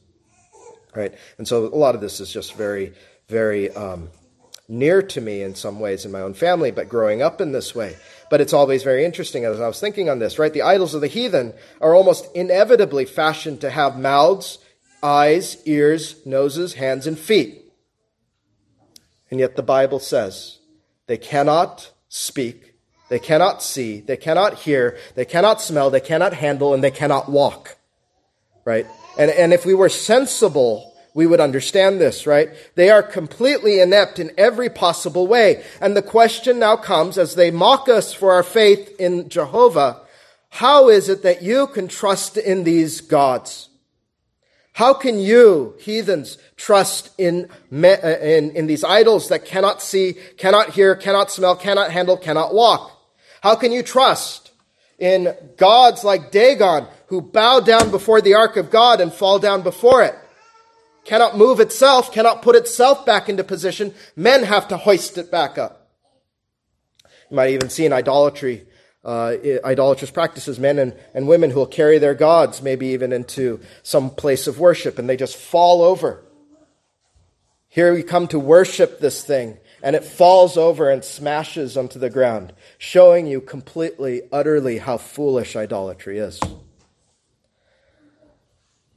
right? 0.96 1.14
And 1.38 1.48
so 1.48 1.66
a 1.66 1.76
lot 1.76 1.96
of 1.96 2.02
this 2.02 2.20
is 2.20 2.32
just 2.32 2.54
very, 2.54 2.94
very 3.28 3.70
um, 3.72 4.10
near 4.70 5.02
to 5.02 5.22
me 5.22 5.42
in 5.42 5.56
some 5.56 5.80
ways 5.80 6.06
in 6.06 6.12
my 6.12 6.22
own 6.22 6.34
family, 6.34 6.72
but 6.72 6.90
growing 6.90 7.22
up 7.22 7.42
in 7.42 7.52
this 7.52 7.76
way. 7.76 7.96
But 8.30 8.42
it's 8.42 8.54
always 8.54 8.84
very 8.84 9.06
interesting 9.06 9.46
as 9.46 9.60
I 9.60 9.68
was 9.68 9.80
thinking 9.80 10.10
on 10.10 10.20
this, 10.20 10.40
right? 10.40 10.54
The 10.54 10.62
idols 10.62 10.94
of 10.94 11.02
the 11.02 11.08
heathen 11.08 11.54
are 11.82 11.96
almost 11.96 12.34
inevitably 12.36 13.06
fashioned 13.06 13.62
to 13.62 13.70
have 13.70 14.00
mouths, 14.00 14.60
eyes, 15.02 15.58
ears, 15.66 16.26
noses, 16.26 16.74
hands, 16.76 17.08
and 17.08 17.18
feet. 17.18 17.64
And 19.30 19.40
yet 19.40 19.56
the 19.56 19.64
Bible 19.64 20.00
says 20.00 20.60
they 21.08 21.18
cannot 21.18 21.92
speak. 22.10 22.67
They 23.10 23.20
cannot 23.20 23.64
see. 23.64 24.02
They 24.02 24.18
cannot 24.18 24.56
hear. 24.56 24.98
They 25.16 25.26
cannot 25.26 25.62
smell. 25.62 25.90
They 25.90 26.02
cannot 26.02 26.34
handle 26.34 26.74
and 26.74 26.84
they 26.84 26.92
cannot 26.92 27.30
walk. 27.30 27.78
Right? 28.66 28.86
And, 29.18 29.32
and 29.32 29.54
if 29.54 29.66
we 29.66 29.74
were 29.74 29.90
sensible, 29.90 30.94
we 31.14 31.26
would 31.26 31.40
understand 31.40 32.00
this, 32.00 32.28
right? 32.28 32.50
They 32.76 32.90
are 32.90 33.02
completely 33.02 33.80
inept 33.80 34.20
in 34.20 34.32
every 34.38 34.70
possible 34.70 35.26
way. 35.26 35.64
And 35.82 35.96
the 35.96 36.02
question 36.02 36.60
now 36.60 36.76
comes 36.76 37.18
as 37.18 37.36
they 37.36 37.50
mock 37.50 37.90
us 37.90 38.14
for 38.14 38.34
our 38.34 38.44
faith 38.44 38.96
in 39.00 39.30
Jehovah, 39.30 40.02
how 40.50 40.90
is 40.90 41.10
it 41.10 41.24
that 41.24 41.42
you 41.42 41.68
can 41.68 41.88
trust 41.88 42.38
in 42.38 42.66
these 42.66 43.02
gods? 43.02 43.70
How 44.74 44.94
can 44.94 45.20
you, 45.20 45.74
heathens, 45.80 46.38
trust 46.56 47.10
in, 47.18 47.50
uh, 47.74 47.88
in, 47.88 48.52
in 48.52 48.68
these 48.68 48.84
idols 48.84 49.30
that 49.30 49.44
cannot 49.44 49.82
see, 49.82 50.14
cannot 50.38 50.72
hear, 50.72 50.96
cannot 50.96 51.32
smell, 51.32 51.56
cannot 51.56 51.90
handle, 51.90 52.16
cannot 52.16 52.54
walk? 52.54 52.97
How 53.42 53.56
can 53.56 53.72
you 53.72 53.84
trust 53.84 54.52
in 55.00 55.36
gods 55.58 56.04
like 56.04 56.32
Dagon 56.32 56.88
who 57.08 57.22
bow 57.22 57.60
down 57.60 57.92
before 57.92 58.22
the 58.22 58.34
ark 58.34 58.58
of 58.58 58.70
God 58.70 59.02
and 59.02 59.14
fall 59.14 59.40
down 59.40 59.62
before 59.62 60.04
it? 60.04 60.16
Cannot 61.06 61.38
move 61.38 61.60
itself, 61.60 62.12
cannot 62.12 62.42
put 62.42 62.56
itself 62.56 63.06
back 63.06 63.30
into 63.30 63.44
position. 63.44 63.94
Men 64.16 64.44
have 64.44 64.68
to 64.70 64.78
hoist 64.78 65.18
it 65.18 65.32
back 65.32 65.58
up. 65.58 65.90
You 67.30 67.36
might 67.38 67.52
even 67.52 67.70
see 67.70 67.86
in 67.86 67.94
idolatry 67.94 68.66
uh, 69.08 69.38
idolatrous 69.64 70.12
practices, 70.12 70.60
men 70.60 70.78
and, 70.78 70.94
and 71.14 71.28
women 71.28 71.50
who 71.50 71.60
will 71.60 71.66
carry 71.66 71.98
their 71.98 72.14
gods 72.14 72.62
maybe 72.62 72.88
even 72.88 73.14
into 73.14 73.62
some 73.82 74.10
place 74.10 74.48
of 74.48 74.60
worship 74.60 75.00
and 75.00 75.08
they 75.08 75.16
just 75.16 75.38
fall 75.38 75.82
over. 75.82 76.26
Here 77.70 77.94
we 77.94 78.04
come 78.04 78.28
to 78.30 78.40
worship 78.40 79.00
this 79.00 79.24
thing 79.24 79.58
and 79.82 79.96
it 79.96 80.04
falls 80.04 80.58
over 80.58 80.90
and 80.90 81.04
smashes 81.04 81.78
onto 81.78 82.00
the 82.00 82.10
ground, 82.10 82.54
showing 82.78 83.28
you 83.28 83.42
completely, 83.42 84.24
utterly 84.32 84.80
how 84.80 84.98
foolish 84.98 85.56
idolatry 85.56 86.18
is. 86.18 86.40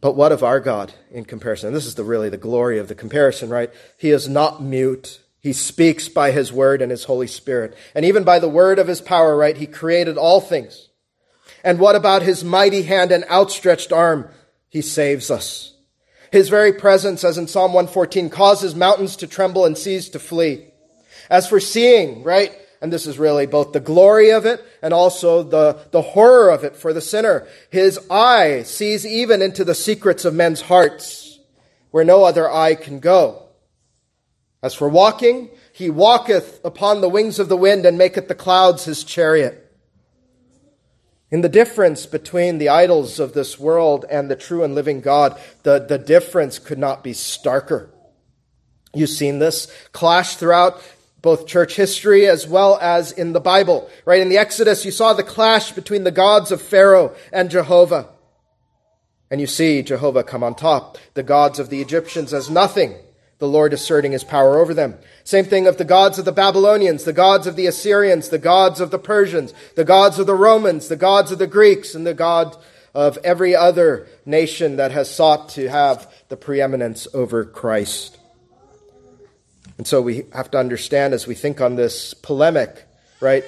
But 0.01 0.17
what 0.17 0.33
of 0.33 0.43
our 0.43 0.61
God 0.61 0.95
in 1.11 1.25
comparison? 1.25 1.75
This 1.75 1.87
is 1.87 1.95
the 1.95 2.05
really 2.05 2.31
the 2.31 2.39
glory 2.39 2.79
of 2.79 2.89
the 2.89 2.95
comparison, 2.95 3.51
right? 3.51 3.71
He 3.99 4.11
is 4.11 4.29
not 4.29 4.63
mute. 4.63 5.21
He 5.41 5.53
speaks 5.53 6.09
by 6.09 6.31
his 6.31 6.53
word 6.53 6.81
and 6.81 6.91
his 6.91 7.05
Holy 7.05 7.27
Spirit. 7.27 7.77
And 7.95 8.05
even 8.05 8.25
by 8.25 8.39
the 8.39 8.49
word 8.49 8.79
of 8.79 8.89
his 8.89 9.01
power, 9.01 9.37
right? 9.37 9.57
He 9.57 9.67
created 9.67 10.17
all 10.17 10.41
things. 10.41 10.89
And 11.63 11.79
what 11.79 11.97
about 11.97 12.23
his 12.23 12.43
mighty 12.43 12.83
hand 12.83 13.13
and 13.13 13.25
outstretched 13.25 13.93
arm? 13.93 14.31
He 14.71 14.81
saves 14.81 15.31
us. 15.31 15.75
His 16.33 16.49
very 16.49 16.73
presence, 16.73 17.25
as 17.25 17.37
in 17.37 17.49
Psalm 17.49 17.73
114, 17.73 18.31
causes 18.31 18.75
mountains 18.75 19.17
to 19.17 19.27
tremble 19.27 19.65
and 19.65 19.77
seas 19.77 20.09
to 20.11 20.19
flee. 20.19 20.70
As 21.31 21.49
for 21.49 21.61
seeing, 21.61 22.25
right? 22.25 22.53
And 22.83 22.93
this 22.93 23.07
is 23.07 23.19
really 23.19 23.47
both 23.47 23.73
the 23.73 23.81
glory 23.81 24.33
of 24.33 24.47
it 24.47 24.65
and 24.83 24.93
also 24.93 25.43
the, 25.43 25.79
the 25.91 26.03
horror 26.03 26.51
of 26.51 26.65
it 26.65 26.77
for 26.77 26.93
the 26.93 27.01
sinner. 27.01 27.47
His 27.71 27.99
eye 28.11 28.63
sees 28.65 29.07
even 29.07 29.43
into 29.43 29.65
the 29.65 29.75
secrets 29.75 30.25
of 30.25 30.35
men's 30.35 30.63
hearts 30.63 31.39
where 31.91 32.05
no 32.05 32.25
other 32.25 32.51
eye 32.51 32.75
can 32.75 32.99
go. 32.99 33.43
As 34.63 34.75
for 34.75 34.89
walking, 34.89 35.51
he 35.73 35.89
walketh 35.89 36.61
upon 36.65 37.01
the 37.01 37.09
wings 37.09 37.39
of 37.39 37.49
the 37.49 37.57
wind 37.57 37.87
and 37.87 37.97
maketh 37.97 38.29
the 38.29 38.35
clouds 38.35 38.85
his 38.85 39.05
chariot. 39.05 39.67
In 41.31 41.43
the 41.43 41.49
difference 41.49 42.07
between 42.07 42.59
the 42.59 42.69
idols 42.69 43.21
of 43.21 43.35
this 43.35 43.59
world 43.59 44.05
and 44.11 44.29
the 44.29 44.37
true 44.37 44.65
and 44.65 44.75
living 44.75 45.01
God, 45.01 45.41
the, 45.63 45.79
the 45.79 45.99
difference 45.99 46.59
could 46.59 46.79
not 46.79 47.05
be 47.05 47.13
starker. 47.13 47.89
You've 48.93 49.11
seen 49.11 49.39
this 49.39 49.73
clash 49.93 50.37
throughout 50.37 50.83
both 51.23 51.47
church 51.47 51.77
history 51.77 52.27
as 52.27 52.47
well 52.47 52.79
as 52.81 53.13
in 53.13 53.33
the 53.33 53.41
Bible. 53.41 53.91
Right? 54.05 54.21
In 54.21 54.29
the 54.29 54.39
Exodus, 54.39 54.85
you 54.85 54.91
saw 54.91 55.13
the 55.13 55.23
clash 55.23 55.73
between 55.73 56.05
the 56.05 56.11
gods 56.11 56.53
of 56.53 56.63
Pharaoh 56.63 57.15
and 57.33 57.51
Jehovah. 57.51 58.09
And 59.31 59.41
you 59.41 59.47
see 59.47 59.83
Jehovah 59.83 60.25
come 60.25 60.43
on 60.43 60.55
top, 60.55 60.99
the 61.15 61.23
gods 61.23 61.59
of 61.59 61.71
the 61.71 61.81
Egyptians 61.81 62.35
as 62.35 62.51
nothing 62.51 62.97
the 63.41 63.49
Lord 63.49 63.73
asserting 63.73 64.13
his 64.13 64.23
power 64.23 64.59
over 64.59 64.75
them. 64.75 64.99
Same 65.25 65.47
thing 65.47 65.67
of 65.67 65.79
the 65.79 65.85
gods 65.85 66.19
of 66.19 66.27
the 66.27 66.33
Babylonians, 66.33 67.05
the 67.05 67.13
gods 67.13 67.47
of 67.47 67.57
the 67.57 67.67
Assyrians, 67.67 68.29
the 68.29 68.39
gods 68.39 68.81
of 68.81 68.91
the 68.91 68.99
Persians, 68.99 69.55
the 69.77 69.85
gods 69.85 70.19
of 70.19 70.27
the 70.27 70.35
Romans, 70.35 70.89
the 70.89 70.97
gods 70.97 71.33
of 71.33 71.39
the 71.39 71.47
Greeks, 71.47 71.95
and 71.95 72.07
the 72.07 72.15
God 72.15 72.55
of 72.95 73.19
every 73.25 73.57
other 73.57 74.07
nation 74.27 74.77
that 74.77 74.93
has 74.93 75.11
sought 75.11 75.49
to 75.51 75.69
have 75.69 76.13
the 76.29 76.37
preeminence 76.37 77.09
over 77.15 77.45
Christ. 77.45 78.20
And 79.81 79.87
so 79.87 80.03
we 80.03 80.27
have 80.35 80.51
to 80.51 80.59
understand 80.59 81.15
as 81.15 81.27
we 81.27 81.35
think 81.35 81.59
on 81.59 81.77
this 81.77 82.13
polemic, 82.13 82.85
right? 83.19 83.43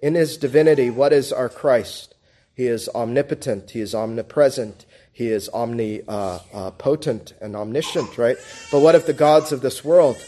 In 0.00 0.14
his 0.14 0.36
divinity, 0.36 0.90
what 0.90 1.12
is 1.12 1.32
our 1.32 1.48
Christ? 1.48 2.14
He 2.54 2.68
is 2.68 2.88
omnipotent, 2.94 3.72
he 3.72 3.80
is 3.80 3.92
omnipresent, 3.92 4.86
he 5.12 5.26
is 5.26 5.48
omnipotent 5.48 6.08
uh, 6.08 6.68
uh, 6.70 7.44
and 7.44 7.56
omniscient, 7.56 8.16
right? 8.16 8.36
But 8.70 8.78
what 8.78 8.94
if 8.94 9.06
the 9.06 9.12
gods 9.12 9.50
of 9.50 9.60
this 9.60 9.84
world, 9.84 10.24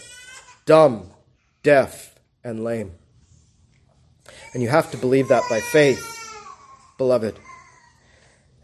dumb, 0.67 1.11
deaf, 1.63 2.19
and 2.43 2.65
lame? 2.65 2.91
And 4.55 4.61
you 4.61 4.71
have 4.71 4.91
to 4.91 4.97
believe 4.97 5.29
that 5.29 5.45
by 5.49 5.61
faith, 5.61 6.05
beloved. 6.99 7.39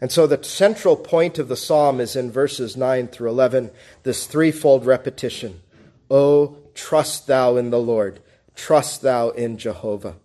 And 0.01 0.11
so 0.11 0.27
the 0.27 0.43
central 0.43 0.97
point 0.97 1.39
of 1.39 1.47
the 1.47 1.55
psalm 1.55 2.01
is 2.01 2.17
in 2.17 2.33
verses 2.33 2.75
9 2.75 3.07
through 3.07 3.29
11, 3.29 3.71
this 4.03 4.27
threefold 4.27 4.85
repetition. 4.85 5.61
Oh, 6.09 6.57
trust 6.73 7.27
thou 7.27 7.57
in 7.57 7.69
the 7.69 7.79
Lord, 7.79 8.21
trust 8.55 9.01
thou 9.01 9.29
in 9.29 9.57
Jehovah. 9.57 10.15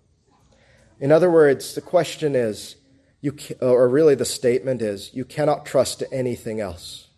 In 0.99 1.12
other 1.12 1.30
words, 1.30 1.74
the 1.74 1.80
question 1.80 2.34
is, 2.34 2.76
you 3.20 3.36
or 3.61 3.88
really 3.88 4.14
the 4.14 4.24
statement 4.24 4.82
is, 4.82 5.12
you 5.12 5.24
cannot 5.24 5.66
trust 5.66 6.03
anything 6.12 6.61
else. 6.61 7.09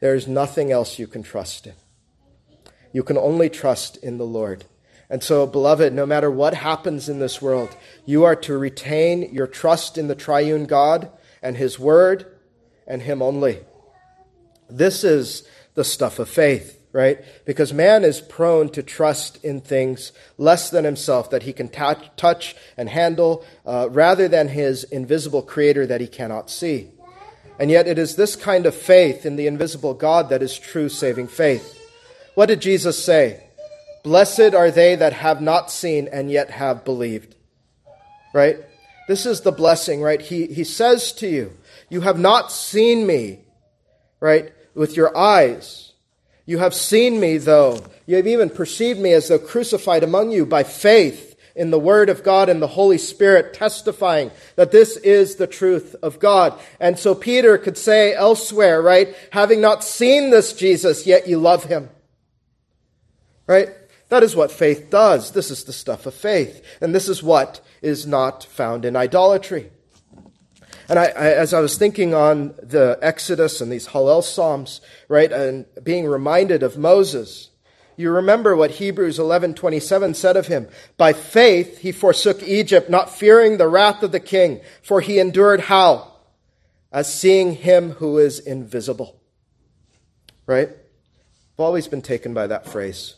There 0.00 0.14
is 0.14 0.26
nothing 0.26 0.70
else 0.70 0.98
you 0.98 1.06
can 1.06 1.22
trust 1.22 1.66
in. 1.66 1.74
You 2.92 3.02
can 3.02 3.16
only 3.16 3.48
trust 3.48 3.96
in 3.98 4.18
the 4.18 4.26
Lord. 4.26 4.64
And 5.08 5.22
so, 5.22 5.46
beloved, 5.46 5.92
no 5.92 6.06
matter 6.06 6.30
what 6.30 6.54
happens 6.54 7.08
in 7.08 7.18
this 7.18 7.40
world, 7.40 7.76
you 8.04 8.24
are 8.24 8.36
to 8.36 8.58
retain 8.58 9.34
your 9.34 9.46
trust 9.46 9.96
in 9.98 10.08
the 10.08 10.14
triune 10.14 10.66
God 10.66 11.10
and 11.42 11.56
His 11.56 11.78
Word 11.78 12.26
and 12.86 13.02
Him 13.02 13.22
only. 13.22 13.60
This 14.68 15.04
is 15.04 15.46
the 15.74 15.84
stuff 15.84 16.18
of 16.18 16.28
faith. 16.28 16.80
Right? 16.94 17.24
Because 17.44 17.74
man 17.74 18.04
is 18.04 18.20
prone 18.20 18.68
to 18.70 18.82
trust 18.82 19.44
in 19.44 19.60
things 19.60 20.12
less 20.38 20.70
than 20.70 20.84
himself 20.84 21.28
that 21.30 21.42
he 21.42 21.52
can 21.52 21.68
t- 21.68 22.08
touch 22.16 22.54
and 22.76 22.88
handle, 22.88 23.44
uh, 23.66 23.88
rather 23.90 24.28
than 24.28 24.46
his 24.46 24.84
invisible 24.84 25.42
creator 25.42 25.88
that 25.88 26.00
he 26.00 26.06
cannot 26.06 26.48
see. 26.48 26.88
And 27.58 27.68
yet, 27.68 27.88
it 27.88 27.98
is 27.98 28.14
this 28.14 28.36
kind 28.36 28.64
of 28.64 28.76
faith 28.76 29.26
in 29.26 29.34
the 29.34 29.48
invisible 29.48 29.94
God 29.94 30.28
that 30.28 30.42
is 30.42 30.56
true 30.56 30.88
saving 30.88 31.26
faith. 31.26 31.76
What 32.36 32.46
did 32.46 32.60
Jesus 32.60 33.02
say? 33.02 33.42
Blessed 34.04 34.54
are 34.54 34.70
they 34.70 34.94
that 34.94 35.14
have 35.14 35.40
not 35.40 35.72
seen 35.72 36.08
and 36.12 36.30
yet 36.30 36.50
have 36.50 36.84
believed. 36.84 37.34
Right? 38.32 38.58
This 39.08 39.26
is 39.26 39.40
the 39.40 39.52
blessing, 39.52 40.00
right? 40.00 40.20
He, 40.20 40.46
he 40.46 40.62
says 40.62 41.12
to 41.14 41.26
you, 41.26 41.56
You 41.88 42.02
have 42.02 42.18
not 42.20 42.52
seen 42.52 43.04
me, 43.04 43.40
right, 44.20 44.52
with 44.74 44.96
your 44.96 45.16
eyes. 45.16 45.93
You 46.46 46.58
have 46.58 46.74
seen 46.74 47.20
me, 47.20 47.38
though. 47.38 47.80
You 48.06 48.16
have 48.16 48.26
even 48.26 48.50
perceived 48.50 49.00
me 49.00 49.12
as 49.12 49.28
though 49.28 49.38
crucified 49.38 50.02
among 50.02 50.30
you 50.30 50.44
by 50.44 50.62
faith 50.62 51.34
in 51.54 51.70
the 51.70 51.78
Word 51.78 52.08
of 52.08 52.22
God 52.24 52.48
and 52.48 52.60
the 52.60 52.66
Holy 52.66 52.98
Spirit 52.98 53.54
testifying 53.54 54.30
that 54.56 54.72
this 54.72 54.96
is 54.98 55.36
the 55.36 55.46
truth 55.46 55.94
of 56.02 56.18
God. 56.18 56.58
And 56.80 56.98
so 56.98 57.14
Peter 57.14 57.56
could 57.58 57.78
say 57.78 58.12
elsewhere, 58.12 58.82
right, 58.82 59.14
having 59.30 59.60
not 59.60 59.84
seen 59.84 60.30
this 60.30 60.52
Jesus, 60.52 61.06
yet 61.06 61.28
you 61.28 61.38
love 61.38 61.64
him. 61.64 61.88
Right? 63.46 63.68
That 64.08 64.22
is 64.22 64.36
what 64.36 64.52
faith 64.52 64.90
does. 64.90 65.30
This 65.32 65.50
is 65.50 65.64
the 65.64 65.72
stuff 65.72 66.06
of 66.06 66.14
faith. 66.14 66.64
And 66.80 66.94
this 66.94 67.08
is 67.08 67.22
what 67.22 67.60
is 67.82 68.06
not 68.06 68.44
found 68.44 68.84
in 68.84 68.96
idolatry. 68.96 69.70
And 70.88 70.98
I, 70.98 71.06
I, 71.06 71.30
as 71.30 71.54
I 71.54 71.60
was 71.60 71.78
thinking 71.78 72.14
on 72.14 72.54
the 72.62 72.98
Exodus 73.00 73.60
and 73.60 73.72
these 73.72 73.88
Hallel 73.88 74.22
Psalms, 74.22 74.80
right, 75.08 75.32
and 75.32 75.66
being 75.82 76.06
reminded 76.06 76.62
of 76.62 76.76
Moses, 76.76 77.50
you 77.96 78.10
remember 78.10 78.56
what 78.56 78.72
Hebrews 78.72 79.18
11:27 79.18 80.14
said 80.14 80.36
of 80.36 80.48
him. 80.48 80.68
By 80.96 81.12
faith 81.12 81.78
he 81.78 81.92
forsook 81.92 82.42
Egypt, 82.42 82.90
not 82.90 83.14
fearing 83.14 83.56
the 83.56 83.68
wrath 83.68 84.02
of 84.02 84.12
the 84.12 84.20
king, 84.20 84.60
for 84.82 85.00
he 85.00 85.18
endured 85.18 85.60
how? 85.62 86.12
As 86.92 87.12
seeing 87.12 87.54
him 87.54 87.92
who 87.92 88.18
is 88.18 88.38
invisible. 88.38 89.20
Right? 90.46 90.68
I've 90.68 91.60
always 91.60 91.88
been 91.88 92.02
taken 92.02 92.34
by 92.34 92.46
that 92.48 92.66
phrase. 92.66 93.14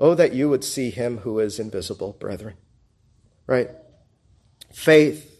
Oh, 0.00 0.14
that 0.14 0.34
you 0.34 0.48
would 0.48 0.64
see 0.64 0.90
him 0.90 1.18
who 1.18 1.38
is 1.38 1.60
invisible, 1.60 2.16
brethren. 2.18 2.54
Right? 3.46 3.70
Faith, 4.72 5.31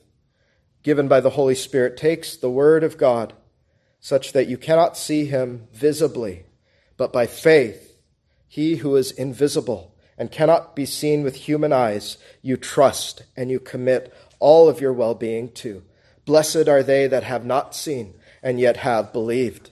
given 0.82 1.08
by 1.08 1.20
the 1.20 1.30
Holy 1.30 1.54
Spirit, 1.54 1.96
takes 1.96 2.36
the 2.36 2.50
Word 2.50 2.84
of 2.84 2.98
God 2.98 3.32
such 4.00 4.32
that 4.32 4.48
you 4.48 4.58
cannot 4.58 4.96
see 4.96 5.26
him 5.26 5.68
visibly, 5.72 6.44
but 6.96 7.12
by 7.12 7.26
faith, 7.26 7.96
he 8.48 8.76
who 8.76 8.96
is 8.96 9.12
invisible 9.12 9.94
and 10.18 10.30
cannot 10.30 10.76
be 10.76 10.84
seen 10.84 11.22
with 11.22 11.34
human 11.34 11.72
eyes, 11.72 12.18
you 12.42 12.56
trust 12.56 13.22
and 13.36 13.50
you 13.50 13.58
commit 13.58 14.12
all 14.40 14.68
of 14.68 14.80
your 14.80 14.92
well 14.92 15.14
being 15.14 15.50
to. 15.52 15.82
Blessed 16.24 16.68
are 16.68 16.82
they 16.82 17.06
that 17.06 17.22
have 17.22 17.44
not 17.44 17.74
seen 17.74 18.14
and 18.42 18.60
yet 18.60 18.78
have 18.78 19.12
believed. 19.12 19.70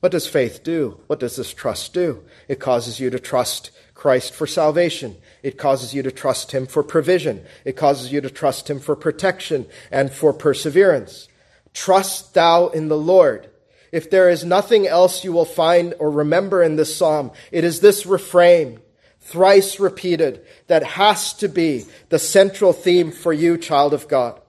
What 0.00 0.12
does 0.12 0.26
faith 0.26 0.62
do? 0.62 1.00
What 1.06 1.20
does 1.20 1.36
this 1.36 1.52
trust 1.52 1.94
do? 1.94 2.24
It 2.48 2.60
causes 2.60 3.00
you 3.00 3.10
to 3.10 3.18
trust 3.18 3.70
Christ 3.96 4.34
for 4.34 4.46
salvation. 4.46 5.16
It 5.42 5.58
causes 5.58 5.94
you 5.94 6.02
to 6.02 6.12
trust 6.12 6.52
Him 6.52 6.66
for 6.66 6.82
provision. 6.82 7.44
It 7.64 7.76
causes 7.76 8.12
you 8.12 8.20
to 8.20 8.30
trust 8.30 8.70
Him 8.70 8.78
for 8.78 8.94
protection 8.94 9.66
and 9.90 10.12
for 10.12 10.32
perseverance. 10.32 11.28
Trust 11.72 12.34
thou 12.34 12.68
in 12.68 12.88
the 12.88 12.98
Lord. 12.98 13.48
If 13.90 14.10
there 14.10 14.28
is 14.28 14.44
nothing 14.44 14.86
else 14.86 15.24
you 15.24 15.32
will 15.32 15.46
find 15.46 15.94
or 15.98 16.10
remember 16.10 16.62
in 16.62 16.76
this 16.76 16.94
psalm, 16.94 17.32
it 17.50 17.64
is 17.64 17.80
this 17.80 18.04
refrain, 18.04 18.80
thrice 19.20 19.80
repeated, 19.80 20.44
that 20.66 20.82
has 20.82 21.32
to 21.34 21.48
be 21.48 21.86
the 22.10 22.18
central 22.18 22.74
theme 22.74 23.10
for 23.10 23.32
you, 23.32 23.56
child 23.56 23.94
of 23.94 24.08
God. 24.08 24.40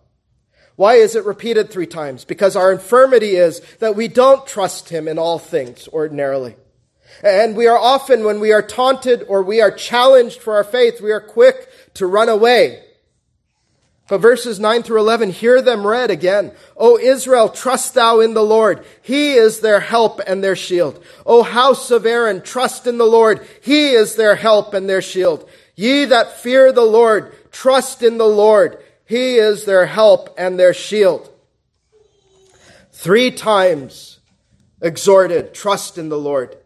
Why 0.76 0.96
is 0.96 1.16
it 1.16 1.26
repeated 1.26 1.70
three 1.70 1.88
times? 1.88 2.26
Because 2.26 2.56
our 2.56 2.72
infirmity 2.72 3.36
is 3.36 3.62
that 3.80 3.96
we 3.96 4.08
don't 4.08 4.46
trust 4.46 4.90
Him 4.90 5.08
in 5.08 5.18
all 5.18 5.40
things 5.40 5.88
ordinarily. 5.94 6.56
And 7.24 7.56
we 7.56 7.68
are 7.68 7.78
often, 7.78 8.24
when 8.24 8.40
we 8.40 8.52
are 8.52 8.62
taunted 8.62 9.26
or 9.28 9.42
we 9.42 9.62
are 9.62 9.72
challenged 9.72 10.42
for 10.42 10.56
our 10.56 10.64
faith, 10.64 11.02
we 11.02 11.12
are 11.12 11.22
quick 11.22 11.70
to 11.96 12.06
run 12.06 12.30
away. 12.30 12.84
But 14.08 14.20
verses 14.20 14.60
9 14.60 14.84
through 14.84 15.02
11, 15.02 15.32
hear 15.32 15.62
them 15.62 15.86
read 15.86 16.12
again. 16.12 16.54
O 16.78 16.98
Israel, 16.98 17.50
trust 17.50 17.94
thou 17.94 18.22
in 18.22 18.34
the 18.34 18.44
Lord. 18.44 18.86
He 19.02 19.34
is 19.34 19.60
their 19.60 19.82
help 19.82 20.22
and 20.26 20.42
their 20.42 20.56
shield. 20.56 21.04
O 21.26 21.44
house 21.44 21.92
of 21.92 22.06
Aaron, 22.06 22.42
trust 22.42 22.88
in 22.88 22.98
the 22.98 23.06
Lord. 23.06 23.46
He 23.62 23.90
is 23.90 24.16
their 24.16 24.36
help 24.36 24.74
and 24.74 24.90
their 24.90 25.02
shield. 25.02 25.50
Ye 25.76 26.06
that 26.06 26.40
fear 26.40 26.72
the 26.72 26.86
Lord, 26.86 27.34
trust 27.52 28.02
in 28.02 28.18
the 28.18 28.28
Lord. 28.28 28.82
He 29.06 29.36
is 29.36 29.66
their 29.66 29.86
help 29.86 30.34
and 30.38 30.58
their 30.58 30.74
shield. 30.74 31.30
Three 32.94 33.32
times 33.32 34.20
exhorted, 34.82 35.54
trust 35.54 35.98
in 35.98 36.08
the 36.10 36.18
Lord. 36.18 36.58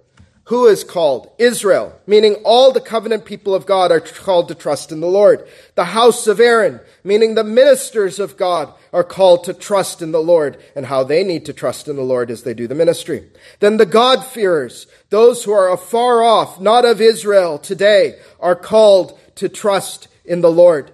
Who 0.46 0.66
is 0.66 0.84
called? 0.84 1.32
Israel, 1.38 1.98
meaning 2.08 2.36
all 2.44 2.72
the 2.72 2.82
covenant 2.82 3.26
people 3.26 3.54
of 3.54 3.68
God 3.68 3.92
are 3.92 4.00
called 4.00 4.48
to 4.48 4.56
trust 4.56 4.92
in 4.92 5.00
the 5.00 5.08
Lord. 5.08 5.48
The 5.76 5.86
house 5.86 6.26
of 6.26 6.40
Aaron, 6.40 6.82
meaning 7.04 7.36
the 7.36 7.44
ministers 7.44 8.20
of 8.20 8.38
God 8.38 8.74
are 8.92 9.04
called 9.04 9.44
to 9.46 9.54
trust 9.54 10.02
in 10.02 10.12
the 10.12 10.22
Lord 10.22 10.62
and 10.76 10.88
how 10.88 11.04
they 11.04 11.24
need 11.24 11.46
to 11.46 11.54
trust 11.54 11.88
in 11.88 11.96
the 11.96 12.02
Lord 12.02 12.32
as 12.32 12.42
they 12.42 12.56
do 12.56 12.68
the 12.68 12.76
ministry. 12.76 13.30
Then 13.60 13.78
the 13.78 13.86
God-fearers, 13.86 14.88
those 15.10 15.44
who 15.44 15.52
are 15.52 15.72
afar 15.72 16.24
off, 16.24 16.60
not 16.60 16.86
of 16.86 17.00
Israel 17.00 17.60
today, 17.60 18.20
are 18.40 18.56
called 18.56 19.18
to 19.36 19.48
trust 19.48 20.08
in 20.26 20.42
the 20.42 20.52
Lord. 20.52 20.92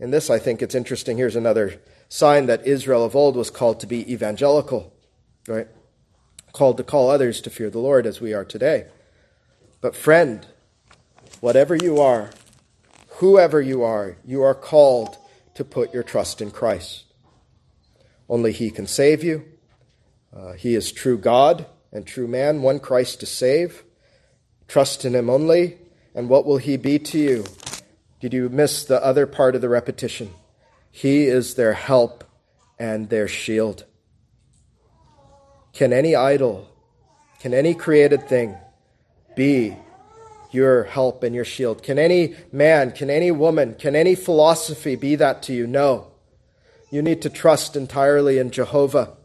And 0.00 0.12
this, 0.12 0.30
I 0.30 0.40
think 0.40 0.62
it's 0.62 0.74
interesting. 0.74 1.16
Here's 1.16 1.36
another 1.36 1.80
sign 2.08 2.46
that 2.46 2.66
Israel 2.66 3.04
of 3.04 3.14
old 3.14 3.36
was 3.36 3.50
called 3.50 3.80
to 3.80 3.86
be 3.86 4.12
evangelical, 4.12 4.92
right? 5.46 5.68
Called 6.52 6.76
to 6.76 6.84
call 6.84 7.10
others 7.10 7.40
to 7.42 7.50
fear 7.50 7.70
the 7.70 7.78
Lord 7.78 8.06
as 8.06 8.20
we 8.20 8.32
are 8.32 8.44
today. 8.44 8.86
But, 9.80 9.96
friend, 9.96 10.46
whatever 11.40 11.74
you 11.74 12.00
are, 12.00 12.30
whoever 13.16 13.60
you 13.60 13.82
are, 13.82 14.16
you 14.24 14.42
are 14.42 14.54
called 14.54 15.16
to 15.54 15.64
put 15.64 15.92
your 15.92 16.02
trust 16.02 16.40
in 16.40 16.50
Christ. 16.50 17.04
Only 18.28 18.52
He 18.52 18.70
can 18.70 18.86
save 18.86 19.24
you. 19.24 19.44
Uh, 20.34 20.52
he 20.52 20.74
is 20.74 20.92
true 20.92 21.18
God 21.18 21.66
and 21.92 22.06
true 22.06 22.26
man, 22.26 22.62
one 22.62 22.80
Christ 22.80 23.20
to 23.20 23.26
save. 23.26 23.84
Trust 24.68 25.04
in 25.04 25.14
Him 25.14 25.28
only. 25.28 25.78
And 26.14 26.28
what 26.28 26.46
will 26.46 26.58
He 26.58 26.76
be 26.76 26.98
to 26.98 27.18
you? 27.18 27.44
Did 28.20 28.32
you 28.32 28.48
miss 28.48 28.84
the 28.84 29.02
other 29.04 29.26
part 29.26 29.54
of 29.54 29.60
the 29.60 29.68
repetition? 29.68 30.30
He 30.90 31.24
is 31.24 31.54
their 31.54 31.72
help 31.72 32.24
and 32.78 33.08
their 33.08 33.28
shield. 33.28 33.84
Can 35.72 35.92
any 35.92 36.14
idol, 36.14 36.68
can 37.40 37.54
any 37.54 37.74
created 37.74 38.28
thing 38.28 38.56
be 39.34 39.76
your 40.50 40.84
help 40.84 41.22
and 41.22 41.34
your 41.34 41.44
shield? 41.44 41.82
Can 41.82 41.98
any 41.98 42.36
man, 42.52 42.92
can 42.92 43.08
any 43.10 43.30
woman, 43.30 43.74
can 43.74 43.96
any 43.96 44.14
philosophy 44.14 44.96
be 44.96 45.16
that 45.16 45.42
to 45.44 45.52
you? 45.52 45.66
No. 45.66 46.08
You 46.90 47.00
need 47.00 47.22
to 47.22 47.30
trust 47.30 47.74
entirely 47.74 48.38
in 48.38 48.50
Jehovah 48.50 49.16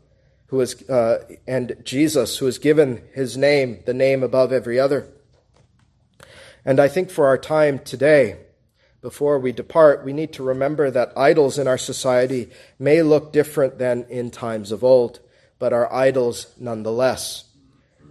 who 0.48 0.62
is, 0.62 0.90
uh, 0.90 1.24
and 1.46 1.76
Jesus, 1.84 2.38
who 2.38 2.46
has 2.46 2.58
given 2.58 3.02
his 3.14 3.38
name, 3.38 3.80
the 3.86 3.94
name 3.94 4.24
above 4.24 4.52
every 4.52 4.80
other. 4.80 5.08
And 6.66 6.80
I 6.80 6.88
think 6.88 7.10
for 7.10 7.28
our 7.28 7.38
time 7.38 7.80
today, 7.80 8.38
before 9.02 9.40
we 9.40 9.52
depart, 9.52 10.04
we 10.04 10.14
need 10.14 10.34
to 10.34 10.44
remember 10.44 10.90
that 10.90 11.18
idols 11.18 11.60
in 11.60 11.68
our 11.68 11.78
society 11.78 12.50
may 12.80 13.02
look 13.02 13.32
different 13.32 13.78
than 13.78 14.06
in 14.10 14.32
times 14.32 14.72
of 14.72 14.84
old, 14.84 15.20
but 15.60 15.74
are 15.74 15.92
idols 15.94 16.54
nonetheless. 16.60 17.46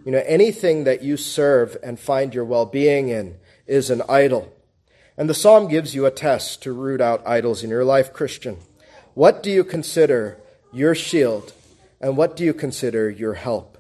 You 0.05 0.13
know, 0.13 0.23
anything 0.27 0.85
that 0.85 1.03
you 1.03 1.17
serve 1.17 1.77
and 1.83 1.99
find 1.99 2.35
your 2.35 2.45
well 2.45 2.67
being 2.67 3.09
in 3.09 3.39
is 3.67 3.91
an 3.91 4.03
idol. 4.09 4.53
And 5.17 5.29
the 5.29 5.35
psalm 5.35 5.69
gives 5.69 5.95
you 5.95 6.07
a 6.07 6.11
test 6.11 6.63
to 6.63 6.73
root 6.73 7.01
out 7.01 7.27
idols 7.27 7.65
in 7.65 7.71
your 7.71 7.85
life, 7.85 8.13
Christian. 8.13 8.59
What 9.15 9.43
do 9.43 9.51
you 9.51 9.65
consider 9.65 10.39
your 10.73 10.95
shield, 10.95 11.53
and 12.01 12.17
what 12.17 12.37
do 12.37 12.45
you 12.45 12.53
consider 12.53 13.09
your 13.09 13.35
help? 13.35 13.79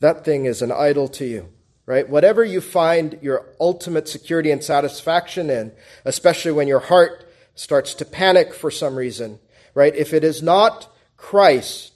That 0.00 0.24
thing 0.24 0.44
is 0.46 0.60
an 0.60 0.72
idol 0.72 1.08
to 1.08 1.24
you 1.24 1.48
right? 1.86 2.08
Whatever 2.08 2.44
you 2.44 2.60
find 2.60 3.18
your 3.22 3.46
ultimate 3.60 4.08
security 4.08 4.50
and 4.50 4.62
satisfaction 4.62 5.50
in, 5.50 5.72
especially 6.04 6.52
when 6.52 6.68
your 6.68 6.80
heart 6.80 7.28
starts 7.54 7.94
to 7.94 8.04
panic 8.04 8.54
for 8.54 8.70
some 8.70 8.96
reason, 8.96 9.38
right? 9.74 9.94
If 9.94 10.12
it 10.12 10.24
is 10.24 10.42
not 10.42 10.92
Christ, 11.16 11.91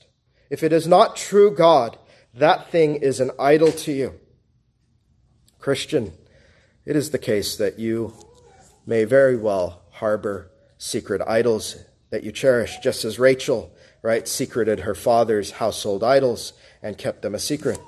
if 0.50 0.62
it 0.62 0.72
is 0.72 0.86
not 0.86 1.16
true 1.16 1.54
God, 1.54 1.98
that 2.34 2.70
thing 2.70 2.96
is 2.96 3.20
an 3.20 3.30
idol 3.38 3.72
to 3.72 3.92
you. 3.92 4.20
Christian, 5.58 6.12
it 6.84 6.94
is 6.94 7.10
the 7.10 7.18
case 7.18 7.56
that 7.56 7.78
you 7.78 8.14
may 8.86 9.04
very 9.04 9.36
well 9.36 9.82
harbor 9.90 10.50
secret 10.78 11.22
idols 11.26 11.76
that 12.10 12.22
you 12.22 12.30
cherish, 12.30 12.78
just 12.82 13.04
as 13.04 13.18
Rachel, 13.18 13.72
right, 14.02 14.28
secreted 14.28 14.80
her 14.80 14.94
father's 14.94 15.52
household 15.52 16.04
idols 16.04 16.52
and 16.82 16.96
kept 16.96 17.22
them 17.22 17.34
a 17.34 17.38
secret. 17.38 17.78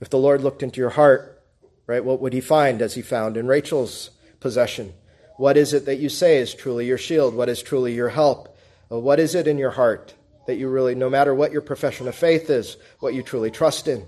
If 0.00 0.10
the 0.10 0.18
Lord 0.18 0.42
looked 0.42 0.62
into 0.62 0.80
your 0.80 0.90
heart, 0.90 1.42
right, 1.86 2.04
what 2.04 2.20
would 2.20 2.34
he 2.34 2.42
find 2.42 2.82
as 2.82 2.94
he 2.94 3.02
found 3.02 3.36
in 3.36 3.46
Rachel's 3.46 4.10
possession? 4.40 4.92
What 5.38 5.56
is 5.56 5.72
it 5.72 5.86
that 5.86 5.96
you 5.96 6.08
say 6.08 6.36
is 6.38 6.54
truly 6.54 6.86
your 6.86 6.98
shield? 6.98 7.34
What 7.34 7.48
is 7.48 7.62
truly 7.62 7.94
your 7.94 8.10
help? 8.10 8.58
What 8.88 9.18
is 9.18 9.34
it 9.34 9.46
in 9.46 9.56
your 9.56 9.70
heart 9.70 10.14
that 10.46 10.56
you 10.56 10.68
really, 10.68 10.94
no 10.94 11.10
matter 11.10 11.34
what 11.34 11.52
your 11.52 11.62
profession 11.62 12.08
of 12.08 12.14
faith 12.14 12.50
is, 12.50 12.76
what 13.00 13.14
you 13.14 13.22
truly 13.22 13.50
trust 13.50 13.88
in? 13.88 14.06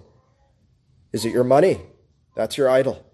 Is 1.13 1.25
it 1.25 1.33
your 1.33 1.45
money? 1.45 1.81
That's 2.35 2.57
your 2.57 2.69
idol. 2.69 3.05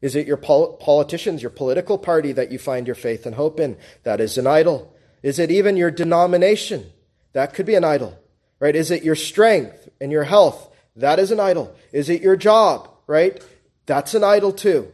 Is 0.00 0.16
it 0.16 0.26
your 0.26 0.36
pol- 0.36 0.74
politicians, 0.74 1.42
your 1.42 1.50
political 1.50 1.96
party 1.96 2.32
that 2.32 2.52
you 2.52 2.58
find 2.58 2.86
your 2.86 2.96
faith 2.96 3.24
and 3.26 3.34
hope 3.34 3.58
in? 3.60 3.76
That 4.02 4.20
is 4.20 4.36
an 4.36 4.46
idol. 4.46 4.94
Is 5.22 5.38
it 5.38 5.50
even 5.50 5.76
your 5.76 5.90
denomination? 5.90 6.92
That 7.32 7.54
could 7.54 7.66
be 7.66 7.74
an 7.74 7.84
idol, 7.84 8.18
right? 8.60 8.76
Is 8.76 8.90
it 8.90 9.02
your 9.02 9.14
strength 9.14 9.88
and 10.00 10.12
your 10.12 10.24
health? 10.24 10.70
That 10.96 11.18
is 11.18 11.30
an 11.30 11.40
idol. 11.40 11.74
Is 11.92 12.08
it 12.08 12.22
your 12.22 12.36
job, 12.36 12.90
right? 13.06 13.42
That's 13.86 14.14
an 14.14 14.24
idol 14.24 14.52
too. 14.52 14.92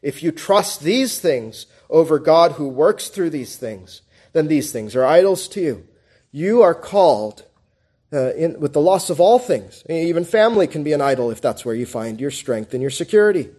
If 0.00 0.22
you 0.22 0.32
trust 0.32 0.80
these 0.80 1.20
things 1.20 1.66
over 1.90 2.18
God 2.18 2.52
who 2.52 2.68
works 2.68 3.08
through 3.08 3.30
these 3.30 3.56
things, 3.56 4.02
then 4.32 4.48
these 4.48 4.72
things 4.72 4.96
are 4.96 5.04
idols 5.04 5.48
to 5.48 5.60
you. 5.60 5.86
You 6.32 6.62
are 6.62 6.74
called 6.74 7.44
uh, 8.12 8.32
in, 8.34 8.58
with 8.58 8.72
the 8.72 8.80
loss 8.80 9.10
of 9.10 9.20
all 9.20 9.38
things. 9.38 9.84
Even 9.88 10.24
family 10.24 10.66
can 10.66 10.82
be 10.82 10.92
an 10.92 11.00
idol 11.00 11.30
if 11.30 11.40
that's 11.40 11.64
where 11.64 11.74
you 11.74 11.86
find 11.86 12.20
your 12.20 12.30
strength 12.30 12.72
and 12.72 12.82
your 12.82 12.90
security. 12.90 13.50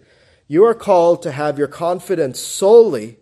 You 0.47 0.65
are 0.65 0.75
called 0.75 1.21
to 1.23 1.31
have 1.31 1.57
your 1.57 1.67
confidence 1.67 2.39
solely 2.39 3.17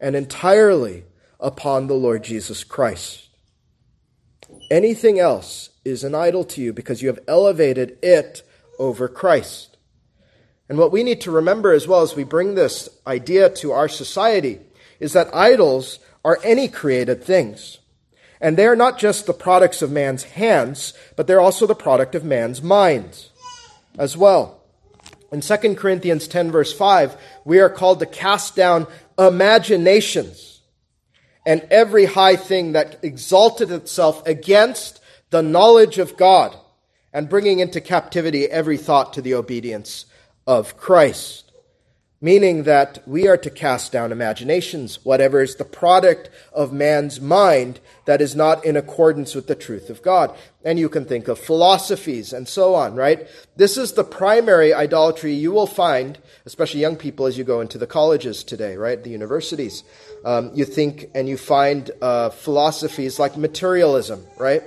and 0.00 0.16
entirely 0.16 1.04
upon 1.38 1.86
the 1.86 1.94
Lord 1.94 2.24
Jesus 2.24 2.64
Christ. 2.64 3.28
Anything 4.70 5.18
else 5.18 5.70
is 5.84 6.04
an 6.04 6.14
idol 6.14 6.44
to 6.44 6.60
you 6.60 6.72
because 6.72 7.02
you 7.02 7.08
have 7.08 7.20
elevated 7.28 7.98
it 8.02 8.42
over 8.78 9.08
Christ. 9.08 9.76
And 10.68 10.78
what 10.78 10.92
we 10.92 11.02
need 11.02 11.22
to 11.22 11.30
remember 11.30 11.72
as 11.72 11.88
well 11.88 12.02
as 12.02 12.14
we 12.14 12.24
bring 12.24 12.54
this 12.54 12.88
idea 13.06 13.50
to 13.50 13.72
our 13.72 13.88
society 13.88 14.60
is 15.00 15.12
that 15.14 15.34
idols 15.34 15.98
are 16.24 16.38
any 16.44 16.68
created 16.68 17.24
things. 17.24 17.79
And 18.40 18.56
they 18.56 18.66
are 18.66 18.76
not 18.76 18.98
just 18.98 19.26
the 19.26 19.34
products 19.34 19.82
of 19.82 19.92
man's 19.92 20.22
hands, 20.24 20.94
but 21.16 21.26
they're 21.26 21.40
also 21.40 21.66
the 21.66 21.74
product 21.74 22.14
of 22.14 22.24
man's 22.24 22.62
minds 22.62 23.30
as 23.98 24.16
well. 24.16 24.62
In 25.30 25.40
2 25.40 25.74
Corinthians 25.74 26.26
10, 26.26 26.50
verse 26.50 26.72
5, 26.72 27.16
we 27.44 27.60
are 27.60 27.68
called 27.68 28.00
to 28.00 28.06
cast 28.06 28.56
down 28.56 28.86
imaginations 29.18 30.62
and 31.46 31.66
every 31.70 32.04
high 32.06 32.36
thing 32.36 32.72
that 32.72 32.98
exalted 33.02 33.70
itself 33.70 34.26
against 34.26 35.00
the 35.30 35.42
knowledge 35.42 35.98
of 35.98 36.16
God, 36.16 36.56
and 37.12 37.28
bringing 37.28 37.60
into 37.60 37.80
captivity 37.80 38.46
every 38.46 38.76
thought 38.76 39.12
to 39.12 39.22
the 39.22 39.34
obedience 39.34 40.06
of 40.46 40.76
Christ 40.76 41.49
meaning 42.22 42.64
that 42.64 43.02
we 43.06 43.26
are 43.26 43.38
to 43.38 43.48
cast 43.48 43.92
down 43.92 44.12
imaginations, 44.12 45.02
whatever 45.04 45.40
is 45.40 45.56
the 45.56 45.64
product 45.64 46.28
of 46.52 46.72
man's 46.72 47.18
mind 47.18 47.80
that 48.04 48.20
is 48.20 48.36
not 48.36 48.62
in 48.62 48.76
accordance 48.76 49.34
with 49.34 49.46
the 49.46 49.54
truth 49.54 49.88
of 49.88 50.02
God. 50.02 50.36
And 50.62 50.78
you 50.78 50.90
can 50.90 51.06
think 51.06 51.28
of 51.28 51.38
philosophies 51.38 52.34
and 52.34 52.46
so 52.46 52.74
on, 52.74 52.94
right? 52.94 53.26
This 53.56 53.78
is 53.78 53.92
the 53.92 54.04
primary 54.04 54.74
idolatry 54.74 55.32
you 55.32 55.50
will 55.50 55.66
find, 55.66 56.18
especially 56.44 56.80
young 56.80 56.96
people 56.96 57.24
as 57.24 57.38
you 57.38 57.44
go 57.44 57.62
into 57.62 57.78
the 57.78 57.86
colleges 57.86 58.44
today, 58.44 58.76
right? 58.76 59.02
The 59.02 59.10
universities. 59.10 59.82
Um, 60.22 60.50
you 60.54 60.66
think 60.66 61.10
and 61.14 61.26
you 61.26 61.38
find 61.38 61.90
uh, 62.02 62.28
philosophies 62.28 63.18
like 63.18 63.38
materialism, 63.38 64.26
right? 64.38 64.62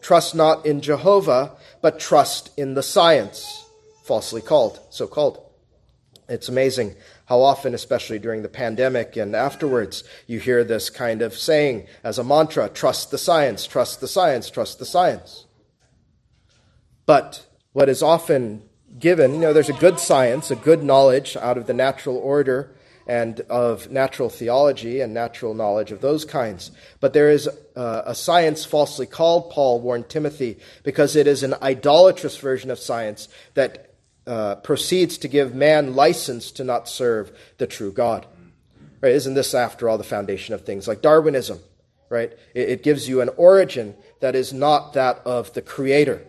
Trust 0.00 0.34
not 0.34 0.64
in 0.64 0.80
Jehovah, 0.80 1.52
but 1.82 2.00
trust 2.00 2.50
in 2.56 2.72
the 2.72 2.82
science, 2.82 3.66
falsely 4.04 4.40
called, 4.40 4.80
so 4.88 5.06
called. 5.06 5.47
It's 6.28 6.48
amazing 6.48 6.94
how 7.24 7.40
often, 7.40 7.74
especially 7.74 8.18
during 8.18 8.42
the 8.42 8.48
pandemic 8.48 9.16
and 9.16 9.34
afterwards, 9.34 10.04
you 10.26 10.38
hear 10.38 10.62
this 10.62 10.90
kind 10.90 11.22
of 11.22 11.34
saying 11.34 11.86
as 12.04 12.18
a 12.18 12.24
mantra 12.24 12.68
trust 12.68 13.10
the 13.10 13.18
science, 13.18 13.66
trust 13.66 14.00
the 14.00 14.08
science, 14.08 14.50
trust 14.50 14.78
the 14.78 14.84
science. 14.84 15.46
But 17.06 17.46
what 17.72 17.88
is 17.88 18.02
often 18.02 18.62
given, 18.98 19.34
you 19.34 19.40
know, 19.40 19.54
there's 19.54 19.70
a 19.70 19.74
good 19.74 19.98
science, 19.98 20.50
a 20.50 20.56
good 20.56 20.82
knowledge 20.82 21.36
out 21.36 21.56
of 21.56 21.66
the 21.66 21.72
natural 21.72 22.18
order 22.18 22.74
and 23.06 23.40
of 23.48 23.90
natural 23.90 24.28
theology 24.28 25.00
and 25.00 25.14
natural 25.14 25.54
knowledge 25.54 25.92
of 25.92 26.02
those 26.02 26.26
kinds. 26.26 26.70
But 27.00 27.14
there 27.14 27.30
is 27.30 27.48
uh, 27.74 28.02
a 28.04 28.14
science 28.14 28.66
falsely 28.66 29.06
called, 29.06 29.50
Paul 29.50 29.80
warned 29.80 30.10
Timothy, 30.10 30.58
because 30.82 31.16
it 31.16 31.26
is 31.26 31.42
an 31.42 31.54
idolatrous 31.62 32.36
version 32.36 32.70
of 32.70 32.78
science 32.78 33.28
that 33.54 33.87
uh, 34.28 34.56
proceeds 34.56 35.18
to 35.18 35.28
give 35.28 35.54
man 35.54 35.96
license 35.96 36.50
to 36.52 36.62
not 36.62 36.88
serve 36.88 37.32
the 37.56 37.66
true 37.66 37.90
God. 37.90 38.26
Right? 39.00 39.12
Isn't 39.12 39.34
this, 39.34 39.54
after 39.54 39.88
all, 39.88 39.96
the 39.96 40.04
foundation 40.04 40.54
of 40.54 40.64
things 40.64 40.86
like 40.86 41.02
Darwinism? 41.02 41.60
Right? 42.10 42.32
It, 42.54 42.68
it 42.68 42.82
gives 42.82 43.08
you 43.08 43.20
an 43.20 43.30
origin 43.36 43.96
that 44.20 44.34
is 44.34 44.52
not 44.52 44.92
that 44.92 45.18
of 45.24 45.54
the 45.54 45.62
Creator, 45.62 46.26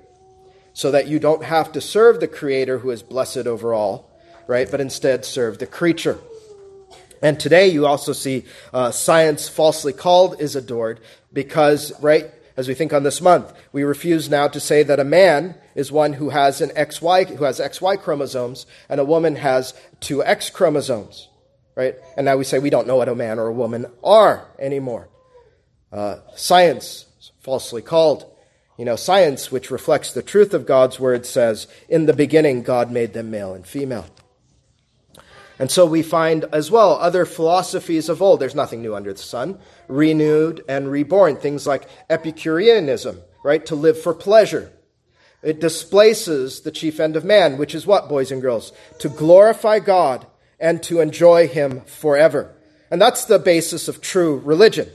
so 0.74 0.92
that 0.92 1.08
you 1.08 1.20
don't 1.20 1.44
have 1.44 1.72
to 1.74 1.82
serve 1.82 2.20
the 2.20 2.28
Creator 2.28 2.80
who 2.80 2.90
is 2.90 3.04
blessed 3.04 3.46
over 3.48 3.74
all, 3.74 4.10
right? 4.48 4.70
But 4.72 4.82
instead 4.82 5.26
serve 5.26 5.60
the 5.60 5.68
creature. 5.68 6.20
And 7.22 7.38
today 7.38 7.68
you 7.68 7.86
also 7.86 8.14
see 8.14 8.46
uh, 8.74 8.92
science 8.92 9.50
falsely 9.50 9.92
called 9.92 10.40
is 10.40 10.56
adored 10.56 11.02
because, 11.34 11.92
right, 12.02 12.32
as 12.60 12.68
we 12.68 12.74
think 12.74 12.92
on 12.92 13.04
this 13.04 13.22
month. 13.22 13.54
We 13.72 13.84
refuse 13.84 14.30
now 14.30 14.50
to 14.50 14.60
say 14.60 14.84
that 14.84 15.00
a 15.00 15.06
man 15.06 15.56
is 15.80 15.94
one 15.94 16.12
who 16.12 16.30
has 16.30 16.60
an 16.60 16.72
XY, 16.72 17.38
who 17.38 17.46
has 17.46 17.62
XY 17.62 18.02
chromosomes, 18.02 18.66
and 18.90 19.00
a 19.00 19.06
woman 19.06 19.38
has 19.38 19.74
two 20.02 20.22
X 20.22 20.50
chromosomes, 20.50 21.30
right? 21.74 21.96
And 22.18 22.26
now 22.26 22.36
we 22.36 22.44
say 22.44 22.60
we 22.60 22.70
don't 22.70 22.86
know 22.86 22.98
what 22.98 23.08
a 23.08 23.16
man 23.16 23.40
or 23.40 23.48
a 23.48 23.54
woman 23.54 23.86
are 24.04 24.46
anymore. 24.60 25.08
Uh, 25.90 26.18
science, 26.36 27.06
falsely 27.40 27.82
called. 27.82 28.30
You 28.78 28.84
know, 28.84 28.98
science, 28.98 29.54
which 29.54 29.72
reflects 29.72 30.12
the 30.12 30.22
truth 30.22 30.54
of 30.54 30.66
God's 30.66 31.00
word, 31.00 31.26
says, 31.26 31.66
In 31.88 32.08
the 32.08 32.14
beginning, 32.14 32.62
God 32.62 32.92
made 32.92 33.14
them 33.14 33.32
male 33.32 33.54
and 33.54 33.66
female. 33.66 34.06
And 35.60 35.72
so 35.72 35.86
we 35.86 36.04
find 36.04 36.44
as 36.52 36.70
well 36.70 36.98
other 36.98 37.26
philosophies 37.26 38.10
of 38.10 38.22
old. 38.22 38.42
There's 38.42 38.54
nothing 38.54 38.82
new 38.82 38.96
under 38.96 39.14
the 39.14 39.20
sun. 39.20 39.60
Renewed 39.88 40.62
and 40.68 40.92
reborn. 40.92 41.38
Things 41.38 41.66
like 41.66 41.88
Epicureanism, 42.10 43.22
right? 43.46 43.66
To 43.68 43.76
live 43.76 44.02
for 44.02 44.14
pleasure. 44.14 44.74
It 45.42 45.62
displaces 45.62 46.62
the 46.62 46.72
chief 46.72 47.00
end 47.00 47.16
of 47.16 47.24
man, 47.24 47.58
which 47.58 47.74
is 47.74 47.88
what, 47.88 48.10
boys 48.10 48.32
and 48.32 48.42
girls? 48.42 48.72
To 49.00 49.10
glorify 49.10 49.80
God 49.80 50.28
and 50.60 50.84
to 50.84 51.00
enjoy 51.00 51.48
Him 51.48 51.82
forever. 51.82 52.54
And 52.92 53.02
that's 53.02 53.26
the 53.26 53.40
basis 53.40 53.88
of 53.88 54.02
true 54.02 54.38
religion. 54.40 54.90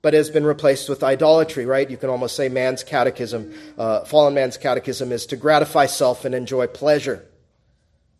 But 0.00 0.14
it 0.14 0.18
has 0.18 0.30
been 0.30 0.44
replaced 0.44 0.88
with 0.88 1.02
idolatry, 1.02 1.66
right? 1.66 1.90
You 1.90 1.96
can 1.96 2.10
almost 2.10 2.36
say 2.36 2.48
man's 2.48 2.84
catechism, 2.84 3.54
uh, 3.78 4.04
fallen 4.04 4.34
man's 4.34 4.56
catechism 4.56 5.12
is 5.12 5.26
to 5.26 5.36
gratify 5.36 5.86
self 5.86 6.24
and 6.24 6.34
enjoy 6.34 6.66
pleasure. 6.66 7.24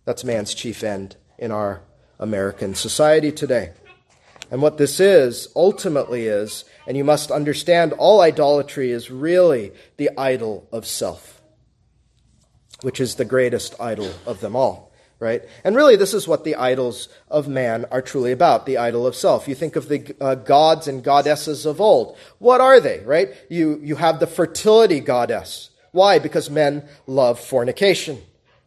That's 0.05 0.25
man's 0.25 0.55
chief 0.55 0.83
end 0.83 1.17
in 1.39 1.51
our 1.51 1.83
American 2.19 2.75
society 2.75 3.33
today. 3.33 3.73
And 4.51 4.62
what 4.62 4.79
this 4.79 5.01
is, 5.01 5.49
ultimately, 5.57 6.27
is, 6.27 6.65
and 6.87 6.97
you 6.97 7.05
must 7.05 7.31
understand, 7.31 7.93
all 7.95 8.21
idolatry 8.21 8.91
is 8.91 9.11
really 9.11 9.73
the 9.97 10.11
idol 10.17 10.69
of 10.71 10.87
self, 10.87 11.34
which 12.85 13.01
is 13.01 13.14
the 13.14 13.24
greatest 13.24 13.74
idol 13.80 14.11
of 14.26 14.41
them 14.41 14.55
all, 14.55 14.93
right? 15.18 15.43
And 15.64 15.74
really, 15.74 15.97
this 15.97 16.14
is 16.14 16.28
what 16.28 16.45
the 16.45 16.55
idols 16.55 17.09
of 17.28 17.49
man 17.49 17.87
are 17.91 18.03
truly 18.03 18.30
about 18.30 18.66
the 18.66 18.78
idol 18.78 19.07
of 19.07 19.16
self. 19.16 19.49
You 19.49 19.55
think 19.55 19.76
of 19.76 19.89
the 19.89 20.14
uh, 20.20 20.37
gods 20.37 20.87
and 20.87 21.03
goddesses 21.03 21.66
of 21.66 21.80
old. 21.80 22.16
What 22.39 22.61
are 22.61 22.78
they, 22.78 23.01
right? 23.01 23.35
You, 23.49 23.80
you 23.82 23.97
have 23.97 24.20
the 24.20 24.26
fertility 24.26 25.01
goddess. 25.01 25.70
Why? 25.93 26.18
Because 26.18 26.51
men 26.51 26.85
love 27.07 27.41
fornication 27.41 28.22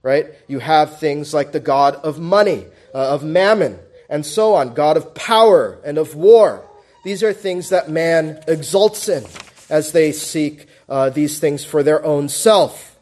right? 0.07 0.28
You 0.47 0.59
have 0.59 0.99
things 0.99 1.34
like 1.34 1.51
the 1.51 1.59
God 1.59 1.95
of 1.95 2.18
money, 2.18 2.65
uh, 2.93 3.09
of 3.09 3.26
mammon, 3.26 3.78
and 4.09 4.26
so 4.26 4.53
on, 4.53 4.74
God 4.74 4.95
of 4.95 5.13
power 5.13 5.80
and 5.84 5.97
of 5.97 6.15
war. 6.15 6.65
These 7.03 7.24
are 7.24 7.34
things 7.34 7.70
that 7.70 7.89
man 7.89 8.41
exults 8.47 9.09
in 9.09 9.26
as 9.70 9.91
they 9.91 10.13
seek 10.13 10.68
uh, 10.88 11.09
these 11.09 11.39
things 11.39 11.65
for 11.65 11.84
their 11.84 12.03
own 12.05 12.30
self. 12.30 12.97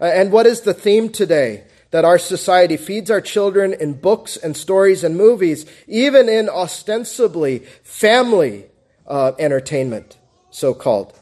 Uh, 0.00 0.04
and 0.04 0.32
what 0.32 0.46
is 0.46 0.62
the 0.62 0.74
theme 0.74 1.10
today? 1.10 1.64
That 1.90 2.04
our 2.04 2.18
society 2.18 2.76
feeds 2.76 3.10
our 3.10 3.20
children 3.20 3.72
in 3.72 3.94
books 3.94 4.36
and 4.36 4.56
stories 4.56 5.02
and 5.02 5.16
movies, 5.16 5.66
even 5.88 6.28
in 6.28 6.48
ostensibly 6.48 7.60
family 7.82 8.66
uh, 9.08 9.32
entertainment, 9.38 10.16
so 10.50 10.72
called. 10.72 11.18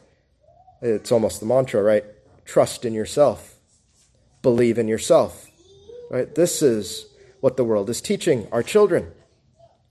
It's 0.82 1.10
almost 1.10 1.40
the 1.40 1.46
mantra, 1.46 1.82
right? 1.82 2.04
Trust 2.44 2.84
in 2.84 2.92
yourself 2.92 3.58
believe 4.42 4.78
in 4.78 4.88
yourself. 4.88 5.46
Right? 6.10 6.34
This 6.34 6.62
is 6.62 7.06
what 7.40 7.56
the 7.56 7.64
world 7.64 7.90
is 7.90 8.00
teaching 8.00 8.48
our 8.52 8.62
children. 8.62 9.12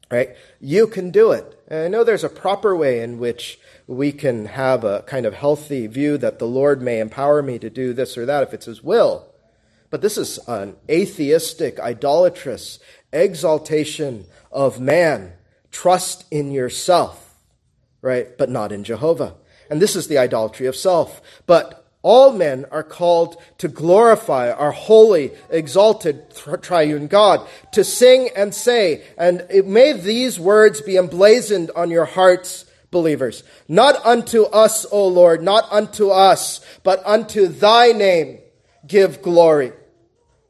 Right? 0.09 0.35
You 0.59 0.87
can 0.87 1.11
do 1.11 1.31
it. 1.31 1.56
And 1.67 1.83
I 1.83 1.87
know 1.87 2.03
there's 2.03 2.23
a 2.23 2.29
proper 2.29 2.75
way 2.75 3.01
in 3.01 3.19
which 3.19 3.59
we 3.87 4.11
can 4.11 4.45
have 4.45 4.83
a 4.83 5.01
kind 5.03 5.25
of 5.25 5.33
healthy 5.33 5.87
view 5.87 6.17
that 6.17 6.39
the 6.39 6.47
Lord 6.47 6.81
may 6.81 6.99
empower 6.99 7.41
me 7.41 7.59
to 7.59 7.69
do 7.69 7.93
this 7.93 8.17
or 8.17 8.25
that 8.25 8.43
if 8.43 8.53
it's 8.53 8.65
His 8.65 8.83
will. 8.83 9.33
But 9.89 10.01
this 10.01 10.17
is 10.17 10.39
an 10.47 10.75
atheistic, 10.89 11.79
idolatrous 11.79 12.79
exaltation 13.11 14.25
of 14.51 14.79
man. 14.79 15.33
Trust 15.71 16.25
in 16.31 16.51
yourself, 16.51 17.35
right? 18.01 18.37
But 18.37 18.49
not 18.49 18.71
in 18.71 18.83
Jehovah. 18.83 19.35
And 19.69 19.81
this 19.81 19.95
is 19.95 20.07
the 20.07 20.17
idolatry 20.17 20.67
of 20.67 20.75
self. 20.75 21.21
But 21.45 21.86
all 22.07 22.31
men 22.31 22.63
are 22.71 22.83
called 22.83 23.35
to 23.57 23.67
glorify 23.67 24.49
our 24.49 24.71
holy, 24.71 25.33
exalted, 25.49 26.23
triune 26.61 27.07
God, 27.07 27.45
to 27.73 27.83
sing 27.83 28.29
and 28.33 28.55
say, 28.55 29.03
and 29.17 29.45
may 29.65 29.91
these 29.91 30.39
words 30.39 30.79
be 30.79 30.95
emblazoned 30.95 31.69
on 31.75 31.91
your 31.91 32.05
hearts, 32.05 32.63
believers. 32.91 33.43
Not 33.67 34.05
unto 34.05 34.43
us, 34.43 34.85
O 34.89 35.05
Lord, 35.05 35.43
not 35.43 35.69
unto 35.69 36.07
us, 36.07 36.61
but 36.81 37.05
unto 37.05 37.47
thy 37.47 37.91
name 37.91 38.39
give 38.87 39.21
glory. 39.21 39.73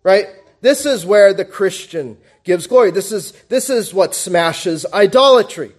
Right? 0.03 0.28
This 0.62 0.86
is 0.86 1.08
where 1.08 1.34
the 1.34 1.43
Christian 1.43 2.20
gives 2.43 2.68
glory. 2.68 2.91
This 2.91 3.12
is, 3.12 3.32
this 3.49 3.72
is 3.72 3.95
what 3.95 4.14
smashes 4.14 4.86
idolatry. 4.93 5.72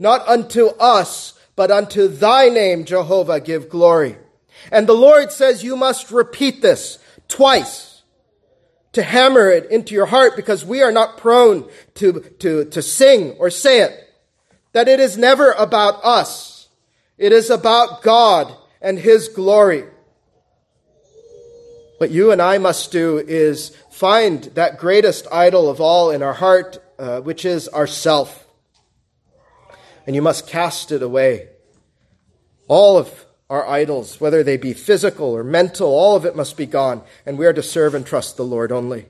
Not 0.00 0.26
unto 0.26 0.68
us, 0.68 1.38
but 1.54 1.70
unto 1.70 2.08
thy 2.08 2.48
name, 2.48 2.86
Jehovah, 2.86 3.40
give 3.40 3.68
glory. 3.68 4.16
And 4.70 4.86
the 4.86 4.94
Lord 4.94 5.32
says 5.32 5.64
you 5.64 5.76
must 5.76 6.10
repeat 6.10 6.62
this 6.62 6.98
twice 7.28 8.02
to 8.92 9.02
hammer 9.02 9.50
it 9.50 9.70
into 9.70 9.94
your 9.94 10.06
heart 10.06 10.36
because 10.36 10.64
we 10.64 10.82
are 10.82 10.92
not 10.92 11.16
prone 11.16 11.68
to, 11.94 12.20
to, 12.40 12.66
to 12.66 12.82
sing 12.82 13.32
or 13.38 13.50
say 13.50 13.80
it. 13.80 14.08
That 14.72 14.88
it 14.88 15.00
is 15.00 15.18
never 15.18 15.52
about 15.52 16.02
us. 16.04 16.68
It 17.18 17.32
is 17.32 17.50
about 17.50 18.02
God 18.02 18.54
and 18.80 18.98
His 18.98 19.28
glory. 19.28 19.84
What 21.98 22.10
you 22.10 22.32
and 22.32 22.42
I 22.42 22.58
must 22.58 22.90
do 22.90 23.18
is 23.18 23.76
find 23.90 24.44
that 24.54 24.78
greatest 24.78 25.26
idol 25.30 25.70
of 25.70 25.80
all 25.80 26.10
in 26.10 26.22
our 26.22 26.32
heart, 26.32 26.82
uh, 26.98 27.20
which 27.20 27.44
is 27.44 27.68
ourself. 27.68 28.46
And 30.06 30.16
you 30.16 30.22
must 30.22 30.48
cast 30.48 30.90
it 30.90 31.02
away. 31.02 31.48
All 32.66 32.98
of 32.98 33.24
our 33.52 33.68
idols, 33.68 34.18
whether 34.18 34.42
they 34.42 34.56
be 34.56 34.72
physical 34.72 35.36
or 35.36 35.44
mental, 35.44 35.86
all 35.86 36.16
of 36.16 36.24
it 36.24 36.34
must 36.34 36.56
be 36.56 36.64
gone, 36.64 37.02
and 37.26 37.36
we 37.36 37.44
are 37.44 37.52
to 37.52 37.62
serve 37.62 37.94
and 37.94 38.06
trust 38.06 38.38
the 38.38 38.44
Lord 38.46 38.72
only. 38.72 39.04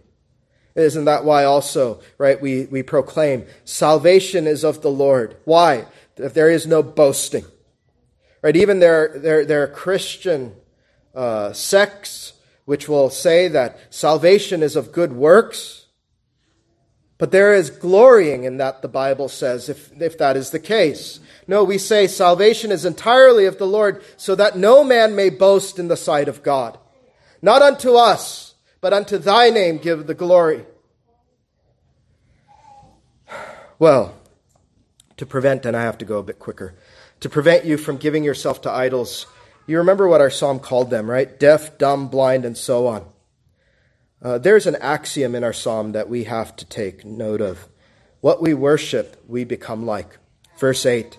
Isn't 0.75 1.05
that 1.05 1.25
why 1.25 1.45
also, 1.45 2.01
right, 2.19 2.41
we, 2.43 2.65
we 2.65 2.83
proclaim 2.83 3.47
salvation 3.65 4.49
is 4.49 4.65
of 4.65 4.83
the 4.83 4.91
Lord? 4.91 5.37
Why? 5.45 5.87
If 6.17 6.35
there 6.35 6.51
is 6.51 6.67
no 6.67 6.83
boasting. 6.83 7.45
Right, 8.43 8.57
even 8.57 8.81
there, 8.81 9.17
there, 9.17 9.45
there 9.45 9.63
are 9.63 9.69
Christian 9.69 10.57
uh, 11.15 11.53
sects 11.53 12.33
which 12.65 12.89
will 12.89 13.11
say 13.11 13.47
that 13.47 13.79
salvation 13.91 14.61
is 14.61 14.75
of 14.75 14.91
good 14.91 15.13
works. 15.13 15.82
But 17.23 17.31
there 17.31 17.55
is 17.55 17.71
glorying 17.71 18.43
in 18.43 18.57
that, 18.57 18.83
the 18.83 18.89
Bible 18.89 19.29
says, 19.29 19.69
if, 19.69 19.93
if 20.03 20.19
that 20.19 20.37
is 20.37 20.51
the 20.51 20.59
case. 20.59 21.21
No, 21.47 21.63
we 21.63 21.79
say 21.79 22.09
salvation 22.09 22.73
is 22.73 22.85
entirely 22.85 23.47
of 23.47 23.59
the 23.59 23.65
Lord, 23.65 24.03
so 24.17 24.35
that 24.35 24.59
no 24.59 24.83
man 24.83 25.15
may 25.15 25.31
boast 25.31 25.79
in 25.79 25.87
the 25.87 25.97
sight 25.97 26.27
of 26.27 26.43
God. 26.43 26.79
Not 27.41 27.63
unto 27.63 27.95
us, 27.95 28.55
but 28.81 28.93
unto 28.93 29.19
thy 29.19 29.51
name 29.51 29.79
give 29.79 30.09
the 30.09 30.15
glory. 30.15 30.67
Well, 33.79 34.17
to 35.17 35.25
prevent, 35.25 35.65
and 35.65 35.77
I 35.77 35.83
have 35.83 35.99
to 35.99 36.05
go 36.05 36.19
a 36.19 36.25
bit 36.25 36.41
quicker, 36.41 36.75
to 37.21 37.29
prevent 37.29 37.65
you 37.65 37.79
from 37.79 37.99
giving 37.99 38.25
yourself 38.25 38.63
to 38.63 38.71
idols, 38.73 39.29
you 39.69 39.79
remember 39.79 40.09
what 40.09 40.21
our 40.21 40.29
psalm 40.29 40.59
called 40.59 40.91
them, 40.91 41.09
right? 41.09 41.39
Deaf, 41.39 41.79
dumb, 41.79 42.09
blind, 42.09 42.45
and 42.45 42.59
so 42.59 42.89
on. 42.89 43.12
Uh, 44.23 44.39
there's 44.39 44.67
an 44.67 44.77
axiom 44.77 45.35
in 45.35 45.43
our 45.43 45.53
psalm 45.53 45.93
that 45.93 46.09
we 46.09 46.25
have 46.25 46.55
to 46.57 46.65
take 46.65 47.05
note 47.05 47.41
of. 47.41 47.69
What 48.21 48.41
we 48.41 48.55
worship, 48.55 49.23
we 49.27 49.45
become 49.45 49.85
like. 49.85 50.19
Verse 50.59 50.87
8 50.87 51.19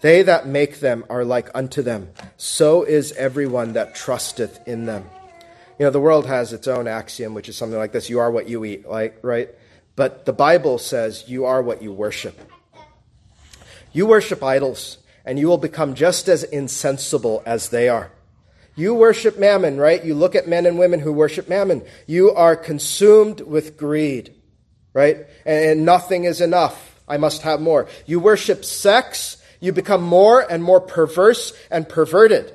they 0.00 0.22
that 0.22 0.46
make 0.46 0.80
them 0.80 1.04
are 1.10 1.24
like 1.24 1.50
unto 1.54 1.82
them. 1.82 2.10
So 2.36 2.84
is 2.84 3.12
everyone 3.12 3.74
that 3.74 3.94
trusteth 3.94 4.66
in 4.66 4.86
them. 4.86 5.04
You 5.78 5.86
know, 5.86 5.90
the 5.90 6.00
world 6.00 6.26
has 6.26 6.52
its 6.52 6.68
own 6.68 6.88
axiom, 6.88 7.34
which 7.34 7.48
is 7.48 7.56
something 7.56 7.78
like 7.78 7.92
this 7.92 8.10
you 8.10 8.18
are 8.18 8.30
what 8.30 8.48
you 8.48 8.64
eat, 8.64 8.88
like, 8.88 9.18
right? 9.22 9.50
But 9.96 10.24
the 10.24 10.32
Bible 10.32 10.78
says 10.78 11.24
you 11.26 11.44
are 11.44 11.62
what 11.62 11.82
you 11.82 11.92
worship. 11.92 12.38
You 13.92 14.06
worship 14.06 14.42
idols, 14.42 14.98
and 15.24 15.38
you 15.38 15.48
will 15.48 15.58
become 15.58 15.94
just 15.94 16.28
as 16.28 16.44
insensible 16.44 17.42
as 17.44 17.68
they 17.68 17.88
are. 17.88 18.10
You 18.80 18.94
worship 18.94 19.38
mammon, 19.38 19.76
right? 19.76 20.02
You 20.02 20.14
look 20.14 20.34
at 20.34 20.48
men 20.48 20.64
and 20.64 20.78
women 20.78 21.00
who 21.00 21.12
worship 21.12 21.50
mammon. 21.50 21.82
You 22.06 22.30
are 22.32 22.56
consumed 22.56 23.42
with 23.42 23.76
greed, 23.76 24.34
right? 24.94 25.26
And 25.44 25.84
nothing 25.84 26.24
is 26.24 26.40
enough. 26.40 26.98
I 27.06 27.18
must 27.18 27.42
have 27.42 27.60
more. 27.60 27.88
You 28.06 28.20
worship 28.20 28.64
sex, 28.64 29.36
you 29.60 29.72
become 29.72 30.02
more 30.02 30.40
and 30.50 30.64
more 30.64 30.80
perverse 30.80 31.52
and 31.70 31.86
perverted. 31.86 32.54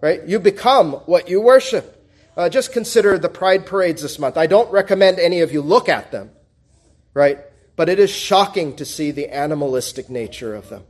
Right? 0.00 0.24
You 0.24 0.38
become 0.38 0.92
what 1.06 1.28
you 1.28 1.40
worship. 1.40 2.08
Uh, 2.36 2.48
just 2.48 2.72
consider 2.72 3.18
the 3.18 3.28
pride 3.28 3.66
parades 3.66 4.02
this 4.02 4.20
month. 4.20 4.36
I 4.36 4.46
don't 4.46 4.70
recommend 4.70 5.18
any 5.18 5.40
of 5.40 5.52
you 5.52 5.60
look 5.60 5.88
at 5.88 6.12
them. 6.12 6.30
Right? 7.14 7.40
But 7.74 7.88
it 7.88 7.98
is 7.98 8.10
shocking 8.10 8.76
to 8.76 8.84
see 8.84 9.10
the 9.10 9.34
animalistic 9.34 10.08
nature 10.08 10.54
of 10.54 10.68
them. 10.68 10.84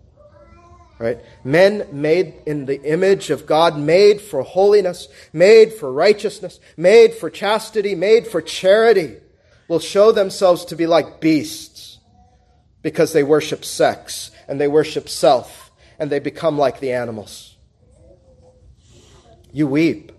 Right? 0.99 1.19
Men 1.45 1.87
made 1.93 2.35
in 2.47 2.65
the 2.65 2.83
image 2.83 3.29
of 3.31 3.45
God, 3.45 3.79
made 3.79 4.21
for 4.21 4.43
holiness, 4.43 5.09
made 5.33 5.75
for 5.75 5.93
righteousness, 5.93 6.59
made 6.77 7.13
for 7.13 7.29
chastity, 7.29 7.95
made 7.95 8.27
for 8.27 8.41
charity, 8.41 9.17
will 9.69 9.79
show 9.79 10.11
themselves 10.11 10.65
to 10.67 10.77
be 10.77 10.87
like 10.87 11.21
beasts 11.21 11.99
because 12.83 13.13
they 13.13 13.23
worship 13.23 13.65
sex 13.65 14.31
and 14.49 14.61
they 14.61 14.69
worship 14.69 15.09
self 15.09 15.71
and 15.99 16.11
they 16.11 16.19
become 16.19 16.57
like 16.57 16.81
the 16.81 16.93
animals. 16.93 17.57
You 19.53 19.67
weep. 19.67 20.13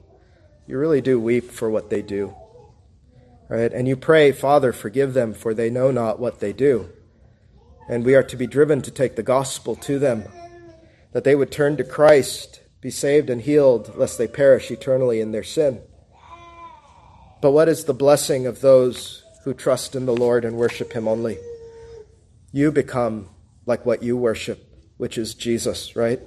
You 0.68 0.78
really 0.78 1.02
do 1.02 1.20
weep 1.20 1.50
for 1.52 1.70
what 1.70 1.90
they 1.90 2.02
do. 2.02 2.36
Right? 3.50 3.72
And 3.72 3.88
you 3.88 3.96
pray, 3.96 4.32
Father, 4.32 4.74
forgive 4.74 5.14
them, 5.14 5.34
for 5.34 5.54
they 5.54 5.70
know 5.70 5.92
not 5.92 6.20
what 6.20 6.40
they 6.40 6.52
do. 6.52 6.90
And 7.88 8.04
we 8.04 8.16
are 8.16 8.24
to 8.24 8.36
be 8.36 8.48
driven 8.48 8.82
to 8.82 8.92
take 8.92 9.16
the 9.16 9.24
gospel 9.24 9.78
to 9.78 9.98
them, 9.98 10.26
that 11.12 11.24
they 11.24 11.36
would 11.36 11.52
turn 11.52 11.78
to 11.78 11.84
Christ, 11.84 12.62
be 12.82 12.90
saved 12.90 13.30
and 13.30 13.42
healed, 13.42 13.96
lest 13.96 14.18
they 14.18 14.28
perish 14.28 14.72
eternally 14.72 15.22
in 15.22 15.32
their 15.32 15.44
sin. 15.44 15.82
But 17.42 17.52
what 17.52 17.70
is 17.70 17.86
the 17.86 17.94
blessing 17.94 18.48
of 18.48 18.62
those 18.62 19.24
who 19.44 19.54
trust 19.54 19.96
in 19.96 20.06
the 20.06 20.16
Lord 20.16 20.44
and 20.44 20.58
worship 20.58 20.94
Him 20.94 21.08
only? 21.08 21.38
You 22.52 22.72
become 22.72 23.30
like 23.66 23.86
what 23.86 24.02
you 24.02 24.18
worship, 24.18 24.66
which 24.98 25.18
is 25.18 25.36
Jesus, 25.36 25.96
right? 25.96 26.20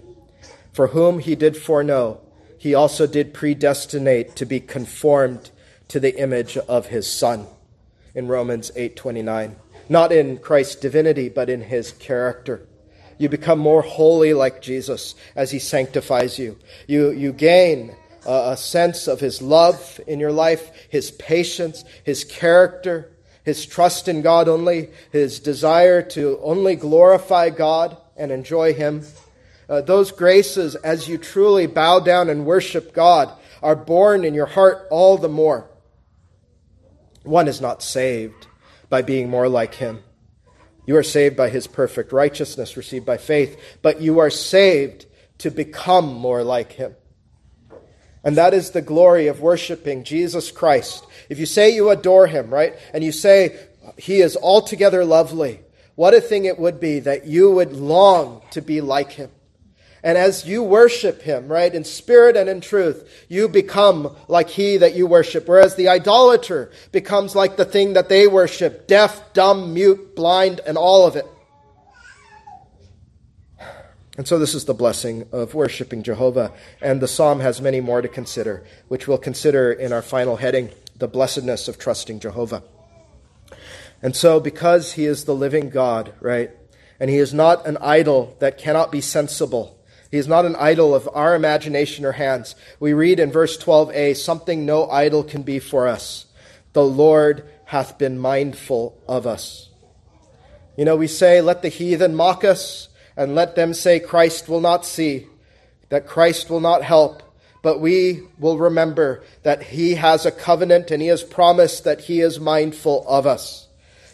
For 0.73 0.89
whom 0.89 1.19
he 1.19 1.35
did 1.35 1.57
foreknow, 1.57 2.21
he 2.57 2.75
also 2.75 3.07
did 3.07 3.35
predestinate 3.35 4.37
to 4.37 4.47
be 4.47 4.61
conformed 4.61 5.51
to 5.89 5.99
the 5.99 6.17
image 6.17 6.57
of 6.57 6.87
his 6.87 7.11
Son 7.11 7.47
in 8.15 8.29
Romans 8.29 8.71
8:29. 8.77 9.57
Not 9.89 10.13
in 10.13 10.39
Christ's 10.39 10.77
divinity, 10.77 11.29
but 11.29 11.51
in 11.51 11.63
his 11.63 11.91
character. 11.91 12.69
You 13.21 13.29
become 13.29 13.59
more 13.59 13.83
holy 13.83 14.33
like 14.33 14.63
Jesus 14.63 15.15
as 15.37 15.51
he 15.51 15.59
sanctifies 15.59 16.39
you. 16.39 16.59
You, 16.87 17.11
you 17.11 17.33
gain 17.33 17.95
a, 18.27 18.53
a 18.53 18.57
sense 18.57 19.07
of 19.07 19.21
his 19.21 19.43
love 19.43 20.01
in 20.07 20.19
your 20.19 20.33
life, 20.33 20.71
his 20.89 21.11
patience, 21.13 21.85
his 22.03 22.25
character, 22.25 23.13
his 23.45 23.67
trust 23.67 24.09
in 24.09 24.23
God 24.23 24.49
only, 24.49 24.89
his 25.13 25.39
desire 25.39 26.03
to 26.03 26.41
only 26.43 26.77
glorify 26.77 27.51
God 27.51 27.97
and 28.17 28.31
enjoy 28.31 28.75
Him. 28.75 29.03
Uh, 29.69 29.81
those 29.81 30.13
graces, 30.13 30.75
as 30.77 31.09
you 31.09 31.19
truly 31.19 31.67
bow 31.67 32.01
down 32.01 32.29
and 32.29 32.47
worship 32.47 32.93
God, 32.93 33.33
are 33.63 33.77
born 33.77 34.25
in 34.25 34.35
your 34.35 34.47
heart 34.47 34.87
all 34.91 35.19
the 35.19 35.29
more. 35.29 35.69
One 37.23 37.49
is 37.49 37.61
not 37.61 37.83
saved 37.83 38.47
by 38.89 39.03
being 39.03 39.29
more 39.29 39.49
like 39.49 39.75
Him. 39.75 40.03
You 40.87 40.97
are 40.97 41.03
saved 41.03 41.37
by 41.37 41.51
His 41.51 41.67
perfect 41.67 42.13
righteousness 42.13 42.77
received 42.77 43.07
by 43.07 43.17
faith, 43.17 43.61
but 43.83 44.01
you 44.01 44.19
are 44.19 44.31
saved 44.31 45.07
to 45.39 45.51
become 45.51 46.15
more 46.15 46.43
like 46.43 46.73
Him. 46.73 46.95
And 48.23 48.37
that 48.37 48.53
is 48.55 48.71
the 48.71 48.83
glory 48.83 49.29
of 49.29 49.41
worshiping 49.41 50.05
Jesus 50.05 50.51
Christ. 50.51 51.07
If 51.29 51.39
you 51.39 51.47
say 51.47 51.71
you 51.71 51.91
adore 51.91 52.27
him, 52.27 52.53
right, 52.53 52.77
and 52.93 53.03
you 53.03 53.13
say 53.13 53.59
he 53.97 54.21
is 54.21 54.37
altogether 54.37 55.05
lovely, 55.05 55.61
what 55.95 56.15
a 56.15 56.21
thing 56.21 56.45
it 56.45 56.59
would 56.59 56.81
be 56.81 57.01
that 57.01 57.27
you 57.27 57.51
would 57.53 57.73
long 57.73 58.43
to 58.51 58.61
be 58.61 58.81
like 58.81 59.13
him. 59.13 59.31
And 60.03 60.17
as 60.17 60.47
you 60.47 60.63
worship 60.63 61.23
him, 61.23 61.49
right, 61.49 61.75
in 61.75 61.85
spirit 61.85 62.37
and 62.37 62.49
in 62.49 62.61
truth, 62.61 63.27
you 63.29 63.49
become 63.49 64.17
like 64.29 64.49
he 64.49 64.79
that 64.79 64.95
you 64.95 65.07
worship. 65.07 65.47
Whereas 65.47 65.77
the 65.77 65.89
idolater 65.89 66.71
becomes 66.91 67.35
like 67.35 67.57
the 67.57 67.65
thing 67.65 67.93
that 67.93 68.09
they 68.09 68.27
worship 68.27 68.87
deaf, 68.87 69.33
dumb, 69.35 69.75
mute, 69.75 70.17
blind, 70.17 70.61
and 70.67 70.79
all 70.79 71.07
of 71.07 71.17
it. 71.17 71.27
And 74.17 74.29
so 74.29 74.39
this 74.39 74.55
is 74.55 74.67
the 74.67 74.75
blessing 74.75 75.27
of 75.33 75.55
worshiping 75.55 76.03
Jehovah. 76.03 76.53
And 76.81 77.01
the 77.01 77.09
psalm 77.09 77.41
has 77.41 77.61
many 77.61 77.81
more 77.81 78.03
to 78.03 78.09
consider, 78.09 78.65
which 78.89 79.09
we'll 79.09 79.19
consider 79.19 79.73
in 79.73 79.93
our 79.93 80.03
final 80.03 80.37
heading 80.37 80.71
the 80.97 81.09
blessedness 81.09 81.69
of 81.69 81.79
trusting 81.79 82.21
Jehovah. 82.21 82.63
And 84.03 84.17
so, 84.17 84.41
because 84.41 84.93
he 84.93 85.07
is 85.07 85.25
the 85.25 85.35
living 85.35 85.71
God, 85.71 86.13
right, 86.21 86.51
and 86.99 87.09
he 87.11 87.17
is 87.17 87.33
not 87.33 87.67
an 87.67 87.79
idol 87.79 88.37
that 88.41 88.59
cannot 88.59 88.93
be 88.93 89.01
sensible, 89.01 89.79
he 90.11 90.19
is 90.19 90.27
not 90.27 90.45
an 90.45 90.57
idol 90.57 90.95
of 90.95 91.09
our 91.15 91.35
imagination 91.35 92.05
or 92.05 92.13
hands. 92.13 92.57
We 92.81 92.93
read 92.93 93.21
in 93.21 93.31
verse 93.31 93.57
12a 93.57 94.17
something 94.17 94.67
no 94.67 94.91
idol 94.91 95.23
can 95.23 95.43
be 95.43 95.59
for 95.61 95.87
us. 95.87 96.27
The 96.73 96.85
Lord 96.85 97.49
hath 97.67 97.99
been 97.99 98.19
mindful 98.19 99.01
of 99.07 99.27
us. 99.27 99.69
You 100.77 100.85
know, 100.85 100.97
we 100.97 101.07
say, 101.07 101.41
let 101.41 101.63
the 101.63 101.69
heathen 101.69 102.15
mock 102.15 102.45
us, 102.45 102.89
and 103.17 103.35
let 103.35 103.55
them 103.55 103.75
say, 103.75 104.01
Christ 104.01 104.49
will 104.49 104.61
not 104.61 104.85
see, 104.85 105.27
that 105.91 106.07
Christ 106.07 106.51
will 106.51 106.61
not 106.61 106.83
help. 106.83 107.23
But 107.63 107.81
we 107.81 108.23
will 108.39 108.57
remember 108.57 109.23
that 109.43 109.63
He 109.65 109.97
has 109.97 110.25
a 110.25 110.31
covenant 110.31 110.91
and 110.91 111.03
He 111.03 111.09
has 111.09 111.23
promised 111.23 111.85
that 111.85 112.01
He 112.03 112.21
is 112.21 112.41
mindful 112.41 113.05
of 113.07 113.27
us 113.27 113.60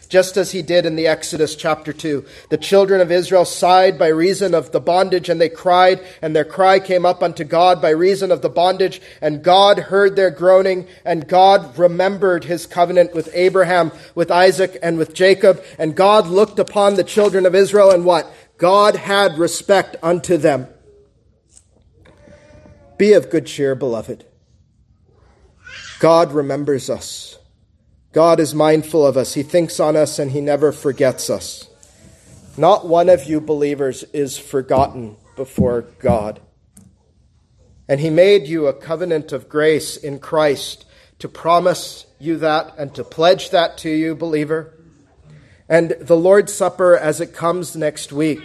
just 0.07 0.37
as 0.37 0.51
he 0.51 0.61
did 0.61 0.85
in 0.85 0.95
the 0.95 1.07
Exodus 1.07 1.55
chapter 1.55 1.93
2. 1.93 2.25
The 2.49 2.57
children 2.57 3.01
of 3.01 3.11
Israel 3.11 3.45
sighed 3.45 3.99
by 3.99 4.07
reason 4.07 4.53
of 4.53 4.71
the 4.71 4.79
bondage, 4.79 5.29
and 5.29 5.39
they 5.39 5.49
cried, 5.49 5.99
and 6.21 6.35
their 6.35 6.45
cry 6.45 6.79
came 6.79 7.05
up 7.05 7.21
unto 7.21 7.43
God 7.43 7.81
by 7.81 7.89
reason 7.89 8.31
of 8.31 8.41
the 8.41 8.49
bondage, 8.49 9.01
and 9.21 9.43
God 9.43 9.79
heard 9.79 10.15
their 10.15 10.31
groaning, 10.31 10.87
and 11.05 11.27
God 11.27 11.77
remembered 11.77 12.45
his 12.45 12.65
covenant 12.65 13.13
with 13.13 13.29
Abraham, 13.33 13.91
with 14.15 14.31
Isaac, 14.31 14.77
and 14.81 14.97
with 14.97 15.13
Jacob, 15.13 15.63
and 15.77 15.95
God 15.95 16.27
looked 16.27 16.59
upon 16.59 16.95
the 16.95 17.03
children 17.03 17.45
of 17.45 17.55
Israel, 17.55 17.91
and 17.91 18.05
what? 18.05 18.31
God 18.57 18.95
had 18.95 19.37
respect 19.37 19.95
unto 20.01 20.37
them. 20.37 20.67
Be 22.97 23.13
of 23.13 23.29
good 23.29 23.45
cheer, 23.45 23.75
beloved. 23.75 24.25
God 25.99 26.31
remembers 26.31 26.89
us. 26.89 27.36
God 28.17 28.39
is 28.39 28.55
mindful 28.55 29.05
of 29.05 29.15
us. 29.15 29.35
He 29.35 29.43
thinks 29.43 29.79
on 29.79 29.95
us 29.95 30.17
and 30.17 30.31
He 30.31 30.41
never 30.41 30.71
forgets 30.71 31.29
us. 31.29 31.69
Not 32.57 32.87
one 32.87 33.09
of 33.09 33.25
you 33.25 33.39
believers 33.39 34.03
is 34.05 34.39
forgotten 34.39 35.17
before 35.35 35.83
God. 35.99 36.41
And 37.87 37.99
He 37.99 38.09
made 38.09 38.47
you 38.47 38.65
a 38.65 38.73
covenant 38.73 39.33
of 39.33 39.47
grace 39.47 39.97
in 39.97 40.17
Christ 40.17 40.83
to 41.19 41.29
promise 41.29 42.07
you 42.17 42.37
that 42.37 42.73
and 42.79 42.95
to 42.95 43.03
pledge 43.03 43.51
that 43.51 43.77
to 43.77 43.91
you, 43.91 44.15
believer. 44.15 44.73
And 45.69 45.91
the 46.01 46.17
Lord's 46.17 46.55
Supper, 46.55 46.97
as 46.97 47.21
it 47.21 47.35
comes 47.35 47.75
next 47.75 48.11
week, 48.11 48.41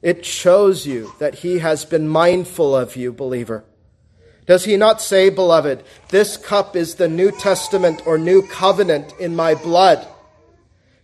it 0.00 0.24
shows 0.24 0.86
you 0.86 1.12
that 1.18 1.40
He 1.40 1.58
has 1.58 1.84
been 1.84 2.08
mindful 2.08 2.74
of 2.74 2.96
you, 2.96 3.12
believer. 3.12 3.62
Does 4.46 4.64
he 4.64 4.76
not 4.76 5.02
say, 5.02 5.28
beloved, 5.28 5.82
this 6.08 6.36
cup 6.36 6.76
is 6.76 6.94
the 6.94 7.08
New 7.08 7.32
Testament 7.32 8.06
or 8.06 8.16
New 8.16 8.46
Covenant 8.46 9.12
in 9.18 9.34
my 9.34 9.54
blood? 9.54 10.06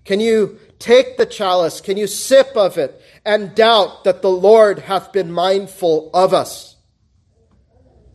Can 0.05 0.21
you 0.21 0.59
take 0.79 1.17
the 1.17 1.27
chalice? 1.27 1.81
Can 1.81 1.97
you 1.97 2.07
sip 2.07 2.57
of 2.57 2.79
it 2.79 3.01
and 3.25 3.55
doubt 3.55 4.05
that 4.05 4.23
the 4.23 4.31
Lord 4.31 4.81
hath 4.81 5.13
been 5.13 5.33
mindful 5.33 6.11
of 6.15 6.33
us? 6.33 6.77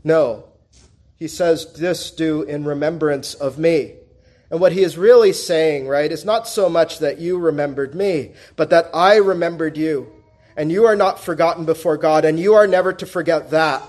No. 0.03 0.45
He 1.17 1.27
says, 1.27 1.73
This 1.73 2.11
do 2.11 2.43
in 2.43 2.63
remembrance 2.63 3.33
of 3.33 3.57
me. 3.57 3.95
And 4.49 4.61
what 4.61 4.71
he 4.71 4.83
is 4.83 4.97
really 4.97 5.33
saying, 5.33 5.87
right, 5.87 6.09
is 6.09 6.23
not 6.23 6.47
so 6.47 6.69
much 6.69 6.99
that 6.99 7.19
you 7.19 7.37
remembered 7.37 7.93
me, 7.93 8.31
but 8.55 8.69
that 8.69 8.89
I 8.93 9.17
remembered 9.17 9.75
you. 9.75 10.11
And 10.55 10.71
you 10.71 10.85
are 10.85 10.95
not 10.95 11.19
forgotten 11.19 11.65
before 11.65 11.97
God, 11.97 12.23
and 12.23 12.39
you 12.39 12.53
are 12.53 12.65
never 12.65 12.93
to 12.93 13.05
forget 13.05 13.51
that. 13.51 13.83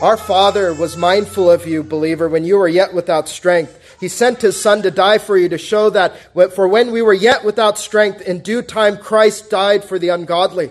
Our 0.00 0.16
Father 0.16 0.72
was 0.74 0.96
mindful 0.96 1.50
of 1.50 1.66
you, 1.66 1.82
believer, 1.82 2.28
when 2.28 2.44
you 2.44 2.56
were 2.56 2.68
yet 2.68 2.94
without 2.94 3.28
strength. 3.28 3.78
He 4.00 4.08
sent 4.08 4.42
his 4.42 4.60
Son 4.60 4.82
to 4.82 4.90
die 4.90 5.18
for 5.18 5.36
you 5.36 5.48
to 5.50 5.58
show 5.58 5.90
that 5.90 6.16
for 6.54 6.66
when 6.66 6.90
we 6.90 7.02
were 7.02 7.12
yet 7.12 7.44
without 7.44 7.78
strength, 7.78 8.20
in 8.20 8.40
due 8.40 8.62
time 8.62 8.96
Christ 8.96 9.48
died 9.48 9.84
for 9.84 9.98
the 9.98 10.08
ungodly. 10.08 10.70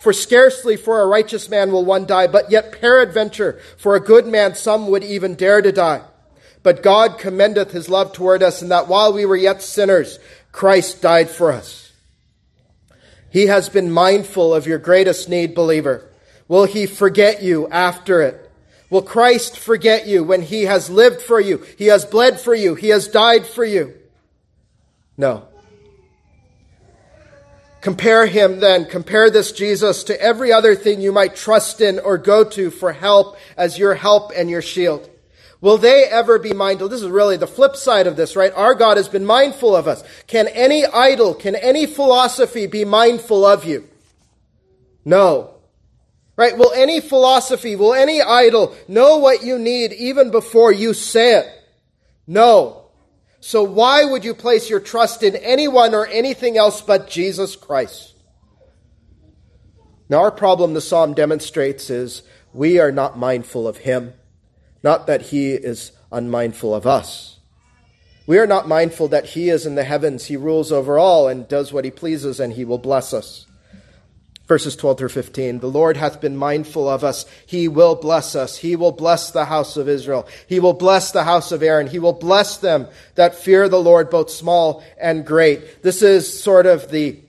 For 0.00 0.12
scarcely 0.12 0.76
for 0.76 1.00
a 1.00 1.06
righteous 1.06 1.48
man 1.48 1.70
will 1.70 1.84
one 1.84 2.06
die, 2.06 2.26
but 2.26 2.50
yet 2.50 2.80
peradventure 2.80 3.60
for 3.76 3.94
a 3.94 4.00
good 4.00 4.26
man 4.26 4.56
some 4.56 4.88
would 4.88 5.04
even 5.04 5.36
dare 5.36 5.62
to 5.62 5.70
die. 5.70 6.02
But 6.64 6.82
God 6.82 7.18
commendeth 7.18 7.70
his 7.70 7.88
love 7.88 8.12
toward 8.12 8.42
us 8.42 8.62
in 8.62 8.68
that 8.70 8.88
while 8.88 9.12
we 9.12 9.24
were 9.24 9.36
yet 9.36 9.62
sinners, 9.62 10.18
Christ 10.50 11.00
died 11.00 11.30
for 11.30 11.52
us. 11.52 11.92
He 13.30 13.46
has 13.46 13.68
been 13.68 13.92
mindful 13.92 14.52
of 14.52 14.66
your 14.66 14.78
greatest 14.78 15.28
need, 15.28 15.54
believer. 15.54 16.08
Will 16.48 16.64
he 16.64 16.86
forget 16.86 17.42
you 17.42 17.68
after 17.68 18.20
it? 18.22 18.41
Will 18.92 19.00
Christ 19.00 19.58
forget 19.58 20.06
you 20.06 20.22
when 20.22 20.42
he 20.42 20.64
has 20.64 20.90
lived 20.90 21.22
for 21.22 21.40
you? 21.40 21.64
He 21.78 21.86
has 21.86 22.04
bled 22.04 22.38
for 22.38 22.54
you. 22.54 22.74
He 22.74 22.90
has 22.90 23.08
died 23.08 23.46
for 23.46 23.64
you. 23.64 23.94
No. 25.16 25.48
Compare 27.80 28.26
him 28.26 28.60
then, 28.60 28.84
compare 28.84 29.30
this 29.30 29.50
Jesus 29.52 30.04
to 30.04 30.20
every 30.20 30.52
other 30.52 30.74
thing 30.74 31.00
you 31.00 31.10
might 31.10 31.34
trust 31.34 31.80
in 31.80 32.00
or 32.00 32.18
go 32.18 32.44
to 32.44 32.70
for 32.70 32.92
help 32.92 33.38
as 33.56 33.78
your 33.78 33.94
help 33.94 34.30
and 34.36 34.50
your 34.50 34.60
shield. 34.60 35.08
Will 35.62 35.78
they 35.78 36.04
ever 36.04 36.38
be 36.38 36.52
mindful? 36.52 36.90
This 36.90 37.00
is 37.00 37.08
really 37.08 37.38
the 37.38 37.46
flip 37.46 37.76
side 37.76 38.06
of 38.06 38.16
this, 38.16 38.36
right? 38.36 38.52
Our 38.52 38.74
God 38.74 38.98
has 38.98 39.08
been 39.08 39.24
mindful 39.24 39.74
of 39.74 39.88
us. 39.88 40.04
Can 40.26 40.48
any 40.48 40.84
idol, 40.84 41.32
can 41.32 41.56
any 41.56 41.86
philosophy 41.86 42.66
be 42.66 42.84
mindful 42.84 43.46
of 43.46 43.64
you? 43.64 43.88
No. 45.02 45.51
Right? 46.42 46.58
Will 46.58 46.72
any 46.72 47.00
philosophy, 47.00 47.76
will 47.76 47.94
any 47.94 48.20
idol 48.20 48.74
know 48.88 49.18
what 49.18 49.44
you 49.44 49.60
need 49.60 49.92
even 49.92 50.32
before 50.32 50.72
you 50.72 50.92
say 50.92 51.38
it? 51.38 51.46
No. 52.26 52.86
So 53.38 53.62
why 53.62 54.04
would 54.04 54.24
you 54.24 54.34
place 54.34 54.68
your 54.68 54.80
trust 54.80 55.22
in 55.22 55.36
anyone 55.36 55.94
or 55.94 56.04
anything 56.04 56.58
else 56.58 56.82
but 56.82 57.08
Jesus 57.08 57.54
Christ? 57.54 58.16
Now, 60.08 60.18
our 60.18 60.32
problem 60.32 60.74
the 60.74 60.80
psalm 60.80 61.14
demonstrates 61.14 61.90
is 61.90 62.22
we 62.52 62.80
are 62.80 62.90
not 62.90 63.16
mindful 63.16 63.68
of 63.68 63.76
him, 63.76 64.12
not 64.82 65.06
that 65.06 65.22
he 65.22 65.52
is 65.52 65.92
unmindful 66.10 66.74
of 66.74 66.88
us. 66.88 67.38
We 68.26 68.40
are 68.40 68.48
not 68.48 68.66
mindful 68.66 69.06
that 69.08 69.26
he 69.26 69.48
is 69.48 69.64
in 69.64 69.76
the 69.76 69.84
heavens, 69.84 70.24
he 70.24 70.36
rules 70.36 70.72
over 70.72 70.98
all 70.98 71.28
and 71.28 71.46
does 71.46 71.72
what 71.72 71.84
he 71.84 71.92
pleases, 71.92 72.40
and 72.40 72.54
he 72.54 72.64
will 72.64 72.78
bless 72.78 73.14
us. 73.14 73.46
Verses 74.48 74.74
12 74.76 74.98
through 74.98 75.08
15. 75.08 75.60
The 75.60 75.66
Lord 75.66 75.96
hath 75.96 76.20
been 76.20 76.36
mindful 76.36 76.88
of 76.88 77.04
us. 77.04 77.24
He 77.46 77.68
will 77.68 77.94
bless 77.94 78.34
us. 78.34 78.56
He 78.56 78.76
will 78.76 78.92
bless 78.92 79.30
the 79.30 79.44
house 79.44 79.76
of 79.76 79.88
Israel. 79.88 80.26
He 80.48 80.60
will 80.60 80.72
bless 80.72 81.12
the 81.12 81.24
house 81.24 81.52
of 81.52 81.62
Aaron. 81.62 81.86
He 81.86 81.98
will 81.98 82.12
bless 82.12 82.58
them 82.58 82.88
that 83.14 83.36
fear 83.36 83.68
the 83.68 83.80
Lord, 83.80 84.10
both 84.10 84.30
small 84.30 84.82
and 85.00 85.24
great. 85.24 85.82
This 85.82 86.02
is 86.02 86.42
sort 86.42 86.66
of 86.66 86.90
the 86.90 87.20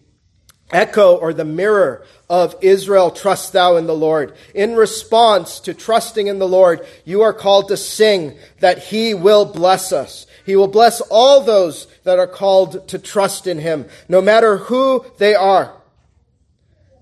echo 0.72 1.16
or 1.16 1.34
the 1.34 1.46
mirror 1.46 2.04
of 2.30 2.56
Israel, 2.62 3.12
trust 3.12 3.54
thou 3.54 3.76
in 3.76 3.86
the 3.86 3.96
Lord. 3.96 4.34
In 4.56 4.76
response 4.76 5.60
to 5.62 5.74
trusting 5.74 6.28
in 6.28 6.40
the 6.40 6.48
Lord, 6.48 6.86
you 7.06 7.22
are 7.22 7.34
called 7.34 7.68
to 7.68 7.78
sing 7.78 8.36
that 8.60 8.80
he 8.80 9.14
will 9.14 9.46
bless 9.46 9.92
us. 9.92 10.26
He 10.46 10.56
will 10.56 10.68
bless 10.68 11.00
all 11.00 11.42
those 11.42 11.88
that 12.04 12.18
are 12.18 12.28
called 12.28 12.88
to 12.90 12.98
trust 12.98 13.46
in 13.46 13.60
him, 13.60 13.86
no 14.10 14.22
matter 14.22 14.58
who 14.58 15.06
they 15.20 15.36
are. 15.36 15.74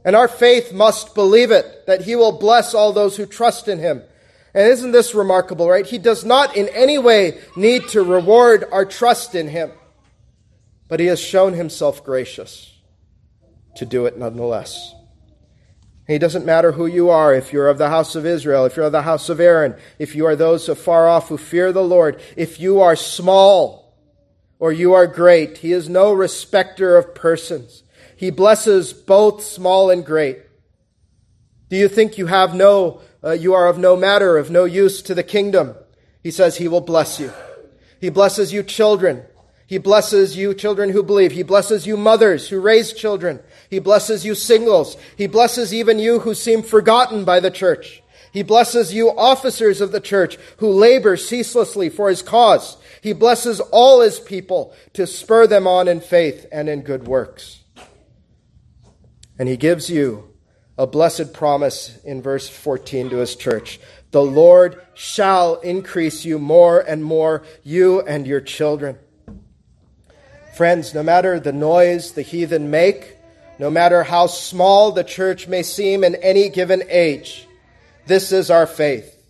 And 0.03 0.15
our 0.15 0.27
faith 0.27 0.73
must 0.73 1.13
believe 1.13 1.51
it, 1.51 1.85
that 1.85 2.01
he 2.01 2.15
will 2.15 2.31
bless 2.31 2.73
all 2.73 2.91
those 2.91 3.17
who 3.17 3.25
trust 3.25 3.67
in 3.67 3.79
him. 3.79 4.01
And 4.53 4.67
isn't 4.67 4.91
this 4.91 5.15
remarkable, 5.15 5.69
right? 5.69 5.85
He 5.85 5.97
does 5.97 6.25
not 6.25 6.57
in 6.57 6.67
any 6.69 6.97
way 6.97 7.39
need 7.55 7.87
to 7.89 8.01
reward 8.01 8.65
our 8.71 8.85
trust 8.85 9.35
in 9.35 9.47
him, 9.47 9.71
but 10.87 10.99
he 10.99 11.05
has 11.05 11.19
shown 11.19 11.53
himself 11.53 12.03
gracious 12.03 12.73
to 13.75 13.85
do 13.85 14.05
it 14.05 14.17
nonetheless. 14.17 14.93
It 16.07 16.19
doesn't 16.19 16.45
matter 16.45 16.73
who 16.73 16.87
you 16.87 17.09
are, 17.09 17.33
if 17.33 17.53
you're 17.53 17.69
of 17.69 17.77
the 17.77 17.89
house 17.89 18.15
of 18.15 18.25
Israel, 18.25 18.65
if 18.65 18.75
you're 18.75 18.87
of 18.87 18.91
the 18.91 19.03
house 19.03 19.29
of 19.29 19.39
Aaron, 19.39 19.75
if 19.97 20.15
you 20.15 20.25
are 20.25 20.35
those 20.35 20.67
afar 20.67 21.07
off 21.07 21.29
who 21.29 21.37
fear 21.37 21.71
the 21.71 21.83
Lord, 21.83 22.19
if 22.35 22.59
you 22.59 22.81
are 22.81 22.97
small 22.97 23.95
or 24.59 24.73
you 24.73 24.93
are 24.93 25.07
great, 25.07 25.59
he 25.59 25.71
is 25.71 25.87
no 25.87 26.11
respecter 26.11 26.97
of 26.97 27.15
persons. 27.15 27.83
He 28.21 28.29
blesses 28.29 28.93
both 28.93 29.43
small 29.43 29.89
and 29.89 30.05
great. 30.05 30.37
Do 31.69 31.75
you 31.75 31.87
think 31.87 32.19
you 32.19 32.27
have 32.27 32.53
no, 32.53 33.01
uh, 33.23 33.31
you 33.31 33.55
are 33.55 33.67
of 33.67 33.79
no 33.79 33.95
matter, 33.95 34.37
of 34.37 34.51
no 34.51 34.63
use 34.65 35.01
to 35.01 35.15
the 35.15 35.23
kingdom? 35.23 35.73
He 36.21 36.29
says 36.29 36.57
he 36.57 36.67
will 36.67 36.81
bless 36.81 37.19
you. 37.19 37.33
He 37.99 38.09
blesses 38.11 38.53
you 38.53 38.61
children. 38.61 39.23
He 39.65 39.79
blesses 39.79 40.37
you 40.37 40.53
children 40.53 40.91
who 40.91 41.01
believe. 41.01 41.31
He 41.31 41.41
blesses 41.41 41.87
you 41.87 41.97
mothers 41.97 42.49
who 42.49 42.61
raise 42.61 42.93
children. 42.93 43.39
He 43.71 43.79
blesses 43.79 44.23
you 44.23 44.35
singles. 44.35 44.97
He 45.17 45.25
blesses 45.25 45.73
even 45.73 45.97
you 45.97 46.19
who 46.19 46.35
seem 46.35 46.61
forgotten 46.61 47.25
by 47.25 47.39
the 47.39 47.49
church. 47.49 48.03
He 48.31 48.43
blesses 48.43 48.93
you 48.93 49.09
officers 49.09 49.81
of 49.81 49.91
the 49.91 49.99
church 49.99 50.37
who 50.57 50.69
labor 50.69 51.17
ceaselessly 51.17 51.89
for 51.89 52.07
his 52.07 52.21
cause. 52.21 52.77
He 53.01 53.13
blesses 53.13 53.59
all 53.71 54.01
his 54.01 54.19
people 54.19 54.75
to 54.93 55.07
spur 55.07 55.47
them 55.47 55.65
on 55.65 55.87
in 55.87 56.01
faith 56.01 56.45
and 56.51 56.69
in 56.69 56.81
good 56.81 57.07
works. 57.07 57.60
And 59.41 59.49
he 59.49 59.57
gives 59.57 59.89
you 59.89 60.29
a 60.77 60.85
blessed 60.85 61.33
promise 61.33 61.97
in 62.03 62.21
verse 62.21 62.47
14 62.47 63.09
to 63.09 63.17
his 63.17 63.35
church 63.35 63.79
The 64.11 64.21
Lord 64.21 64.79
shall 64.93 65.55
increase 65.61 66.23
you 66.23 66.37
more 66.37 66.79
and 66.79 67.03
more, 67.03 67.41
you 67.63 68.01
and 68.01 68.27
your 68.27 68.41
children. 68.41 68.99
Friends, 70.55 70.93
no 70.93 71.01
matter 71.01 71.39
the 71.39 71.51
noise 71.51 72.11
the 72.11 72.21
heathen 72.21 72.69
make, 72.69 73.17
no 73.57 73.71
matter 73.71 74.03
how 74.03 74.27
small 74.27 74.91
the 74.91 75.03
church 75.03 75.47
may 75.47 75.63
seem 75.63 76.03
in 76.03 76.13
any 76.17 76.47
given 76.47 76.83
age, 76.87 77.47
this 78.05 78.31
is 78.31 78.51
our 78.51 78.67
faith. 78.67 79.20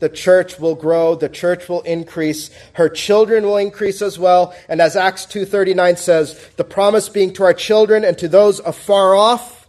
The 0.00 0.08
church 0.08 0.58
will 0.58 0.74
grow, 0.74 1.14
the 1.14 1.28
church 1.28 1.68
will 1.68 1.82
increase, 1.82 2.50
her 2.72 2.88
children 2.88 3.44
will 3.44 3.58
increase 3.58 4.02
as 4.02 4.18
well, 4.18 4.54
and 4.68 4.80
as 4.80 4.96
Acts 4.96 5.26
2:39 5.26 5.98
says, 5.98 6.38
the 6.56 6.64
promise 6.64 7.08
being 7.08 7.32
to 7.34 7.44
our 7.44 7.54
children 7.54 8.04
and 8.04 8.18
to 8.18 8.26
those 8.26 8.60
afar 8.60 9.14
off, 9.14 9.68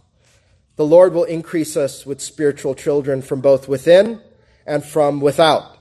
the 0.76 0.86
Lord 0.86 1.12
will 1.12 1.24
increase 1.24 1.76
us 1.76 2.06
with 2.06 2.20
spiritual 2.20 2.74
children 2.74 3.22
from 3.22 3.40
both 3.40 3.68
within 3.68 4.20
and 4.66 4.82
from 4.82 5.20
without. 5.20 5.76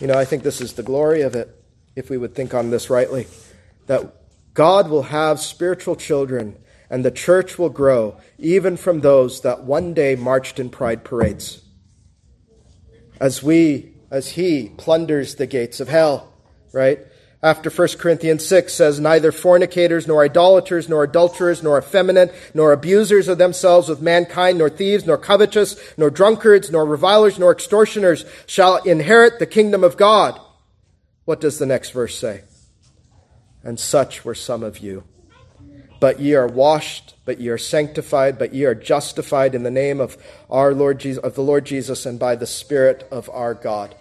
You 0.00 0.06
know, 0.06 0.18
I 0.18 0.24
think 0.24 0.42
this 0.42 0.60
is 0.60 0.74
the 0.74 0.82
glory 0.82 1.22
of 1.22 1.34
it, 1.34 1.54
if 1.96 2.08
we 2.08 2.16
would 2.16 2.34
think 2.34 2.54
on 2.54 2.70
this 2.70 2.88
rightly, 2.88 3.26
that 3.86 4.14
God 4.54 4.88
will 4.88 5.04
have 5.04 5.40
spiritual 5.40 5.96
children 5.96 6.56
and 6.88 7.04
the 7.04 7.10
church 7.10 7.58
will 7.58 7.68
grow 7.68 8.16
even 8.38 8.76
from 8.76 9.00
those 9.00 9.40
that 9.40 9.64
one 9.64 9.92
day 9.92 10.14
marched 10.14 10.60
in 10.60 10.70
pride 10.70 11.02
parades. 11.02 11.62
As 13.20 13.42
we, 13.42 13.92
as 14.10 14.28
he 14.28 14.72
plunders 14.76 15.36
the 15.36 15.46
gates 15.46 15.80
of 15.80 15.88
hell, 15.88 16.32
right? 16.72 17.00
after 17.46 17.70
1 17.70 17.88
Corinthians 17.98 18.44
6 18.44 18.72
says, 18.72 18.98
Neither 18.98 19.30
fornicators, 19.30 20.06
nor 20.06 20.24
idolaters, 20.24 20.88
nor 20.88 21.04
adulterers, 21.04 21.62
nor 21.62 21.78
effeminate, 21.78 22.34
nor 22.54 22.72
abusers 22.72 23.28
of 23.28 23.38
themselves 23.38 23.88
with 23.88 24.00
mankind, 24.00 24.58
nor 24.58 24.68
thieves, 24.68 25.06
nor 25.06 25.16
covetous, 25.16 25.76
nor 25.96 26.10
drunkards, 26.10 26.72
nor 26.72 26.84
revilers, 26.84 27.38
nor 27.38 27.52
extortioners 27.52 28.24
shall 28.46 28.78
inherit 28.78 29.38
the 29.38 29.46
kingdom 29.46 29.84
of 29.84 29.96
God. 29.96 30.40
What 31.24 31.40
does 31.40 31.58
the 31.58 31.66
next 31.66 31.90
verse 31.90 32.18
say? 32.18 32.42
And 33.62 33.78
such 33.78 34.24
were 34.24 34.34
some 34.34 34.64
of 34.64 34.78
you. 34.78 35.04
But 35.98 36.20
ye 36.20 36.34
are 36.34 36.46
washed, 36.46 37.14
but 37.24 37.40
ye 37.40 37.48
are 37.48 37.58
sanctified, 37.58 38.38
but 38.38 38.54
ye 38.54 38.64
are 38.64 38.74
justified 38.74 39.54
in 39.54 39.62
the 39.62 39.70
name 39.70 40.00
of 40.00 40.16
our 40.50 40.74
Lord 40.74 41.00
Jesus, 41.00 41.22
of 41.22 41.34
the 41.34 41.42
Lord 41.42 41.64
Jesus 41.64 42.06
and 42.06 42.18
by 42.18 42.36
the 42.36 42.46
Spirit 42.46 43.06
of 43.10 43.30
our 43.30 43.54
God. 43.54 43.94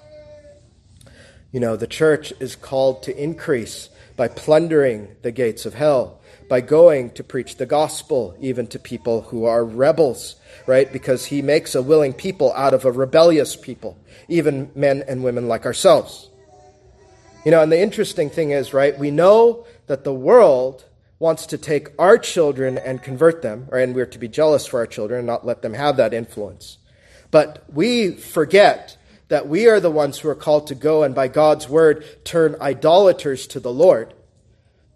You 1.52 1.60
know, 1.60 1.76
the 1.76 1.88
church 1.88 2.34
is 2.40 2.56
called 2.56 3.04
to 3.04 3.18
increase 3.18 3.90
by 4.18 4.28
plundering 4.28 5.16
the 5.22 5.32
gates 5.32 5.66
of 5.66 5.74
hell, 5.74 6.20
by 6.50 6.62
going 6.62 7.10
to 7.12 7.24
preach 7.24 7.58
the 7.58 7.66
gospel 7.66 8.36
even 8.40 8.68
to 8.68 8.80
people 8.80 9.22
who 9.22 9.46
are 9.46 9.66
rebels, 9.66 10.36
right? 10.68 10.92
Because 10.92 11.26
he 11.26 11.42
makes 11.42 11.76
a 11.76 11.82
willing 11.82 12.14
people 12.14 12.54
out 12.54 12.74
of 12.74 12.86
a 12.86 12.92
rebellious 12.92 13.56
people, 13.56 13.98
even 14.28 14.72
men 14.76 15.04
and 15.08 15.24
women 15.24 15.48
like 15.48 15.66
ourselves. 15.66 16.30
You 17.46 17.52
know, 17.52 17.62
and 17.62 17.72
the 17.72 17.82
interesting 17.82 18.30
thing 18.30 18.52
is, 18.52 18.74
right, 18.74 18.98
we 18.98 19.12
know 19.12 19.66
that 19.88 20.04
the 20.04 20.14
world 20.14 20.85
wants 21.20 21.46
to 21.48 21.58
take 21.58 21.90
our 21.98 22.18
children 22.18 22.78
and 22.78 23.02
convert 23.02 23.42
them, 23.42 23.68
right, 23.72 23.84
and 23.84 23.96
we're 23.96 24.06
to 24.06 24.20
be 24.20 24.28
jealous 24.28 24.66
for 24.66 24.80
our 24.80 24.88
children 24.88 25.20
and 25.20 25.28
not 25.28 25.46
let 25.46 25.62
them 25.62 25.74
have 25.74 25.98
that 25.98 26.14
influence. 26.14 26.78
But 27.32 27.64
we 27.72 28.12
forget 28.12 28.98
that 29.30 29.48
we 29.48 29.68
are 29.68 29.80
the 29.80 29.92
ones 29.92 30.20
who 30.20 30.30
are 30.30 30.36
called 30.36 30.68
to 30.68 30.76
go 30.76 31.04
and 31.04 31.16
by 31.16 31.28
God's 31.28 31.68
word 31.68 32.06
turn 32.26 32.56
idolaters 32.62 33.48
to 33.48 33.60
the 33.60 33.72
Lord. 33.72 34.14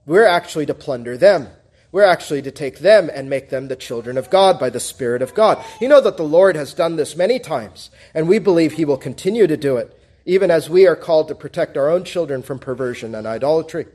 We're 0.06 0.28
actually 0.28 0.66
to 0.68 0.74
plunder 0.74 1.18
them. 1.18 1.48
We're 1.92 2.04
actually 2.04 2.44
to 2.44 2.52
take 2.52 2.80
them 2.80 3.10
and 3.12 3.30
make 3.30 3.50
them 3.50 3.68
the 3.68 3.76
children 3.76 4.18
of 4.18 4.30
God 4.30 4.60
by 4.60 4.70
the 4.70 4.80
Spirit 4.80 5.24
of 5.24 5.34
God. 5.34 5.64
You 5.82 5.88
know 5.88 6.02
that 6.02 6.18
the 6.18 6.24
Lord 6.24 6.56
has 6.56 6.74
done 6.74 6.98
this 6.98 7.16
many 7.16 7.40
times, 7.40 7.90
and 8.14 8.28
we 8.28 8.38
believe 8.38 8.74
He 8.74 8.86
will 8.86 8.98
continue 8.98 9.48
to 9.48 9.58
do 9.58 9.78
it, 9.78 10.00
even 10.26 10.52
as 10.52 10.70
we 10.70 10.86
are 10.86 10.96
called 10.96 11.30
to 11.30 11.36
protect 11.36 11.78
our 11.78 11.90
own 11.90 12.04
children 12.04 12.44
from 12.44 12.60
perversion 12.60 13.16
and 13.16 13.26
idolatry. 13.26 13.88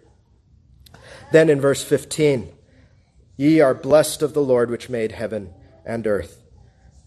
Then 1.35 1.51
in 1.51 1.61
verse 1.61 1.83
15, 1.83 2.53
ye 3.37 3.59
are 3.59 3.75
blessed 3.75 4.23
of 4.23 4.35
the 4.35 4.41
Lord 4.41 4.71
which 4.71 4.89
made 4.89 5.11
heaven 5.11 5.53
and 5.85 6.07
earth. 6.07 6.41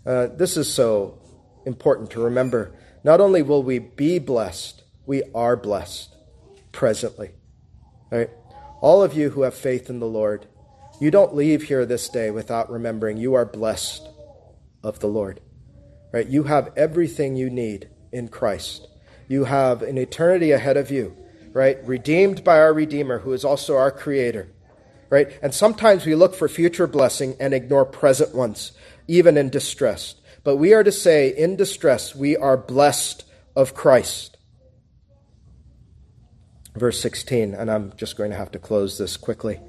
Uh, 0.06 0.28
this 0.28 0.58
is 0.58 0.68
so 0.70 1.18
important 1.66 2.12
to 2.12 2.20
remember. 2.20 2.76
Not 3.06 3.22
only 3.22 3.42
will 3.42 3.64
we 3.64 3.80
be 3.80 4.20
blessed, 4.20 4.84
we 5.06 5.24
are 5.34 5.56
blessed 5.56 6.14
presently. 6.74 7.30
All 8.82 9.02
of 9.02 9.14
you 9.14 9.30
who 9.30 9.44
have 9.44 9.54
faith 9.54 9.90
in 9.90 10.02
the 10.02 10.06
Lord, 10.06 10.46
you 11.00 11.10
don't 11.10 11.34
leave 11.34 11.64
here 11.64 11.86
this 11.86 12.10
day 12.10 12.30
without 12.30 12.70
remembering 12.70 13.16
you 13.16 13.34
are 13.36 13.46
blessed 13.46 14.10
of 14.84 15.00
the 15.00 15.08
Lord. 15.08 15.40
Right? 16.12 16.28
You 16.28 16.44
have 16.44 16.74
everything 16.76 17.38
you 17.38 17.50
need 17.50 17.88
in 18.12 18.28
Christ. 18.28 18.90
You 19.30 19.46
have 19.46 19.84
an 19.84 19.98
eternity 19.98 20.52
ahead 20.52 20.76
of 20.76 20.92
you, 20.92 21.16
right? 21.58 21.84
Redeemed 21.88 22.44
by 22.44 22.60
our 22.60 22.72
Redeemer, 22.72 23.18
who 23.18 23.34
is 23.34 23.44
also 23.44 23.78
our 23.78 23.90
Creator, 23.90 24.48
right? 25.10 25.32
And 25.42 25.52
sometimes 25.52 26.06
we 26.06 26.14
look 26.14 26.36
for 26.36 26.48
future 26.48 26.86
blessing 26.86 27.36
and 27.40 27.52
ignore 27.52 27.84
present 27.84 28.36
ones, 28.36 28.74
even 29.08 29.38
in 29.38 29.50
distress. 29.50 30.14
But 30.44 30.58
we 30.58 30.76
are 30.76 30.84
to 30.84 30.92
say, 30.92 31.30
in 31.36 31.56
distress, 31.56 32.16
we 32.16 32.38
are 32.38 32.58
blessed 32.58 33.24
of 33.56 33.74
Christ. 33.74 34.38
Verse 36.76 37.00
16, 37.02 37.56
and 37.56 37.72
I'm 37.72 37.92
just 37.98 38.18
going 38.18 38.30
to 38.30 38.38
have 38.38 38.52
to 38.52 38.60
close 38.60 39.00
this 39.00 39.18
quickly. 39.18 39.60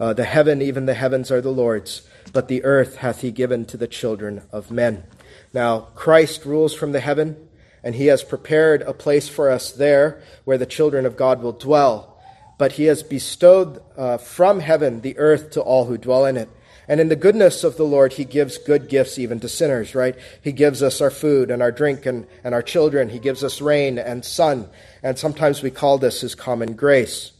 Uh, 0.00 0.14
the 0.14 0.24
heaven, 0.24 0.62
even 0.62 0.86
the 0.86 0.94
heavens, 0.94 1.30
are 1.30 1.42
the 1.42 1.50
Lord's, 1.50 2.08
but 2.32 2.48
the 2.48 2.64
earth 2.64 2.96
hath 2.96 3.20
he 3.20 3.30
given 3.30 3.66
to 3.66 3.76
the 3.76 3.86
children 3.86 4.44
of 4.50 4.70
men. 4.70 5.04
Now, 5.52 5.88
Christ 5.94 6.46
rules 6.46 6.74
from 6.74 6.92
the 6.92 7.00
heaven, 7.00 7.36
and 7.84 7.94
he 7.94 8.06
has 8.06 8.24
prepared 8.24 8.82
a 8.82 8.94
place 8.94 9.28
for 9.28 9.50
us 9.50 9.70
there 9.70 10.22
where 10.44 10.58
the 10.58 10.66
children 10.66 11.04
of 11.04 11.16
God 11.16 11.42
will 11.42 11.52
dwell. 11.52 12.18
But 12.56 12.72
he 12.72 12.84
has 12.84 13.02
bestowed 13.02 13.82
uh, 13.96 14.16
from 14.16 14.60
heaven 14.60 15.02
the 15.02 15.18
earth 15.18 15.50
to 15.50 15.60
all 15.60 15.84
who 15.84 15.98
dwell 15.98 16.24
in 16.24 16.38
it. 16.38 16.48
And 16.88 17.00
in 17.00 17.08
the 17.08 17.16
goodness 17.16 17.64
of 17.64 17.76
the 17.76 17.84
Lord, 17.84 18.12
He 18.12 18.24
gives 18.24 18.58
good 18.58 18.88
gifts 18.88 19.18
even 19.18 19.40
to 19.40 19.48
sinners, 19.48 19.94
right? 19.94 20.16
He 20.42 20.52
gives 20.52 20.82
us 20.82 21.00
our 21.00 21.10
food 21.10 21.50
and 21.50 21.62
our 21.62 21.72
drink 21.72 22.04
and, 22.04 22.26
and 22.42 22.54
our 22.54 22.62
children. 22.62 23.08
He 23.08 23.18
gives 23.18 23.42
us 23.42 23.62
rain 23.62 23.98
and 23.98 24.24
sun. 24.24 24.68
And 25.02 25.18
sometimes 25.18 25.62
we 25.62 25.70
call 25.70 25.96
this 25.96 26.20
His 26.20 26.34
common 26.34 26.74
grace. 26.74 27.32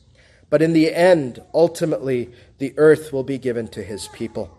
But 0.48 0.62
in 0.62 0.72
the 0.72 0.94
end, 0.94 1.42
ultimately, 1.52 2.32
the 2.58 2.72
earth 2.78 3.12
will 3.12 3.22
be 3.22 3.36
given 3.36 3.68
to 3.68 3.82
His 3.82 4.08
people, 4.08 4.56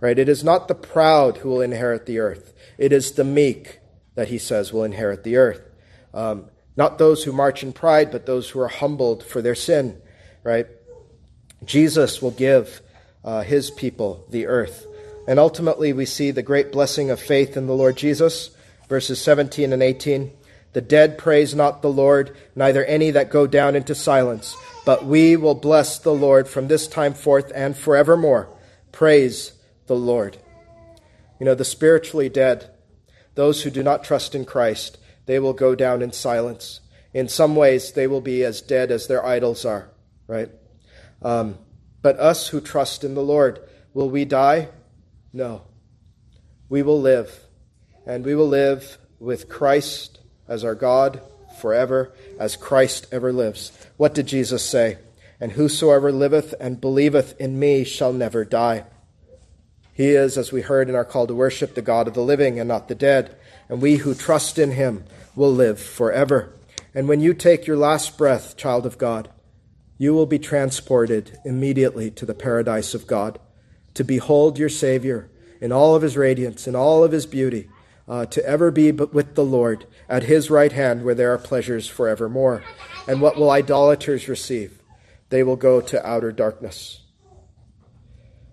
right? 0.00 0.18
It 0.18 0.28
is 0.28 0.42
not 0.42 0.66
the 0.66 0.74
proud 0.74 1.38
who 1.38 1.50
will 1.50 1.60
inherit 1.60 2.06
the 2.06 2.18
earth, 2.18 2.54
it 2.76 2.92
is 2.92 3.12
the 3.12 3.24
meek 3.24 3.78
that 4.18 4.26
He 4.26 4.38
says 4.38 4.72
will 4.72 4.82
inherit 4.82 5.22
the 5.22 5.36
earth. 5.36 5.62
Um, 6.12 6.46
not 6.76 6.98
those 6.98 7.22
who 7.22 7.30
march 7.30 7.62
in 7.62 7.72
pride, 7.72 8.10
but 8.10 8.26
those 8.26 8.50
who 8.50 8.58
are 8.58 8.66
humbled 8.66 9.22
for 9.22 9.40
their 9.40 9.54
sin, 9.54 10.02
right? 10.42 10.66
Jesus 11.64 12.20
will 12.20 12.32
give 12.32 12.80
uh, 13.24 13.42
his 13.42 13.70
people, 13.70 14.26
the 14.28 14.46
earth. 14.46 14.88
And 15.28 15.38
ultimately, 15.38 15.92
we 15.92 16.04
see 16.04 16.32
the 16.32 16.42
great 16.42 16.72
blessing 16.72 17.12
of 17.12 17.20
faith 17.20 17.56
in 17.56 17.68
the 17.68 17.76
Lord 17.76 17.96
Jesus, 17.96 18.50
verses 18.88 19.22
17 19.22 19.72
and 19.72 19.84
18. 19.84 20.32
The 20.72 20.80
dead 20.80 21.16
praise 21.16 21.54
not 21.54 21.80
the 21.80 21.88
Lord, 21.88 22.36
neither 22.56 22.84
any 22.86 23.12
that 23.12 23.30
go 23.30 23.46
down 23.46 23.76
into 23.76 23.94
silence, 23.94 24.56
but 24.84 25.04
we 25.04 25.36
will 25.36 25.54
bless 25.54 26.00
the 26.00 26.12
Lord 26.12 26.48
from 26.48 26.66
this 26.66 26.88
time 26.88 27.14
forth 27.14 27.52
and 27.54 27.76
forevermore. 27.76 28.48
Praise 28.90 29.52
the 29.86 29.94
Lord. 29.94 30.38
You 31.38 31.46
know, 31.46 31.54
the 31.54 31.64
spiritually 31.64 32.28
dead, 32.28 32.68
those 33.38 33.62
who 33.62 33.70
do 33.70 33.84
not 33.84 34.02
trust 34.02 34.34
in 34.34 34.44
Christ, 34.44 34.98
they 35.26 35.38
will 35.38 35.52
go 35.52 35.76
down 35.76 36.02
in 36.02 36.10
silence. 36.10 36.80
In 37.14 37.28
some 37.28 37.54
ways, 37.54 37.92
they 37.92 38.08
will 38.08 38.20
be 38.20 38.42
as 38.42 38.60
dead 38.60 38.90
as 38.90 39.06
their 39.06 39.24
idols 39.24 39.64
are, 39.64 39.90
right? 40.26 40.50
Um, 41.22 41.56
but 42.02 42.18
us 42.18 42.48
who 42.48 42.60
trust 42.60 43.04
in 43.04 43.14
the 43.14 43.22
Lord, 43.22 43.60
will 43.94 44.10
we 44.10 44.24
die? 44.24 44.70
No. 45.32 45.62
We 46.68 46.82
will 46.82 47.00
live. 47.00 47.44
And 48.04 48.24
we 48.24 48.34
will 48.34 48.48
live 48.48 48.98
with 49.20 49.48
Christ 49.48 50.18
as 50.48 50.64
our 50.64 50.74
God 50.74 51.22
forever, 51.60 52.12
as 52.40 52.56
Christ 52.56 53.06
ever 53.12 53.32
lives. 53.32 53.70
What 53.96 54.14
did 54.14 54.26
Jesus 54.26 54.64
say? 54.64 54.98
And 55.38 55.52
whosoever 55.52 56.10
liveth 56.10 56.56
and 56.58 56.80
believeth 56.80 57.40
in 57.40 57.56
me 57.56 57.84
shall 57.84 58.12
never 58.12 58.44
die. 58.44 58.86
He 59.98 60.10
is, 60.10 60.38
as 60.38 60.52
we 60.52 60.62
heard 60.62 60.88
in 60.88 60.94
our 60.94 61.04
call 61.04 61.26
to 61.26 61.34
worship, 61.34 61.74
the 61.74 61.82
God 61.82 62.06
of 62.06 62.14
the 62.14 62.22
living 62.22 62.60
and 62.60 62.68
not 62.68 62.86
the 62.86 62.94
dead. 62.94 63.34
And 63.68 63.82
we 63.82 63.96
who 63.96 64.14
trust 64.14 64.56
in 64.56 64.70
him 64.70 65.02
will 65.34 65.52
live 65.52 65.80
forever. 65.80 66.54
And 66.94 67.08
when 67.08 67.20
you 67.20 67.34
take 67.34 67.66
your 67.66 67.76
last 67.76 68.16
breath, 68.16 68.56
child 68.56 68.86
of 68.86 68.96
God, 68.96 69.28
you 69.98 70.14
will 70.14 70.24
be 70.24 70.38
transported 70.38 71.36
immediately 71.44 72.12
to 72.12 72.24
the 72.24 72.32
paradise 72.32 72.94
of 72.94 73.08
God 73.08 73.40
to 73.94 74.04
behold 74.04 74.56
your 74.56 74.68
Savior 74.68 75.28
in 75.60 75.72
all 75.72 75.96
of 75.96 76.02
his 76.02 76.16
radiance, 76.16 76.68
in 76.68 76.76
all 76.76 77.02
of 77.02 77.10
his 77.10 77.26
beauty, 77.26 77.68
uh, 78.06 78.24
to 78.26 78.46
ever 78.46 78.70
be 78.70 78.92
with 78.92 79.34
the 79.34 79.44
Lord 79.44 79.84
at 80.08 80.22
his 80.22 80.48
right 80.48 80.70
hand 80.70 81.02
where 81.02 81.16
there 81.16 81.34
are 81.34 81.38
pleasures 81.38 81.88
forevermore. 81.88 82.62
And 83.08 83.20
what 83.20 83.36
will 83.36 83.50
idolaters 83.50 84.28
receive? 84.28 84.80
They 85.30 85.42
will 85.42 85.56
go 85.56 85.80
to 85.80 86.06
outer 86.06 86.30
darkness 86.30 87.00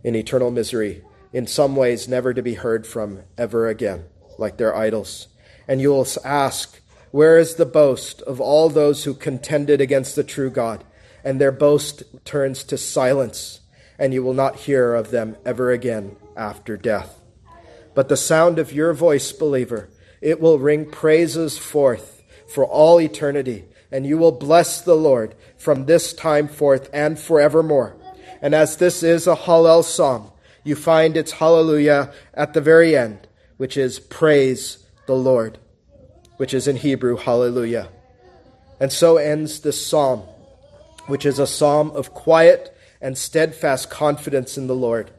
in 0.03 0.15
eternal 0.15 0.49
misery, 0.49 1.03
in 1.35 1.45
some 1.45 1.75
ways 1.75 2.07
never 2.07 2.33
to 2.33 2.41
be 2.41 2.53
heard 2.53 2.87
from 2.87 3.19
ever 3.37 3.67
again, 3.67 4.05
like 4.37 4.55
their 4.55 4.73
idols. 4.73 5.27
And 5.67 5.81
you 5.81 5.89
will 5.89 6.07
ask, 6.23 6.79
Where 7.11 7.37
is 7.37 7.55
the 7.55 7.65
boast 7.65 8.21
of 8.21 8.39
all 8.39 8.69
those 8.69 9.03
who 9.03 9.13
contended 9.13 9.81
against 9.81 10.15
the 10.15 10.23
true 10.23 10.49
God? 10.49 10.85
And 11.25 11.41
their 11.41 11.51
boast 11.51 12.03
turns 12.23 12.63
to 12.63 12.77
silence, 12.77 13.59
and 13.99 14.13
you 14.13 14.23
will 14.23 14.33
not 14.33 14.55
hear 14.55 14.95
of 14.95 15.11
them 15.11 15.35
ever 15.45 15.71
again 15.71 16.15
after 16.37 16.77
death. 16.77 17.19
But 17.93 18.07
the 18.07 18.15
sound 18.15 18.57
of 18.57 18.71
your 18.71 18.93
voice, 18.93 19.33
believer, 19.33 19.89
it 20.21 20.39
will 20.39 20.57
ring 20.57 20.89
praises 20.89 21.57
forth 21.57 22.23
for 22.47 22.63
all 22.63 23.01
eternity, 23.01 23.65
and 23.91 24.05
you 24.05 24.17
will 24.17 24.31
bless 24.31 24.79
the 24.79 24.95
Lord 24.95 25.35
from 25.57 25.85
this 25.85 26.13
time 26.13 26.47
forth 26.47 26.89
and 26.93 27.19
forevermore. 27.19 27.97
And 28.41 28.55
as 28.55 28.77
this 28.77 29.03
is 29.03 29.27
a 29.27 29.35
Hallel 29.35 29.83
psalm, 29.83 30.31
you 30.65 30.75
find 30.75 31.15
its 31.15 31.31
hallelujah 31.31 32.11
at 32.33 32.53
the 32.53 32.59
very 32.59 32.97
end, 32.97 33.27
which 33.55 33.77
is 33.77 33.99
praise 33.99 34.85
the 35.05 35.15
Lord, 35.15 35.57
which 36.35 36.53
is 36.53 36.67
in 36.67 36.75
Hebrew 36.75 37.15
hallelujah. 37.15 37.87
And 38.79 38.91
so 38.91 39.15
ends 39.15 39.61
this 39.61 39.85
psalm, 39.85 40.21
which 41.07 41.25
is 41.25 41.39
a 41.39 41.47
psalm 41.47 41.91
of 41.91 42.13
quiet 42.13 42.75
and 42.99 43.17
steadfast 43.17 43.89
confidence 43.89 44.57
in 44.57 44.67
the 44.67 44.75
Lord. 44.75 45.11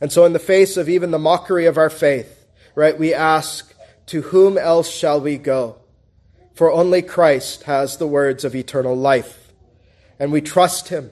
And 0.00 0.12
so, 0.12 0.24
in 0.24 0.32
the 0.32 0.38
face 0.38 0.76
of 0.76 0.88
even 0.88 1.10
the 1.10 1.18
mockery 1.18 1.66
of 1.66 1.76
our 1.76 1.90
faith, 1.90 2.46
right, 2.76 2.96
we 2.96 3.12
ask, 3.12 3.74
To 4.06 4.22
whom 4.22 4.56
else 4.56 4.88
shall 4.88 5.20
we 5.20 5.36
go? 5.36 5.76
For 6.54 6.70
only 6.70 7.02
Christ 7.02 7.64
has 7.64 7.96
the 7.96 8.06
words 8.06 8.44
of 8.44 8.54
eternal 8.54 8.96
life. 8.96 9.52
And 10.20 10.30
we 10.30 10.40
trust 10.40 10.88
him 10.88 11.10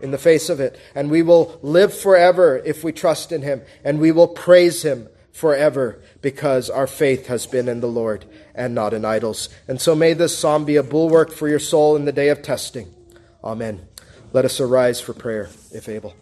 in 0.00 0.10
the 0.10 0.18
face 0.18 0.48
of 0.48 0.60
it. 0.60 0.78
And 0.94 1.10
we 1.10 1.22
will 1.22 1.58
live 1.62 1.96
forever 1.96 2.58
if 2.64 2.84
we 2.84 2.92
trust 2.92 3.32
in 3.32 3.42
him. 3.42 3.62
And 3.84 3.98
we 3.98 4.12
will 4.12 4.28
praise 4.28 4.82
him 4.82 5.08
forever 5.32 6.00
because 6.22 6.70
our 6.70 6.86
faith 6.86 7.26
has 7.26 7.46
been 7.46 7.68
in 7.68 7.80
the 7.80 7.88
Lord 7.88 8.24
and 8.54 8.74
not 8.74 8.94
in 8.94 9.04
idols. 9.04 9.48
And 9.68 9.80
so 9.80 9.94
may 9.94 10.14
this 10.14 10.36
psalm 10.36 10.64
be 10.64 10.76
a 10.76 10.82
bulwark 10.82 11.30
for 11.30 11.48
your 11.48 11.58
soul 11.58 11.94
in 11.96 12.04
the 12.04 12.12
day 12.12 12.28
of 12.28 12.42
testing. 12.42 12.92
Amen. 13.44 13.86
Let 14.32 14.44
us 14.44 14.60
arise 14.60 15.00
for 15.00 15.12
prayer, 15.12 15.48
if 15.72 15.88
able. 15.88 16.14